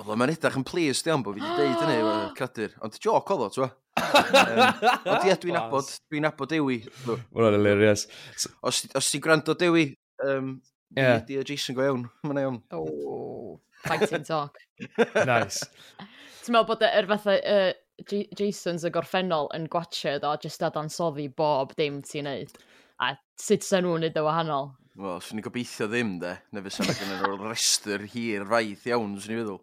oedd 0.00 0.10
o'n 0.10 0.26
edrych 0.26 0.58
yn 0.58 0.66
pleased 0.66 1.08
iawn 1.08 1.24
bod 1.24 1.38
fi 1.38 1.44
wedi 1.44 1.56
deud 1.62 1.82
hynny, 1.84 1.98
credu'r, 2.38 2.76
ond 2.84 3.00
joc 3.00 3.32
oedd 3.34 3.46
o, 3.46 3.50
twa. 3.56 3.70
um, 4.04 4.62
ond 5.14 5.28
ie, 5.28 5.36
dwi'n 5.44 5.58
abod, 5.60 5.90
dwi'n 6.10 6.28
abod 6.28 6.50
Dewi. 6.50 6.80
Mae'n 7.06 7.58
hilarious. 7.58 8.08
Os, 8.66 8.82
os 8.98 9.10
ti'n 9.12 9.22
gwrando 9.24 9.56
Dewi, 9.58 9.86
um, 10.26 10.56
yeah. 10.96 11.22
di 11.24 11.38
y 11.40 11.46
Jason 11.46 11.78
go 11.78 11.86
iawn, 11.86 12.08
mae'n 12.26 12.42
iawn. 12.42 12.60
Oh, 12.76 13.60
fighting 13.86 14.26
talk. 14.26 14.60
nice. 15.30 15.64
Ti'n 16.44 16.56
meddwl 16.56 16.68
bod 16.74 16.84
yr 16.90 17.08
fatha, 17.14 17.38
uh, 17.40 17.72
J 18.02 18.24
Jason's 18.34 18.84
y 18.86 18.90
gorffennol 18.94 19.50
yn 19.54 19.68
gwachod 19.70 20.24
o 20.26 20.32
jyst 20.42 20.64
adansoddi 20.66 21.28
bob 21.36 21.74
dim 21.78 22.00
ti'n 22.02 22.26
neud. 22.26 22.56
A 23.02 23.12
sut 23.40 23.66
sa'n 23.66 23.86
nhw'n 23.86 24.02
neud 24.04 24.18
y 24.18 24.24
wahanol? 24.24 24.72
Wel, 24.98 25.20
swn 25.22 25.40
i'n 25.40 25.44
gobeithio 25.46 25.88
ddim, 25.90 26.16
de. 26.22 26.32
Ne 26.54 26.62
fe 26.64 26.72
sy'n 26.74 26.90
gyda'n 26.90 27.22
o'r 27.28 27.46
restr 27.50 28.04
hir 28.12 28.44
faith 28.50 28.84
iawn, 28.90 29.16
swn 29.18 29.34
i'n 29.34 29.40
feddwl. 29.42 29.62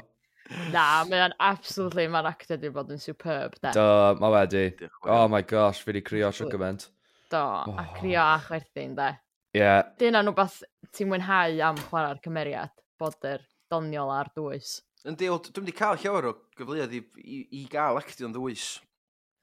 Na, 0.74 0.84
mae'n 1.06 1.36
absolutely, 1.38 2.08
mae'n 2.10 2.28
actor 2.28 2.56
wedi 2.58 2.72
bod 2.74 2.90
yn 2.92 3.00
superb, 3.00 3.54
de. 3.62 3.72
Do, 3.76 3.86
mae 4.20 4.34
wedi. 4.34 4.64
Oh 5.06 5.28
my 5.30 5.40
gosh, 5.46 5.80
fi 5.84 5.92
wedi 5.92 6.04
crio 6.04 6.32
sio 6.34 6.48
gymaint. 6.50 6.88
Do, 7.32 7.40
a 7.40 7.70
oh. 7.70 7.94
crio 7.96 8.20
a 8.24 8.36
chwerthin, 8.44 8.96
de. 8.98 9.12
Ie. 9.54 9.62
Yeah. 9.62 10.12
nhw 10.18 10.34
beth 10.36 10.60
ti'n 10.96 11.08
mwynhau 11.12 11.60
am 11.70 11.80
chwarae'r 11.88 12.20
cymeriad, 12.24 12.74
bod 13.00 13.30
yr 13.30 13.44
doniol 13.72 14.12
a'r 14.16 14.32
dwys. 14.36 14.80
Yndi, 15.08 15.30
wel, 15.32 15.40
dwi'n 15.40 15.64
wedi 15.64 15.76
cael 15.76 15.96
llawer 16.02 16.28
o 16.28 16.34
gyfleoedd 16.58 16.92
i, 16.92 17.00
i, 17.24 17.38
i 17.56 17.64
gael 17.72 17.96
actio'n 18.00 18.34
ddwys 18.34 18.66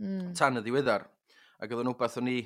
mm. 0.03 0.33
tan 0.37 0.59
y 0.59 0.61
ddiweddar. 0.61 1.07
Ac 1.57 1.73
oedd 1.73 1.81
yn 1.81 1.89
wbeth 1.95 2.19
o'n 2.21 2.29
i 2.29 2.37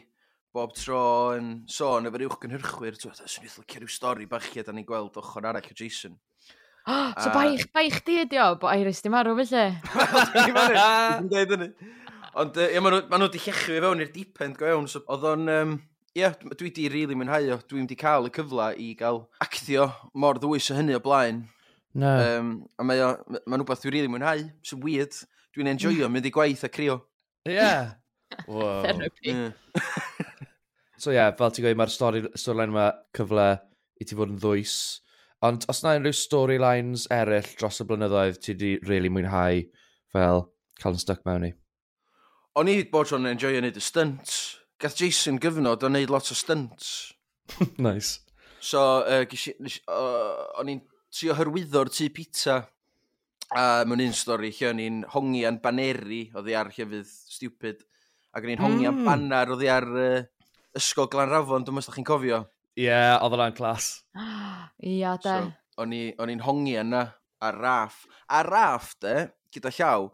bob 0.55 0.71
tro 0.75 1.01
yn 1.35 1.49
sôn 1.71 2.07
efo'r 2.07 2.25
uwch 2.29 2.39
gynhyrchwyr, 2.45 2.95
dwi'n 2.95 3.15
dweud, 3.17 3.31
swn 3.33 3.47
i'n 3.47 3.51
licio 3.57 3.81
rhyw 3.81 3.91
stori 3.91 4.27
bachiad 4.31 4.71
a 4.71 4.75
ni'n 4.75 4.87
gweld 4.87 5.19
ochr 5.19 5.47
arall 5.47 5.67
o 5.67 5.75
Jason. 5.75 6.15
Oh, 6.87 7.11
so 7.17 7.29
a... 7.29 7.33
bai, 7.35 7.59
bai 7.75 7.85
chdi 7.93 8.21
ydi 8.23 8.39
o, 8.41 8.55
bo 8.61 8.71
Iris 8.71 9.03
di 9.03 9.11
marw 9.13 9.35
felly. 9.43 9.67
Dwi'n 10.47 11.29
dweud 11.29 11.55
hynny. 11.55 11.71
Ond 12.41 12.57
uh, 12.63 12.67
maen 12.79 13.01
nhw 13.03 13.27
wedi 13.27 13.43
llechu 13.43 13.75
i 13.75 13.83
fewn 13.83 14.03
i'r 14.05 14.11
deep-end 14.15 14.59
go 14.59 14.71
iawn. 14.71 14.87
So, 14.91 15.03
oedd 15.11 15.27
o'n... 15.33 15.49
Um, 15.51 15.79
Ie, 16.11 16.25
yeah, 16.25 16.33
dwi 16.43 16.67
di 16.75 16.89
rili 16.89 17.05
really 17.05 17.15
mwynhau 17.15 17.45
o. 17.55 17.57
Dwi'n 17.71 17.85
wedi 17.85 17.95
cael 17.95 18.25
y 18.27 18.31
cyfle 18.35 18.65
i 18.83 18.89
gael 18.99 19.21
actio 19.39 19.85
mor 20.19 20.35
ddwys 20.43 20.65
o 20.73 20.75
hynny 20.75 20.97
o 20.97 20.99
blaen. 20.99 21.45
No. 21.93 22.11
Um, 22.39 22.51
a 22.79 22.85
mae 22.87 23.01
o, 23.03 23.09
mae'n 23.43 23.61
rhywbeth 23.61 23.83
dwi'n 23.83 23.95
rili 23.97 24.11
mwynhau, 24.11 24.45
sy'n 24.67 24.83
weird. 24.83 25.17
Dwi'n 25.55 25.73
enjoyo 25.73 26.07
mynd 26.11 26.29
i 26.29 26.31
gwaith 26.33 26.63
a 26.67 26.71
crio. 26.71 27.01
Yeah. 27.49 27.95
Wow. 28.47 28.85
Therapy. 28.85 29.33
so 30.95 31.11
ie, 31.11 31.17
yeah, 31.17 31.33
fel 31.35 31.51
ti'n 31.51 31.65
gweud, 31.65 31.75
mae'r 31.81 31.91
storyline 31.91 32.71
yma 32.71 32.85
cyfle 33.17 33.47
i 33.99 34.07
ti 34.07 34.15
fod 34.15 34.31
yn 34.31 34.37
ddwys. 34.39 34.75
Ond 35.43 35.65
os 35.73 35.81
na 35.83 35.97
unrhyw 35.97 36.15
storylines 36.15 37.09
eraill 37.11 37.49
dros 37.59 37.81
y 37.83 37.87
blynyddoedd, 37.89 38.39
ti 38.39 38.53
wedi 38.53 38.71
really 38.87 39.11
mwynhau 39.11 39.65
fel 40.15 40.45
cael 40.79 40.95
yn 40.95 41.03
stuck 41.03 41.25
mewn 41.27 41.49
i? 41.49 41.51
O'n 42.61 42.71
i 42.71 42.77
bod 42.91 43.11
tro'n 43.11 43.27
enjoy 43.33 43.59
yn 43.59 43.67
neud 43.67 43.81
y 43.81 43.83
stunts. 43.83 44.39
Gath 44.79 44.95
Jason 45.01 45.41
gyfnod 45.43 45.83
o'n 45.83 45.97
neud 45.97 46.13
lot 46.13 46.31
o 46.31 46.37
stunts. 46.37 47.11
nice. 47.89 48.21
So, 48.63 49.01
uh, 49.01 49.25
gysi, 49.27 49.57
uh, 49.91 50.47
o'n 50.61 50.71
i'n 50.71 50.81
trio 51.11 51.35
hyrwyddo'r 51.37 51.91
tŷ 51.91 52.09
pizza. 52.15 52.61
A 53.51 53.83
mewn 53.83 54.03
un 54.05 54.13
stori 54.15 54.51
lle 54.55 54.69
o'n 54.69 54.79
i'n 54.79 54.99
hongian 55.11 55.57
baneri 55.63 56.23
o 56.35 56.43
ddi 56.43 56.55
ar 56.55 56.71
llefydd 56.71 57.09
stupid. 57.09 57.81
Ac 58.31 58.45
o'n 58.45 58.53
i'n 58.53 58.63
hongian 58.63 59.01
mm. 59.01 59.07
banar 59.07 59.51
o 59.51 59.57
ddi 59.59 59.67
ar 59.71 59.87
uh, 59.91 60.21
ysgol 60.79 61.09
Glanrafon, 61.11 61.65
dwi'n 61.67 61.75
meddwl 61.77 61.97
chi'n 61.97 62.07
cofio. 62.07 62.45
Ie, 62.79 62.85
yeah, 62.87 63.17
oedd 63.19 63.35
yna'n 63.35 63.57
clas. 63.57 63.89
Ia, 64.93 65.17
de. 65.19 65.35
So, 65.75 65.83
o'n 65.83 66.31
i'n 66.31 66.45
hongian 66.45 66.93
na 66.95 67.03
ar 67.43 67.59
raff. 67.59 68.05
A 68.31 68.43
raff, 68.47 68.95
de, 69.03 69.27
gyda 69.51 69.73
llaw, 69.75 70.07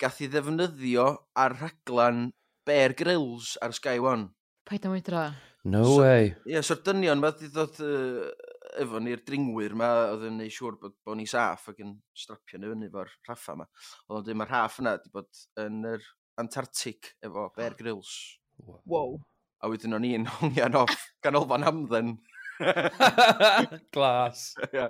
gath 0.00 0.18
i 0.24 0.30
ddefnyddio 0.32 1.06
ar 1.38 1.54
rhaglan 1.60 2.30
Bear 2.66 2.96
Grylls 2.98 3.54
ar 3.62 3.76
Sky 3.76 4.00
One. 4.02 4.30
Paid 4.66 4.86
am 4.86 4.96
wydra. 4.96 5.28
No 5.70 5.84
so, 5.84 6.00
way. 6.02 6.32
Ie, 6.46 6.56
yeah, 6.56 6.64
so'r 6.64 6.80
dynion, 6.84 7.20
mae 7.22 7.36
wedi 7.36 7.52
dod 7.54 7.78
uh, 7.84 8.30
efo 8.78 9.00
ni'r 9.02 9.22
dringwyr 9.26 9.74
ma 9.78 9.90
oedd 10.12 10.26
yn 10.28 10.38
neud 10.40 10.54
siŵr 10.54 10.78
bod 10.80 10.96
bod 11.06 11.18
ni 11.18 11.26
saff 11.30 11.68
ac 11.72 11.80
yn 11.84 11.96
strapio 12.16 12.60
ni 12.60 12.70
fyny 12.70 12.88
efo'r 12.88 13.12
rhaffa 13.28 13.56
ma. 13.58 13.66
Oedd 14.08 14.20
o'n 14.20 14.26
dweud 14.28 14.40
mae'r 14.40 14.52
rhaff 14.52 14.80
yna 14.82 14.96
wedi 14.96 15.14
bod 15.14 15.44
yn 15.64 15.80
yr 15.92 16.06
Antarctic 16.40 17.14
efo 17.26 17.48
Bear 17.56 17.76
Grylls. 17.78 18.12
Wow. 18.86 19.18
A 19.60 19.68
wedyn 19.68 19.96
o'n 19.96 20.06
i'n 20.08 20.28
hongian 20.38 20.78
off 20.78 21.10
ganolfan 21.24 21.66
hamdden. 21.66 22.14
Glas. 23.94 24.54
yeah. 24.72 24.88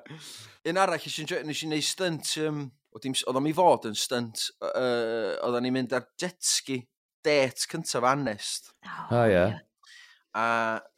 Un 0.66 0.78
arall, 0.82 1.02
nes 1.46 1.62
i 1.62 1.68
wneud 1.68 1.86
stunt, 1.86 2.36
um, 2.42 2.64
oedd 2.94 3.10
o'n 3.30 3.44
mi 3.44 3.54
fod 3.54 3.88
yn 3.90 3.98
stunt, 3.98 4.48
uh, 4.66 5.36
oedd 5.38 5.58
o'n 5.58 5.68
i'n 5.68 5.76
mynd 5.76 5.94
ar 5.96 6.08
jet 6.20 6.38
ski 6.44 6.80
det 7.26 7.66
cyntaf 7.70 8.06
anest. 8.06 8.72
Oh, 8.86 9.20
oh 9.20 9.26
yeah. 9.28 9.58
A 10.34 10.46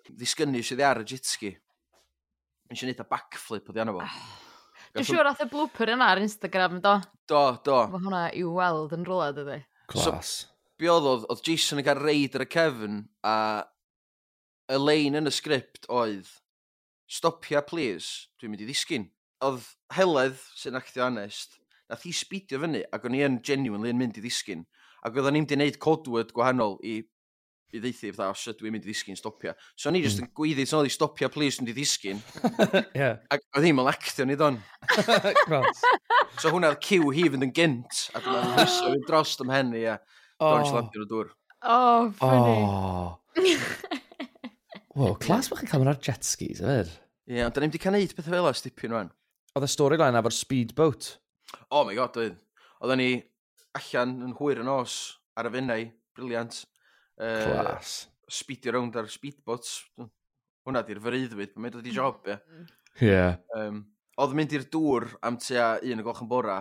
ddisgynnu 0.08 0.62
sydd 0.64 0.84
ar 0.84 1.02
y 1.02 1.08
jet 1.08 1.28
ski. 1.28 1.52
Nes 2.72 2.80
i 2.80 2.86
wneud 2.88 3.02
y 3.04 3.08
backflip 3.10 3.66
oedd 3.68 3.76
i 3.76 3.82
anna 3.82 3.92
fo. 3.92 4.04
Ah. 4.06 4.20
Dwi'n 4.92 5.08
siŵr 5.08 5.28
oedd 5.28 5.42
y 5.44 5.48
blooper 5.50 5.90
yna 5.92 6.06
ar 6.12 6.20
Instagram, 6.22 6.78
do? 6.84 6.94
Do, 7.28 7.42
do. 7.64 7.76
Mae 7.92 8.00
hwnna 8.00 8.22
i'w 8.36 8.54
weld 8.56 8.94
yn 8.96 9.04
rola, 9.08 9.26
dydy. 9.36 9.58
Clas. 9.92 10.32
So, 10.32 10.52
be 10.80 10.88
oedd 10.88 11.08
oedd, 11.10 11.26
oedd 11.32 11.42
Jason 11.46 11.82
yn 11.82 11.86
cael 11.86 12.00
reid 12.00 12.38
ar 12.38 12.46
y 12.46 12.48
cefn, 12.52 13.02
a 13.28 13.34
y 14.72 14.78
lein 14.80 15.20
yn 15.20 15.28
y 15.28 15.34
sgript 15.34 15.88
oedd 15.92 16.30
Stopia, 17.12 17.60
please, 17.60 18.30
dwi'n 18.40 18.54
mynd 18.54 18.64
i 18.64 18.70
ddisgyn. 18.70 19.10
Oedd 19.44 19.66
Heledd, 19.92 20.40
sy'n 20.56 20.78
actio 20.78 21.04
anest, 21.04 21.58
nath 21.92 22.06
hi 22.08 22.14
sbidio 22.16 22.62
fyny, 22.62 22.86
ac 22.88 23.04
o'n 23.04 23.18
i 23.18 23.24
yn 23.26 23.36
genuinely 23.44 23.92
yn 23.92 24.00
mynd 24.00 24.16
i 24.16 24.24
ddisgyn. 24.24 24.64
Ac 25.04 25.18
oedd 25.18 25.28
o'n 25.28 25.40
i'n 25.42 25.48
di 25.50 25.58
wneud 25.58 25.76
codwyd 25.82 26.32
gwahanol 26.32 26.78
i 26.88 27.02
i 27.72 27.80
ddeithi, 27.80 28.12
fatha, 28.12 28.30
os 28.34 28.44
ydw 28.52 28.68
i'n 28.68 28.74
mynd 28.74 28.86
i 28.86 28.90
ddisgyn, 28.90 29.16
stopio. 29.18 29.54
So 29.76 29.88
o'n 29.88 29.96
i 29.96 30.02
just 30.04 30.20
hmm. 30.20 30.28
yn 30.28 30.36
gweiddi, 30.36 30.66
so 30.68 30.80
oedd 30.80 30.90
i 30.90 30.92
stopio, 30.92 31.30
please, 31.32 31.60
yn 31.62 31.70
i 31.72 31.74
ddisgyn. 31.76 32.20
yeah. 33.00 33.20
Ac 33.32 33.44
oedd 33.56 33.68
hi'n 33.68 33.78
malactio 33.78 34.26
ni 34.28 34.36
ddon. 34.38 34.58
so 36.42 36.52
hwnna'r 36.52 36.76
cyw 36.84 37.12
hi 37.16 37.28
fynd 37.32 37.48
yn 37.48 37.54
gynt, 37.56 38.04
a 38.12 38.22
dyna'n 38.24 38.52
hwyso 38.58 38.92
fi'n 38.92 39.06
drost 39.08 39.44
ym 39.44 39.54
hen 39.54 39.72
i, 39.78 39.86
a 39.88 39.96
dwi'n 40.36 40.66
i'n 40.66 40.70
slamdio 40.70 41.02
nhw 41.02 41.10
dŵr. 41.14 41.32
Oh, 41.62 42.10
funny. 42.18 42.56
Oh. 42.66 44.00
Wow, 44.94 45.14
clas 45.16 45.48
bych 45.48 45.62
chi'n 45.62 45.70
cael 45.70 45.80
mynd 45.80 45.94
ar 45.94 46.00
jet 46.04 46.26
skis, 46.28 46.60
yfyd. 46.60 46.90
Ie, 47.30 47.38
yeah, 47.38 47.46
ond 47.48 47.56
da 47.56 47.62
ni'n 47.62 47.70
wedi 47.72 47.80
cael 47.80 47.94
neud 47.96 48.12
pethau 48.12 48.34
fel 48.34 48.48
as 48.50 48.60
dipyn 48.60 48.92
rwan. 48.92 49.12
Oedd 49.56 49.64
y 49.64 49.70
storyline 49.72 50.20
efo'r 50.20 50.34
speedboat. 50.36 51.14
Oh 51.72 51.86
my 51.88 51.96
god, 51.96 52.18
oedd. 52.20 52.36
Oedden 52.82 53.00
ni 53.00 53.10
allan 53.78 54.18
yn 54.26 54.34
hwyr 54.36 54.60
yn 54.60 54.68
os 54.68 54.96
ar 55.38 55.48
y 55.48 55.52
finnau, 55.54 55.86
briliant. 56.18 56.58
Uh, 57.22 57.78
speedio 58.32 58.76
rownd 58.76 58.98
ar 58.98 59.08
speedbots. 59.10 59.78
Hwna 60.66 60.82
di'r 60.86 61.00
fyreiddwyd, 61.02 61.56
mae'n 61.58 61.74
dod 61.74 61.86
i 61.86 61.92
mm. 61.92 61.96
job, 61.96 62.28
ie. 62.30 62.38
Ie. 63.06 63.24
Um, 63.58 63.82
oedd 64.22 64.36
mynd 64.38 64.54
i'r 64.56 64.66
dŵr 64.72 65.08
am 65.26 65.38
tua 65.42 65.72
un 65.82 66.02
o 66.02 66.06
gloch 66.06 66.22
yn 66.24 66.30
bora, 66.30 66.58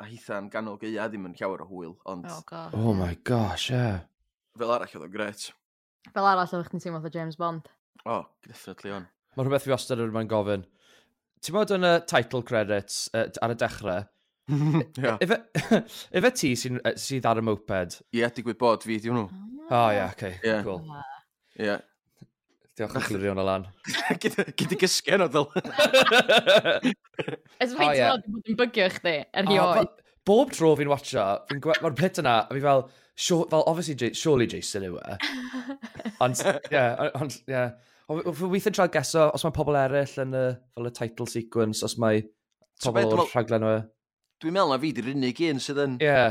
a 0.00 0.08
hitha'n 0.08 0.48
ganol 0.52 0.78
geia 0.80 1.08
ddim 1.08 1.28
yn 1.28 1.36
llawer 1.38 1.64
o 1.64 1.68
hwyl, 1.70 1.96
ond... 2.10 2.28
Oh, 2.30 2.44
God. 2.48 2.76
oh 2.78 2.94
my 2.96 3.14
gosh, 3.24 3.70
ie. 3.70 3.80
Yeah. 3.80 4.00
Fel 4.58 4.72
arall 4.74 4.96
oedd 4.96 5.06
o'n 5.06 5.12
gret. 5.12 5.48
Fel 6.12 6.28
arall 6.28 6.56
oedd 6.58 6.68
chdi'n 6.68 6.84
teimlo 6.84 7.02
o 7.04 7.12
James 7.12 7.38
Bond. 7.40 7.68
Oh, 8.04 8.24
definitely 8.46 8.92
on. 8.96 9.06
Mae 9.36 9.46
rhywbeth 9.46 9.68
fi 9.68 9.76
ostad 9.76 10.00
yn 10.02 10.10
rhywbeth 10.10 10.32
gofyn. 10.32 10.64
Ti'n 11.42 11.56
bod 11.56 11.72
yn 11.74 11.88
y 11.88 11.92
title 12.10 12.42
credits 12.46 13.06
uh, 13.16 13.28
ar 13.42 13.54
y 13.54 13.58
dechrau, 13.58 14.04
yeah. 14.98 15.18
Ife 16.18 16.30
ti 16.38 16.52
sy'n 16.58 16.80
sydd 16.98 17.26
ar 17.28 17.40
y 17.40 17.44
moped? 17.46 17.98
Ie, 18.10 18.22
yeah, 18.22 18.32
digwydd 18.34 18.58
bod 18.60 18.84
fi, 18.86 18.98
di 19.02 19.10
hwnnw. 19.10 19.51
O, 19.72 19.80
ie, 19.94 20.04
oce. 20.04 20.34
Cool. 20.66 20.82
Ie. 21.62 21.78
Diolch 22.76 22.96
yn 22.98 23.04
clirio 23.06 23.32
hwnna 23.32 23.44
lan. 23.46 23.66
Gyd 24.20 24.74
i 24.74 24.78
gysgen 24.80 25.24
o 25.24 25.28
ddol. 25.32 25.48
Ys 27.60 27.72
fe'n 27.76 27.92
teimlo 27.92 28.16
bod 28.26 28.50
yn 28.52 28.58
bygio 28.58 28.88
chdi, 28.96 29.14
er 29.24 29.48
hi 29.48 29.58
erioed. 29.58 29.94
Bob 30.28 30.52
tro 30.54 30.74
fi'n 30.78 30.90
watcha, 30.90 31.24
fi'n 31.50 31.62
mae'r 31.64 31.96
pit 31.98 32.20
yna, 32.22 32.34
a 32.46 32.54
fi 32.54 32.62
fel, 32.62 32.84
fel, 33.18 33.64
obviously, 33.66 34.12
surely 34.16 34.46
Jason 34.50 34.86
yw 34.86 35.00
e. 35.00 35.16
Ond, 36.24 36.44
ie, 36.70 36.84
ond, 37.18 37.40
ie. 37.50 37.64
Weithio'n 38.12 38.76
trael 38.76 38.92
geso, 38.94 39.26
os 39.34 39.44
mae 39.46 39.56
pobl 39.56 39.78
eraill 39.80 40.14
yn 40.22 40.36
y, 40.36 40.44
fel 40.76 40.88
y 40.88 40.94
title 40.94 41.26
sequence, 41.30 41.82
os 41.86 41.96
mae 42.02 42.22
pobl 42.84 43.16
o'r 43.16 43.24
rhaglen 43.32 43.66
o 43.66 43.74
e. 43.74 43.82
Dwi'n 44.42 44.56
meddwl 44.56 44.74
na 44.74 44.80
fi 44.82 44.92
di'r 44.94 45.12
unig 45.14 45.42
un 45.48 45.62
sydd 45.62 45.82
yn... 45.82 45.98
Ie. 46.02 46.22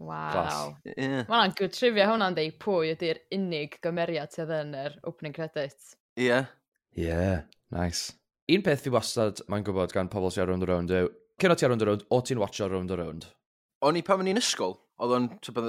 Waw. 0.00 0.76
Yeah. 0.88 1.26
Mae 1.28 1.28
hwnna'n 1.28 1.56
good 1.58 1.74
trivia 1.76 2.06
hwnna'n 2.08 2.36
dweud 2.36 2.56
pwy 2.62 2.94
ydy'r 2.94 3.20
unig 3.36 3.76
gymeriad 3.84 4.32
sydd 4.32 4.52
yn 4.56 4.72
yr 4.80 4.96
opening 5.04 5.36
credits. 5.36 5.94
Ie. 6.16 6.30
Yeah. 6.30 6.48
Ie, 6.96 7.04
yeah, 7.06 7.42
nice. 7.74 8.14
Un 8.50 8.64
peth 8.66 8.86
fi 8.86 8.92
wastad 8.94 9.42
mae'n 9.52 9.66
gwybod 9.66 9.92
gan 9.94 10.08
pobl 10.10 10.32
sy'n 10.32 10.46
around 10.46 10.64
the 10.64 10.70
round 10.70 10.94
yw, 10.94 11.10
cyn 11.40 11.54
o 11.54 11.56
ti 11.58 11.68
around 11.68 11.84
the 11.84 11.90
round 11.90 12.06
o 12.08 12.20
ti'n 12.24 12.40
watcho 12.40 12.66
round? 12.70 13.26
O'n 13.80 13.96
i 13.96 14.02
pan 14.04 14.20
o'n 14.20 14.32
i'n 14.32 14.40
ysgol, 14.40 14.74
oedd 15.00 15.14
o'n 15.16 15.28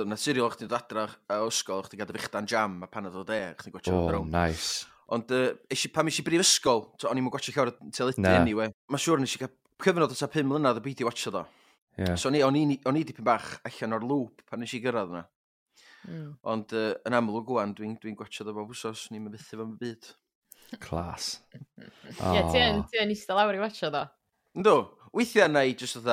naturiol 0.09 0.47
o'ch 0.47 0.57
ti'n 0.59 0.71
dod 0.71 0.79
adra 0.79 1.05
o 1.37 1.51
ysgol, 1.51 1.83
o'ch 1.83 1.91
ti'n 1.91 2.01
gadw 2.01 2.15
fichdan 2.17 2.49
jam 2.49 2.81
a 2.83 2.89
pan 2.91 3.07
oedd 3.07 3.19
o 3.21 3.27
de, 3.27 3.41
o'ch 3.51 3.67
ti'n 3.67 3.75
gwachio 3.75 3.93
oh, 3.93 3.99
round 3.99 4.15
around. 4.15 4.33
nice. 4.33 4.87
Ond 5.11 5.31
uh, 5.35 5.51
eisi, 5.71 5.91
pam 5.91 6.07
eisiau 6.07 6.25
brif 6.27 6.43
ysgol, 6.43 6.85
o'n 7.03 7.19
i'n 7.19 7.23
mwyn 7.23 7.35
gwachio 7.35 7.53
llawer 7.55 7.73
o 7.75 7.91
teledu 7.93 8.27
anyway. 8.31 8.71
Mae 8.91 9.03
siŵr 9.03 9.21
nes 9.21 9.35
i 9.35 9.43
gael 9.43 9.53
cyfnod 9.83 10.15
o 10.15 10.17
ta 10.17 10.29
5 10.31 10.47
mlynedd 10.47 10.79
o 10.79 10.83
beidio 10.83 11.07
watcho 11.09 11.35
do. 11.35 11.45
Yeah. 11.99 12.15
So 12.15 12.31
o'n 12.31 12.37
i, 12.57 12.79
o'n 12.87 12.97
i 12.97 13.03
dipyn 13.07 13.27
bach 13.27 13.59
allan 13.67 13.97
o'r 13.97 14.07
lŵp 14.07 14.45
pan 14.47 14.61
nes 14.63 14.73
i 14.77 14.81
gyrraedd 14.83 15.13
yna. 15.13 15.25
Mm. 16.07 16.29
Ond 16.49 16.73
uh, 16.77 16.93
yn 17.07 17.17
amlwg 17.17 17.45
gwan, 17.49 17.75
dwi'n 17.77 17.97
dwi, 17.99 18.11
dwi 18.11 18.17
gwatsiad 18.21 18.49
o 18.49 18.55
bob 18.57 18.71
wsos, 18.73 19.09
ni'n 19.11 19.25
mybythu 19.25 19.59
fo'n 19.59 19.75
byd. 19.81 20.09
Clas. 20.81 21.33
Ie, 22.31 22.41
ti 22.47 22.61
yn, 22.63 22.81
ti 22.89 23.01
yn 23.01 23.11
eistedd 23.13 23.37
lawr 23.37 23.57
i 23.57 23.61
watsiad 23.61 23.97
o. 23.99 24.05
Ynddo, 24.57 24.75
weithiau 25.15 25.51
na 25.51 25.65
i 25.67 25.75
jyst 25.75 25.99
oedd 25.99 26.09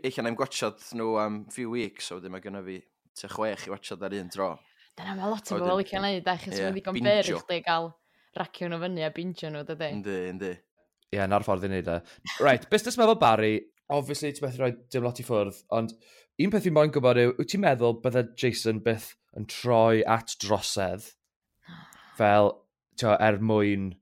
eich 0.00 0.18
anna 0.20 0.34
gwachod 0.36 0.82
nhw 0.98 1.14
am 1.22 1.40
few 1.54 1.72
weeks, 1.72 2.10
so 2.10 2.18
wedyn 2.18 2.34
mae 2.34 2.42
gynnu 2.44 2.62
fi 2.66 2.78
te 3.14 3.30
chwech 3.30 3.68
i 3.68 3.72
watsiad 3.72 4.02
ar 4.04 4.16
un 4.18 4.30
dro. 4.34 4.50
Dyna 4.98 5.16
mae 5.18 5.30
lot 5.30 5.50
o 5.50 5.58
bobl 5.58 5.80
licio 5.80 6.00
gwneud, 6.00 6.28
achos 6.30 6.54
yeah, 6.54 6.68
mae'n 6.68 6.76
ddigon 6.76 7.00
byr 7.00 7.30
i 7.30 7.38
chdi 7.40 7.60
gael 7.66 7.90
racio 8.38 8.70
nhw 8.70 8.80
fyny 8.82 9.06
a 9.06 9.10
bingio 9.14 9.50
nhw, 9.50 9.64
dydy? 9.70 9.90
Yndi, 9.98 10.18
yndi. 10.32 10.52
Ie, 10.54 11.18
yeah, 11.18 11.30
na'r 11.30 11.46
ffordd 11.46 11.66
i 11.66 11.70
wneud 11.70 11.90
e. 11.90 11.96
Right, 12.42 12.66
busnes 12.70 12.98
meddwl 12.98 13.18
Barry 13.22 13.56
obviously, 13.92 14.32
ti 14.32 14.44
methu 14.44 14.62
rhoi 14.62 14.74
dim 14.92 15.04
lot 15.04 15.20
i 15.20 15.26
ffwrdd, 15.26 15.60
ond 15.76 15.94
un 16.40 16.52
peth 16.52 16.66
fi'n 16.66 16.76
moyn 16.76 16.92
gwybod 16.94 17.20
yw, 17.20 17.34
wyt 17.38 17.52
ti'n 17.52 17.62
meddwl 17.64 17.98
bydde 18.04 18.24
Jason 18.40 18.80
byth 18.84 19.12
yn 19.38 19.46
troi 19.50 20.02
at 20.08 20.36
drosedd 20.42 21.10
fel, 22.18 22.52
tio, 23.00 23.14
er 23.18 23.40
mwyn 23.42 23.92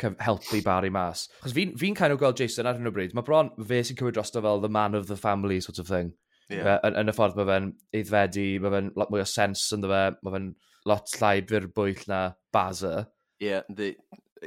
helpu 0.00 0.62
Barry 0.64 0.90
mas? 0.92 1.28
Chos 1.42 1.54
fi'n 1.56 1.74
fi, 1.74 1.86
fi 1.86 1.92
kind 1.98 2.14
of 2.14 2.20
gweld 2.22 2.40
Jason 2.40 2.68
ar 2.68 2.78
hyn 2.78 2.90
o 2.90 2.94
bryd, 2.94 3.14
mae 3.16 3.26
bron 3.26 3.52
fe 3.58 3.82
sy'n 3.84 3.98
cymryd 4.00 4.18
drosto 4.18 4.42
fel 4.44 4.62
the 4.62 4.72
man 4.72 4.98
of 4.98 5.08
the 5.10 5.18
family 5.18 5.60
sort 5.60 5.78
of 5.82 5.88
thing. 5.90 6.14
Yeah. 6.50 6.80
Yn, 6.82 6.96
yn 6.98 7.12
y 7.12 7.14
ffordd 7.14 7.36
mae 7.38 7.46
fe'n 7.46 7.70
eiddfedu, 7.94 8.46
mae 8.64 8.74
fe'n 8.74 8.92
lot 8.98 9.12
mwy 9.12 9.22
o 9.22 9.28
sens 9.28 9.68
ynddo 9.76 9.90
fe, 9.92 10.02
mae 10.26 10.34
fe'n 10.34 10.48
lot 10.90 11.12
llai 11.20 11.36
fyr 11.46 11.68
bwyll 11.76 12.02
na 12.10 12.22
Baza. 12.52 12.94
Ie, 13.38 13.52
yeah, 13.52 13.66
ynddi. 13.70 13.92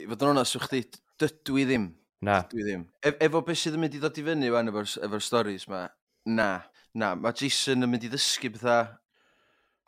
Fod 0.09 0.25
yn 0.25 0.33
onast, 0.33 0.57
swych 0.57 0.67
chi, 0.71 0.81
dydw 1.21 1.61
i 1.61 1.67
ddim 1.69 1.91
Na. 2.24 2.39
Dwi 2.51 2.63
ddim. 2.63 2.84
E 3.03 3.11
efo 3.26 3.41
beth 3.45 3.59
sydd 3.59 3.76
yn 3.78 3.84
mynd 3.84 3.97
i 3.97 4.01
ddod 4.01 4.19
i 4.19 4.26
fyny 4.28 4.51
wan 4.53 4.71
efo'r 4.71 4.91
efo 5.07 5.19
storys 5.24 5.67
ma, 5.71 5.86
na. 6.30 6.51
Na, 6.93 7.15
mae 7.17 7.34
Jason 7.34 7.86
yn 7.86 7.89
mynd 7.89 8.05
i 8.05 8.09
ddysgu 8.13 8.51
bethau 8.53 8.91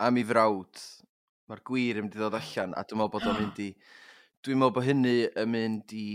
am 0.02 0.18
ei 0.18 0.26
frawd. 0.26 0.80
Mae'r 1.46 1.62
gwir 1.68 2.00
yn 2.00 2.08
mynd 2.08 2.16
i 2.16 2.20
ddod 2.20 2.34
allan, 2.40 2.74
a 2.74 2.82
dwi'n 2.82 3.00
meddwl 3.00 3.12
bod 3.14 3.28
o'n 3.30 3.38
mynd 3.40 3.62
i... 3.62 3.70
Dwi'n 4.46 4.58
meddwl 4.60 4.74
bod 4.74 4.86
hynny 4.86 5.14
yn 5.30 5.52
mynd 5.52 5.94
i... 5.96 6.08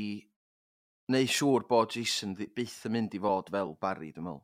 Neu 1.11 1.27
siŵr 1.27 1.65
bod 1.67 1.95
Jason 1.95 2.35
byth 2.39 2.81
yn 2.87 2.95
mynd 2.95 3.15
i 3.15 3.21
fod 3.23 3.49
fel 3.55 3.71
Barry, 3.81 4.11
dwi'n 4.11 4.27
meddwl. 4.27 4.43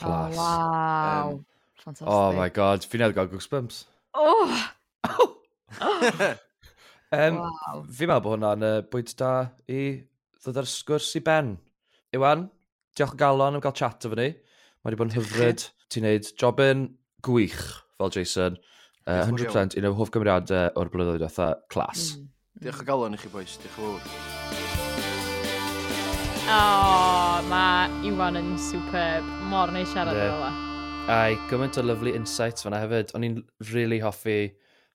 Class. 0.00 0.36
Oh, 0.36 0.44
wow. 0.44 1.32
Um, 1.32 1.40
Fantastic. 1.80 2.12
Oh 2.12 2.36
my 2.36 2.48
god, 2.52 2.84
fi'n 2.84 3.06
edrych 3.06 3.16
gael 3.16 3.32
goosebumps. 3.32 3.82
Oh! 4.12 4.54
oh! 5.08 5.34
um, 7.16 7.40
wow. 7.40 7.82
Fi'n 7.88 8.12
meddwl 8.12 8.24
bod 8.28 8.36
hwnna'n 8.36 8.68
uh, 8.68 8.76
bwynt 8.92 9.16
da 9.20 9.34
i 9.72 9.82
ddod 10.40 10.62
ar 10.62 10.68
sgwrs 10.68 11.12
i 11.18 11.22
ben. 11.24 11.54
Iwan, 12.16 12.46
diolch 12.96 13.14
o 13.14 13.20
galon 13.20 13.58
am 13.58 13.64
gael 13.64 13.76
chat 13.76 14.06
efo 14.08 14.16
ni. 14.18 14.30
Mae 14.80 14.90
wedi 14.90 15.00
bod 15.00 15.10
yn 15.10 15.16
hyfryd. 15.18 15.66
Ti'n 15.92 16.06
neud 16.06 16.30
jobyn 16.40 16.86
gwych 17.26 17.60
fel 18.00 18.12
Jason. 18.14 18.56
Uh, 19.04 19.24
100% 19.26 19.76
un 19.80 19.88
o'r 19.88 19.96
hoff 19.98 20.12
gymeriadau 20.14 20.72
o'r 20.78 20.90
blynyddoedd 20.92 21.26
eitha 21.28 21.50
clas. 21.72 22.14
Mm. 22.16 22.28
Diolch 22.64 22.82
o 22.82 22.88
galon 22.88 23.16
i 23.16 23.20
chi 23.20 23.32
boys. 23.32 23.58
diolch 23.60 23.78
yn 23.78 23.84
fawr. 23.84 24.38
Oh, 26.50 27.36
mae 27.46 28.08
Iwan 28.08 28.40
yn 28.40 28.54
superb. 28.58 29.26
Mor 29.52 29.70
neu 29.74 29.86
siarad 29.86 30.16
yeah. 30.18 30.32
fel 30.32 30.40
yma. 30.40 30.50
Ai, 31.10 31.36
gymaint 31.50 31.78
o 31.80 31.84
lovely 31.84 32.14
insights 32.16 32.66
fanna 32.66 32.80
hefyd. 32.82 33.12
O'n 33.16 33.26
i'n 33.28 33.36
really 33.70 34.00
hoffi 34.02 34.40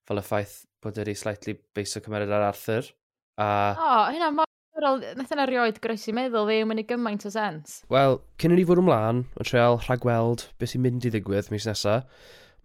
fel 0.07 0.21
y 0.21 0.25
ffaith 0.25 0.57
bod 0.83 0.99
wedi 1.01 1.15
slightly 1.17 1.55
beisio 1.75 2.03
cymeriad 2.03 2.33
ar 2.35 2.49
Arthur. 2.49 2.91
A... 3.37 3.47
O, 3.47 3.87
oh, 3.87 4.03
hynna 4.13 4.44
Wel, 4.86 4.99
nath 5.17 5.31
yna 5.33 5.47
rioed 5.49 5.79
groesi 5.81 6.11
meddwl 6.13 6.45
fi, 6.45 6.59
mae'n 6.61 6.77
ei 6.83 6.86
gymaint 6.86 7.23
o 7.25 7.31
sens. 7.33 7.79
Wel, 7.89 8.19
cyn 8.38 8.53
i 8.53 8.59
ni 8.59 8.65
fod 8.69 8.77
ymlaen, 8.83 9.23
yn 9.33 9.47
treol 9.47 9.79
rhagweld 9.81 10.43
beth 10.61 10.75
sy'n 10.75 10.83
mynd 10.83 11.07
i 11.07 11.09
ddigwydd 11.09 11.49
mis 11.49 11.65
nesaf, 11.65 12.05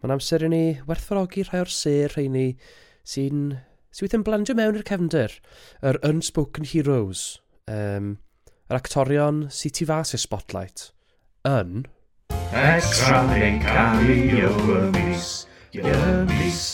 mae'n 0.03 0.13
amser 0.13 0.45
i 0.45 0.49
ni 0.51 0.59
werthfarogi 0.85 1.47
rhai 1.47 1.63
o'r 1.63 1.71
ser 1.73 2.13
rheini 2.13 2.51
sy'n 3.01 3.55
sy'n 3.89 4.05
weithio'n 4.05 4.27
blandio 4.27 4.53
mewn 4.59 4.77
i'r 4.77 4.85
cefndir. 4.91 5.39
Yr 5.81 5.97
Unspoken 6.11 6.69
Heroes, 6.69 7.23
um, 7.65 8.13
yr 8.69 8.77
actorion 8.77 9.47
sy'n 9.49 9.73
tu 9.79 9.89
fas 9.89 10.13
i'r 10.13 10.21
spotlight. 10.21 10.91
Yn... 11.49 11.87
Extra 12.53 13.25
neu 13.31 13.57
cario 13.65 14.53
y 14.77 14.85
mis, 14.93 15.33
y 15.73 15.97
mis. 16.35 16.69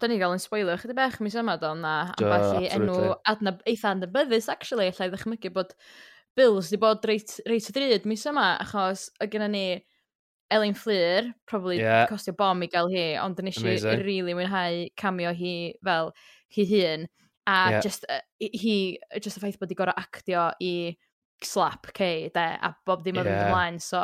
Da 0.00 0.08
ni 0.10 0.18
gael 0.20 0.34
yn 0.36 0.42
spoiler 0.42 0.80
chydig 0.80 0.98
bech 0.98 1.20
mis 1.24 1.36
yma 1.38 1.58
do 1.60 1.72
na 1.78 1.94
ambell 2.16 2.62
i 2.62 2.70
enw 2.74 3.14
adnab, 3.28 3.62
eitha 3.68 3.94
adnabyddus 3.94 4.50
actually 4.52 4.90
allai 4.90 5.10
ddechmygu 5.12 5.52
bod 5.54 5.76
Bills 6.36 6.70
di 6.72 6.78
bod 6.80 7.04
reit, 7.04 7.34
reit 7.48 7.66
o 7.68 7.74
drud 7.76 8.06
mis 8.08 8.22
yma 8.28 8.54
achos 8.62 9.10
y 9.20 9.28
gyda 9.32 9.50
ni 9.52 9.66
Elin 10.52 10.74
Fflir, 10.74 11.32
probably 11.46 11.78
yeah. 11.78 12.06
costio 12.08 12.34
bom 12.36 12.62
i 12.64 12.68
gael 12.72 12.90
hi, 12.92 13.04
ond 13.20 13.40
yn 13.40 13.48
eisiau 13.48 13.72
rili 13.72 14.02
really 14.04 14.36
mwynhau 14.36 14.82
cameo 15.00 15.32
hi 15.36 15.54
fel 15.84 16.12
hi 16.52 16.66
hun. 16.68 17.06
A 17.48 17.56
yeah. 17.70 17.80
just, 17.80 18.04
uh, 18.12 18.20
hi, 18.38 18.98
just 19.18 19.38
y 19.38 19.42
ffaith 19.42 19.58
bod 19.60 19.72
i 19.72 19.78
gorau 19.78 19.96
actio 19.98 20.50
i 20.62 20.92
slap 21.42 21.88
Kay, 21.96 22.28
de, 22.34 22.44
a 22.60 22.74
bob 22.86 23.02
ddim 23.02 23.18
yn 23.18 23.26
yeah. 23.26 23.40
mynd 23.40 23.48
ymlaen, 23.48 23.80
so 23.82 24.02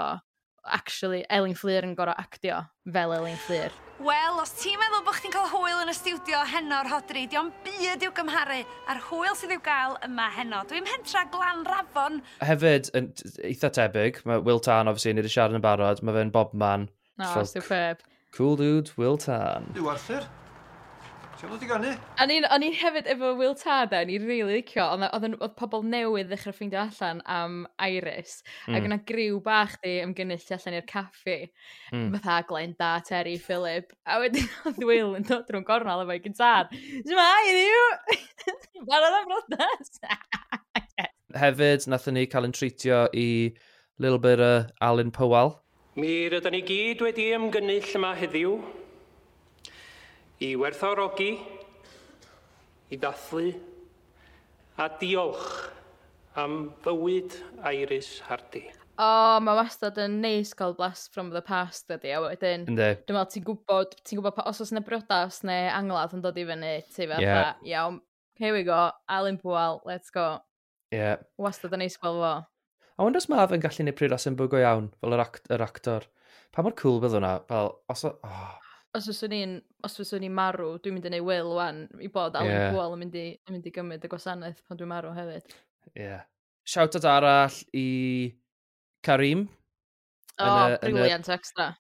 actually, 0.72 1.24
Elin 1.30 1.56
Fleur 1.58 1.86
yn 1.86 1.94
gorau 1.98 2.16
actio 2.18 2.62
fel 2.92 3.14
Elin 3.16 3.38
Fflir. 3.44 3.74
Wel, 3.98 4.38
os 4.38 4.52
ti'n 4.60 4.78
meddwl 4.78 5.02
bod 5.06 5.16
chdi'n 5.18 5.32
cael 5.34 5.48
hwyl 5.50 5.80
yn 5.82 5.90
y 5.90 5.94
stiwdio 5.96 6.44
heno 6.46 6.76
o'r 6.78 6.90
hodri, 6.92 7.24
diolch 7.30 7.56
byd 7.66 8.04
i'w 8.06 8.12
gymharu 8.14 8.60
a'r 8.92 9.00
hwyl 9.08 9.34
sydd 9.38 9.56
i'w 9.56 9.62
gael 9.64 9.96
yma 10.06 10.28
heno. 10.36 10.62
Dwi'n 10.70 10.86
hentra 10.86 11.24
glan 11.32 11.64
rafon. 11.66 12.20
Hefyd, 12.44 12.92
yn 12.98 13.10
eitha 13.50 13.72
tebyg, 13.74 14.22
mae 14.28 14.44
Will 14.46 14.62
Tan, 14.62 14.90
obviously, 14.90 15.16
nid 15.16 15.26
wedi 15.26 15.34
siarad 15.34 15.58
yn 15.58 15.64
barod, 15.64 16.04
mae 16.06 16.14
fe'n 16.14 16.34
Bob 16.34 16.54
Man. 16.54 16.86
No, 17.18 17.32
oh, 17.40 17.46
superb. 17.48 18.06
Cool 18.36 18.54
dude, 18.60 18.94
Will 18.96 19.18
Tan. 19.18 19.66
Yw 19.74 19.90
Arthur? 19.90 20.28
Ti'n 21.38 21.52
bod 21.52 21.62
i 21.62 21.66
gynnu? 21.70 21.90
O'n 22.18 22.64
i'n 22.66 22.72
hefyd 22.74 23.06
efo 23.12 23.28
Will 23.38 23.52
Tada, 23.54 24.00
o'n 24.02 24.08
i'n 24.10 24.24
rili 24.24 24.40
really 24.42 24.56
licio, 24.58 24.82
ond 24.90 25.06
oedd 25.06 25.52
pobl 25.54 25.84
newydd 25.86 26.32
ddechrau 26.32 26.54
ffeindio 26.56 26.80
allan 26.80 27.20
am 27.30 27.60
Iris, 27.84 28.40
mm. 28.66 28.74
ac 28.74 28.88
yna 28.88 28.96
griw 29.06 29.36
bach 29.44 29.76
di 29.84 29.92
ymgynnull 30.02 30.48
allan 30.56 30.76
i'r 30.80 30.88
caffi, 30.90 31.36
mm. 31.92 32.08
fatha 32.16 32.40
Glenda, 32.48 32.88
Terry, 33.06 33.36
Philip, 33.44 33.94
a 34.02 34.16
wedyn 34.18 34.48
oedd 34.66 34.82
Will 34.88 35.14
yn 35.20 35.28
dod 35.28 35.46
drwy'n 35.46 35.68
gornal 35.68 36.02
efo'i 36.02 36.18
gyntad. 36.24 36.74
Ti'n 36.74 37.14
ma, 37.20 37.28
i 37.46 37.54
ddiw! 37.54 37.86
Barod 38.90 39.20
am 39.20 39.30
brodas! 39.30 39.94
Hefyd, 41.44 41.86
nathon 41.86 42.18
ni 42.18 42.26
cael 42.26 42.50
yn 42.50 42.56
treatio 42.58 43.04
i 43.14 43.28
little 44.02 44.18
bit 44.18 44.42
o 44.42 44.52
Alan 44.82 45.14
Powell. 45.14 45.54
Mi 45.94 46.26
rydyn 46.34 46.58
ni 46.58 46.64
gyd 46.66 47.06
wedi 47.06 47.30
ymgynnull 47.38 47.94
yma 47.94 48.16
heddiw, 48.18 48.58
i 50.44 50.54
werthorogi, 50.58 51.30
i 52.90 52.96
ddathlu 52.96 53.52
a 54.78 54.90
diolch 55.00 55.48
am 56.38 56.60
fywyd 56.84 57.34
Iris 57.66 58.18
Hardy 58.28 58.68
o, 58.98 59.06
oh, 59.06 59.36
mae 59.44 59.54
wastad 59.54 59.98
yn 60.02 60.16
neis 60.22 60.50
cael 60.58 60.74
blast 60.74 61.12
from 61.14 61.30
the 61.30 61.42
past 61.44 61.90
ydy, 61.94 62.10
a 62.16 62.20
wedyn, 62.24 62.64
dwi'n 62.66 63.14
meddwl 63.14 63.28
ti'n 63.30 63.44
gwybod, 63.46 63.94
ti'n 64.02 64.18
gwybod, 64.18 64.40
os 64.50 64.62
oes 64.64 64.72
yna 64.74 64.82
briodas 64.86 65.40
neu 65.46 65.68
angladd 65.70 66.16
yn 66.16 66.24
dod 66.24 66.38
i 66.40 66.46
fyny, 66.48 66.72
ti 66.90 67.06
fatha, 67.06 67.22
yeah. 67.22 67.52
iawn, 67.70 68.00
here 68.42 68.54
we 68.56 68.64
go, 68.66 68.88
Alan 69.08 69.38
Pwal, 69.38 69.78
let's 69.86 70.10
go. 70.14 70.40
Ie. 70.90 70.98
Yeah. 70.98 71.22
Wastad 71.38 71.76
yn 71.78 71.84
neis 71.84 71.98
gweld 72.00 72.18
fo. 72.24 72.32
A 72.98 73.06
wonder 73.06 73.22
os 73.22 73.28
mae 73.30 73.46
fe'n 73.46 73.62
gallu 73.62 73.86
neud 73.86 73.98
priodas 74.00 74.26
yn 74.26 74.38
bwygo 74.38 74.58
iawn, 74.58 74.90
fel 74.98 75.14
yr, 75.14 75.22
act 75.22 75.46
yr 75.54 75.62
actor. 75.62 76.08
Pa 76.50 76.66
mor 76.66 76.74
cool 76.80 76.98
bydd 77.04 77.14
hwnna, 77.14 77.36
fel, 77.46 77.76
os 77.94 78.02
o, 78.08 78.16
oh, 78.26 78.67
os 78.96 79.08
fyswn 79.08 79.34
i'n, 79.36 79.54
os 79.84 79.96
fyswn 79.98 80.24
i'n 80.26 80.34
marw, 80.34 80.74
dwi'n 80.82 80.96
mynd 80.96 81.08
i 81.08 81.12
neud 81.12 81.26
will 81.26 81.54
wan 81.58 81.84
i 82.00 82.08
bod 82.12 82.36
Alan 82.38 82.50
yeah. 82.50 82.70
Pwol 82.72 82.96
yn 82.96 83.02
mynd, 83.04 83.18
i, 83.18 83.26
yn 83.48 83.56
mynd 83.56 83.68
i 83.68 83.72
gymryd 83.74 84.04
y 84.04 84.10
gwasanaeth 84.12 84.62
pan 84.66 84.80
dwi'n 84.80 84.92
marw 84.92 85.12
hefyd. 85.16 85.56
Ie. 85.92 86.04
Yeah. 86.06 86.22
Siawtad 86.68 87.06
arall 87.08 87.58
i 87.76 87.88
Karim. 89.04 89.46
O, 90.38 90.46
oh, 90.46 90.76
briliant 90.82 91.28
extra. 91.32 91.72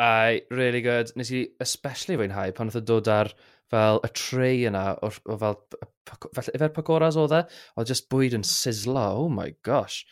Ai, 0.00 0.42
really 0.50 0.82
good. 0.84 1.10
Nes 1.16 1.32
i 1.32 1.46
especially 1.62 2.18
fwynhau 2.20 2.52
pan 2.56 2.70
oedd 2.70 2.82
y 2.82 2.84
dod 2.86 3.10
ar 3.10 3.32
fel 3.72 4.00
y 4.06 4.10
tray 4.14 4.66
yna 4.68 4.84
o, 5.02 5.10
o 5.10 5.38
fel, 5.40 5.58
fel 6.36 6.50
efer 6.54 6.72
pagoras 6.76 7.18
oedd 7.18 7.34
e, 7.34 7.42
oedd 7.74 7.90
just 7.90 8.10
bwyd 8.12 8.36
yn 8.38 8.46
sizzlo, 8.46 9.06
oh 9.24 9.30
my 9.32 9.50
gosh. 9.66 10.04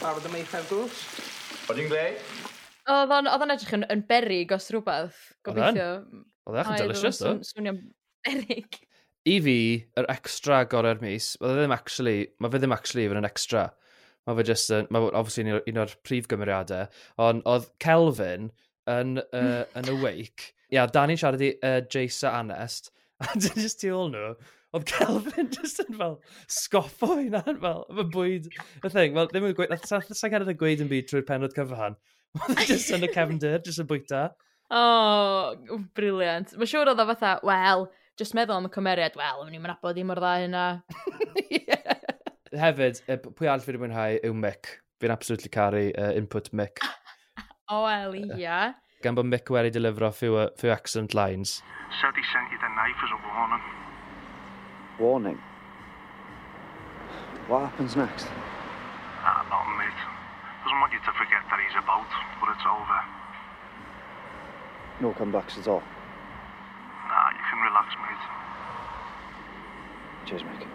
Barod 0.00 0.28
am 0.28 0.38
eich 0.38 0.54
ar 0.56 0.68
gwrs? 0.70 1.02
Oeddi'n 1.66 1.90
greu? 1.90 2.54
Oedd 2.86 3.12
o'n 3.16 3.26
oedd 3.30 3.42
o'n 3.42 3.52
edrych 3.56 3.74
yn, 3.74 3.86
yn 3.90 4.02
berig 4.06 4.52
os 4.54 4.68
rhywbeth, 4.70 5.22
gobeithio. 5.46 5.88
Oedd 6.46 6.60
e 6.60 6.62
e'n 6.62 6.82
delicious, 6.84 7.22
o. 7.26 7.32
Swnio'n 7.46 7.80
berig. 8.26 8.78
I 9.26 9.40
fi, 9.42 9.58
yr 9.98 10.06
extra 10.12 10.60
gorau'r 10.70 11.00
mis, 11.02 11.32
mae 11.42 11.50
e 11.50 11.58
ddim 11.58 11.74
actually, 11.74 12.18
mae 12.38 12.52
fe 12.52 12.60
ddim 12.62 12.74
actually 12.76 13.08
yn 13.10 13.26
extra. 13.26 13.64
Mae 14.26 14.38
fe 14.38 14.44
just, 14.46 14.70
mae 14.94 15.08
obviously 15.08 15.46
un, 15.46 15.58
un 15.72 15.80
o'r 15.82 15.94
prif 16.06 16.28
gymeriadau, 16.30 16.86
ond 17.22 17.42
oedd 17.50 17.66
Kelvin 17.82 18.52
yn, 18.90 19.18
uh, 19.40 19.64
yn 19.78 19.90
awake. 19.96 20.52
Ia, 20.70 20.80
yeah, 20.80 20.92
Dani'n 20.94 21.18
siarad 21.18 21.42
i 21.42 21.52
uh, 21.56 21.80
Jace 21.90 22.26
a 22.26 22.36
Anest, 22.38 22.92
a 23.22 23.32
dyn 23.34 23.64
just 23.64 23.82
tu 23.82 23.90
ôl 23.94 24.12
nhw, 24.14 24.30
oedd 24.76 24.86
Kelvin 24.92 25.50
just 25.56 25.82
yn 25.82 25.98
fel 25.98 26.20
sgoffo 26.46 27.16
hynna, 27.16 27.42
fel, 27.62 27.82
fy 27.98 28.06
bwyd, 28.14 28.50
y 28.54 28.90
thing, 28.92 29.18
fel, 29.18 29.30
ddim 29.32 29.50
yn 29.50 29.58
gweud, 29.58 29.74
sa'n 29.90 30.30
cael 30.30 30.54
ei 30.54 30.58
gweud 30.62 30.86
yn 30.86 30.90
byd 30.92 31.10
trwy'r 31.10 31.26
penod 31.26 31.58
cyfan, 31.58 31.98
E 32.56 32.66
just 32.68 32.92
yn 32.94 33.06
y 33.06 33.10
cefndir, 33.12 33.60
just 33.64 33.82
yn 33.82 33.88
bwyta. 33.90 34.28
O, 34.66 34.78
oh, 34.80 35.78
briliant. 35.94 36.54
Mae'n 36.58 36.70
siŵr 36.70 36.90
oedd 36.90 37.02
o 37.02 37.06
fatha, 37.12 37.36
wel, 37.46 37.86
just 38.18 38.34
meddwl 38.34 38.58
am 38.58 38.66
y 38.66 38.72
cymeriad, 38.74 39.18
wel, 39.18 39.44
ymwneud 39.44 39.60
i'n 39.60 39.74
abod 39.76 39.94
ddim 39.96 40.10
o'r 40.14 40.22
dda 40.24 40.32
hynna. 40.42 40.64
yeah. 41.52 42.00
Hefyd, 42.62 43.02
pwy 43.36 43.50
all 43.52 43.62
fi 43.62 43.72
wedi 43.72 43.82
mwynhau 43.84 44.18
yw 44.26 44.34
Mick. 44.42 44.72
Fi'n 45.02 45.12
absolutely 45.12 45.52
caru 45.52 45.84
uh, 45.92 46.10
input 46.18 46.50
Mick. 46.56 46.82
o, 47.70 47.76
oh, 47.76 47.84
wel, 47.86 48.18
ia. 48.22 48.40
Yeah. 48.40 48.74
Gan 49.04 49.18
bod 49.18 49.28
Mick 49.30 49.52
wedi 49.54 49.74
delifro 49.76 50.10
few, 50.14 50.40
uh, 50.40 50.48
few 50.58 50.72
accent 50.74 51.14
lines. 51.14 51.60
Said 52.00 52.16
he 52.18 52.24
sent 52.32 52.50
you 52.50 52.58
the 52.58 52.72
knife 52.74 53.00
as 53.06 53.12
a 53.14 53.20
warning. 53.30 53.64
Warning? 54.98 55.40
What 57.46 57.70
happens 57.70 57.94
next? 57.94 58.26
Doesn't 60.66 60.80
want 60.80 60.92
you 60.92 60.98
to 60.98 61.12
forget 61.14 61.46
that 61.46 61.60
he's 61.62 61.78
about, 61.78 62.10
but 62.42 62.50
it's 62.50 62.66
over. 62.66 62.98
No 64.98 65.14
comebacks 65.14 65.56
at 65.62 65.68
all? 65.68 65.78
Nah, 67.06 67.30
you 67.30 67.42
can 67.46 67.58
relax, 67.62 67.94
mate. 68.02 68.24
Cheers, 70.26 70.42
Mick. 70.42 70.66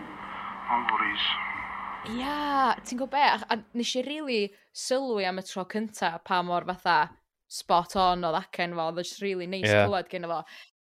No 0.71 0.87
worries. 0.95 1.25
Ia, 2.07 2.79
ti'n 2.87 3.01
gwybod 3.01 3.11
be? 3.11 3.19
A, 3.19 3.35
a 3.51 3.57
nes 3.75 3.91
i 3.99 4.05
rili 4.07 4.07
really 4.07 4.39
sylwi 4.71 5.27
am 5.27 5.43
y 5.43 5.43
tro 5.43 5.67
cynta 5.67 6.13
pa 6.23 6.39
mor 6.41 6.63
fatha 6.71 7.11
spot 7.51 7.97
on 7.99 8.23
oedd 8.23 8.39
acen 8.39 8.71
fo, 8.77 8.87
oedd 8.87 9.03
e 9.03 9.03
jyst 9.03 9.19
rili 9.19 9.43
really 9.43 9.51
neis 9.51 9.67
nice 9.67 9.75
yeah. 9.75 9.89
clywed 9.91 10.07
gyda 10.13 10.31
fo 10.31 10.39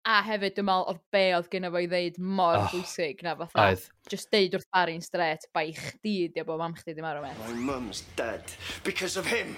a 0.06 0.20
hefyd 0.22 0.54
dwi'n 0.54 0.68
meddwl 0.68 0.92
oedd 0.92 1.00
be 1.14 1.22
oedd 1.34 1.48
gen 1.50 1.66
fo 1.74 1.82
i 1.82 1.88
ddeud 1.90 2.18
mor 2.22 2.60
oh, 2.60 2.66
bwysig 2.70 3.24
na 3.26 3.34
fatha. 3.40 3.70
Oedd. 3.72 3.86
Just 4.12 4.30
deud 4.34 4.54
wrth 4.58 4.68
barin 4.76 5.02
stret, 5.02 5.48
bai 5.56 5.72
chdi 5.74 6.28
di 6.34 6.44
o 6.44 6.46
bod 6.46 6.62
mam 6.62 6.76
chdi 6.78 6.94
di 6.94 7.06
marw 7.06 7.24
me. 7.24 7.32
My 7.42 7.56
mum's 7.72 8.04
dead 8.20 8.54
because 8.86 9.18
of 9.18 9.26
him. 9.26 9.56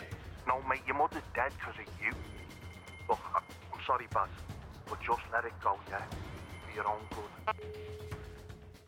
No 0.48 0.62
mate, 0.70 0.88
your 0.88 0.96
mother's 0.96 1.28
dead 1.36 1.52
because 1.60 1.76
of 1.84 1.90
you. 2.00 2.16
Look, 3.10 3.20
I'm 3.36 3.84
sorry 3.86 4.08
Baz, 4.14 4.30
but 4.88 5.04
just 5.04 5.22
let 5.34 5.44
it 5.44 5.54
go, 5.62 5.76
yeah? 5.90 6.08
For 6.64 6.76
your 6.76 6.88
own 6.88 7.04
good. 7.12 7.56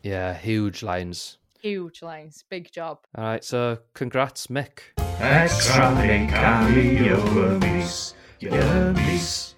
Yeah, 0.02 0.32
huge 0.32 0.82
lines. 0.82 1.36
Huge 1.60 2.00
lines, 2.00 2.42
big 2.48 2.72
job. 2.72 3.04
Alright, 3.16 3.44
so 3.44 3.78
congrats 3.92 4.46
Mick. 4.46 4.96
Extra 5.20 5.92
Mick, 6.00 6.30
cameo 6.30 7.04
your 7.04 7.58
mis, 7.58 8.14
your 8.40 8.94
mis. 8.94 9.56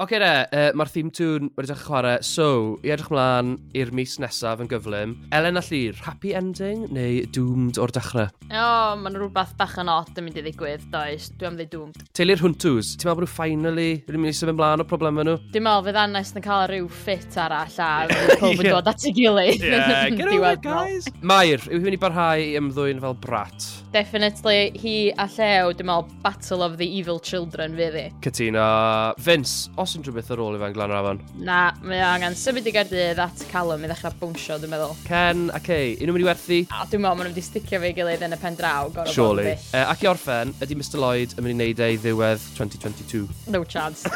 Oce 0.00 0.16
okay, 0.16 0.18
de, 0.22 0.56
uh, 0.56 0.70
mae'r 0.80 0.88
theme 0.88 1.10
tune 1.12 1.50
wedi 1.58 1.68
dechrau 1.68 1.90
chwarae. 1.90 2.22
So, 2.24 2.44
i 2.80 2.88
edrych 2.88 3.10
mlaen 3.12 3.50
i'r 3.76 3.90
mis 3.92 4.14
nesaf 4.22 4.62
yn 4.64 4.68
gyflym. 4.70 5.10
Elen 5.36 5.60
a 5.60 5.62
Llir, 5.66 5.98
happy 6.06 6.30
ending 6.38 6.86
neu 6.88 7.26
doomed 7.36 7.76
o'r 7.76 7.92
dechrau? 7.92 8.30
O, 8.48 8.62
oh, 8.62 8.94
mae'n 8.96 9.18
rhywbeth 9.18 9.52
bach 9.58 9.74
yn 9.82 9.90
odd 9.92 10.16
yn 10.16 10.24
mynd 10.24 10.38
i 10.40 10.44
ddigwydd, 10.46 10.86
does. 10.94 11.26
Dwi 11.36 11.50
am 11.50 11.58
ddweud 11.58 11.72
doomed. 11.74 11.98
Teulu'r 12.16 12.40
hwntws, 12.40 12.94
ti'n 12.94 13.10
meddwl 13.10 13.18
bod 13.18 13.26
nhw 13.26 13.34
finally 13.34 13.90
yn 14.08 14.16
mynd 14.22 14.32
i 14.32 14.38
symud 14.38 14.56
mlaen 14.56 14.80
o 14.80 14.86
problemau 14.88 15.26
nhw? 15.28 15.36
Dwi'n 15.52 15.66
meddwl 15.68 15.84
fydd 15.90 16.00
Annes 16.06 16.32
yn 16.32 16.46
cael 16.48 16.64
rhyw 16.72 16.88
ffit 17.02 17.36
arall 17.44 17.76
a 17.84 17.90
fydd 18.14 18.34
pob 18.40 18.64
yn 18.64 18.70
dod 18.70 18.90
at 18.94 19.04
ei 19.04 19.14
gilydd. 19.20 19.68
Yeah, 19.68 20.08
get 20.16 20.32
over 20.32 20.54
it, 20.54 20.64
guys. 20.70 21.10
Mair, 21.20 21.60
yw 21.68 21.76
hi'n 21.76 21.84
mynd 21.90 21.98
i 21.98 22.00
barhau 22.06 22.40
i 22.40 22.56
ymddwyn 22.56 23.04
fel 23.04 23.20
brat? 23.20 23.68
Definitely, 23.92 24.72
hi 24.80 24.96
a 25.12 25.28
Llew, 25.36 25.76
dwi'n 25.76 25.92
meddwl 25.92 26.18
Battle 26.24 26.64
of 26.64 26.80
the 26.80 26.88
Evil 26.88 27.20
Children 27.20 27.76
fydd 27.76 28.00
hi. 28.00 28.08
Cytuno. 28.24 28.66
Vince, 29.20 29.68
os 29.76 29.89
os 29.90 29.96
unrhyw 29.98 30.14
beth 30.14 30.30
ar 30.30 30.40
ôl 30.42 30.54
i 30.54 30.60
fe'n 30.60 30.74
glan 30.74 30.92
rafon? 30.92 31.20
Na, 31.42 31.58
mae 31.82 31.98
angen 32.04 32.36
symud 32.38 32.66
i 32.68 32.72
Gaerdydd 32.74 33.18
at 33.22 33.42
Calwm 33.50 33.82
i 33.82 33.88
ddechrau 33.90 34.14
bwnsio, 34.20 34.58
dwi'n 34.62 34.70
meddwl. 34.70 34.94
Ken, 35.06 35.48
ac 35.50 35.64
okay, 35.64 35.96
un 35.96 36.12
unrhyw 36.12 36.16
mynd 36.16 36.24
i 36.24 36.28
werthu? 36.28 36.58
A 36.70 36.86
dwi'n 36.86 37.02
meddwl, 37.02 37.18
maen 37.18 37.26
nhw 37.26 37.34
wedi 37.34 37.44
sticio 37.44 37.80
fi 37.82 37.90
gilydd 37.96 38.22
yn 38.26 38.36
y 38.36 38.38
pen 38.40 38.58
draw. 38.58 38.90
Surely. 39.10 39.56
Uh, 39.72 39.82
ac 39.90 40.04
i 40.04 40.10
orffen, 40.10 40.54
ydy 40.62 40.78
Mr 40.78 41.02
Lloyd 41.02 41.34
yn 41.34 41.46
mynd 41.46 41.54
i 41.54 41.58
wneud 41.58 41.82
ei 41.88 41.98
ddiwedd 42.04 42.46
2022? 42.58 43.24
No 43.50 43.64
chance. 43.64 44.06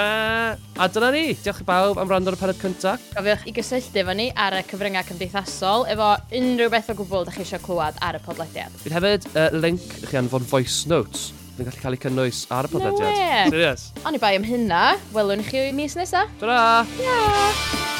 a 0.84 0.90
dyna 0.92 1.12
ni. 1.16 1.24
Diolch 1.40 1.64
i 1.64 1.68
bawb 1.72 2.02
am 2.02 2.12
rand 2.12 2.28
o'r 2.28 2.38
penod 2.40 2.60
cyntaf. 2.60 3.08
Gofiwch 3.16 3.48
i 3.48 3.56
gysylltu 3.56 4.04
efo 4.04 4.16
ni 4.20 4.30
ar 4.36 4.60
y 4.60 4.62
cyfryngau 4.68 5.08
cymdeithasol 5.08 5.88
efo 5.94 6.12
unrhyw 6.42 6.72
beth 6.76 6.92
o 6.92 7.00
gwbl 7.00 7.24
ydych 7.24 7.40
chi 7.40 7.48
eisiau 7.48 7.64
clywed 7.64 8.00
ar 8.04 8.20
y 8.20 8.24
podlediad. 8.28 8.80
Bydd 8.84 8.98
hefyd 8.98 9.28
uh, 9.32 9.50
link 9.56 10.00
i 10.02 10.08
chi 10.10 10.20
anfon 10.20 10.48
voice 10.50 10.84
notes 10.90 11.30
sydd 11.60 11.68
yn 11.68 11.82
gallu 11.82 11.82
cael 11.82 11.96
eu 11.96 12.02
cynnwys 12.06 12.42
ar 12.56 12.68
y 12.68 12.72
podlediad. 12.72 13.20
No 13.20 13.54
Serious. 13.54 13.86
Ond 14.04 14.16
i 14.16 14.22
bai 14.22 14.34
am 14.38 14.46
hynna, 14.48 14.84
welwn 15.16 15.44
i 15.44 15.48
chi 15.50 15.66
mis 15.76 15.98
nesaf. 15.98 16.32
Ta-ra! 16.40 16.60
Ta-ra! 16.96 17.99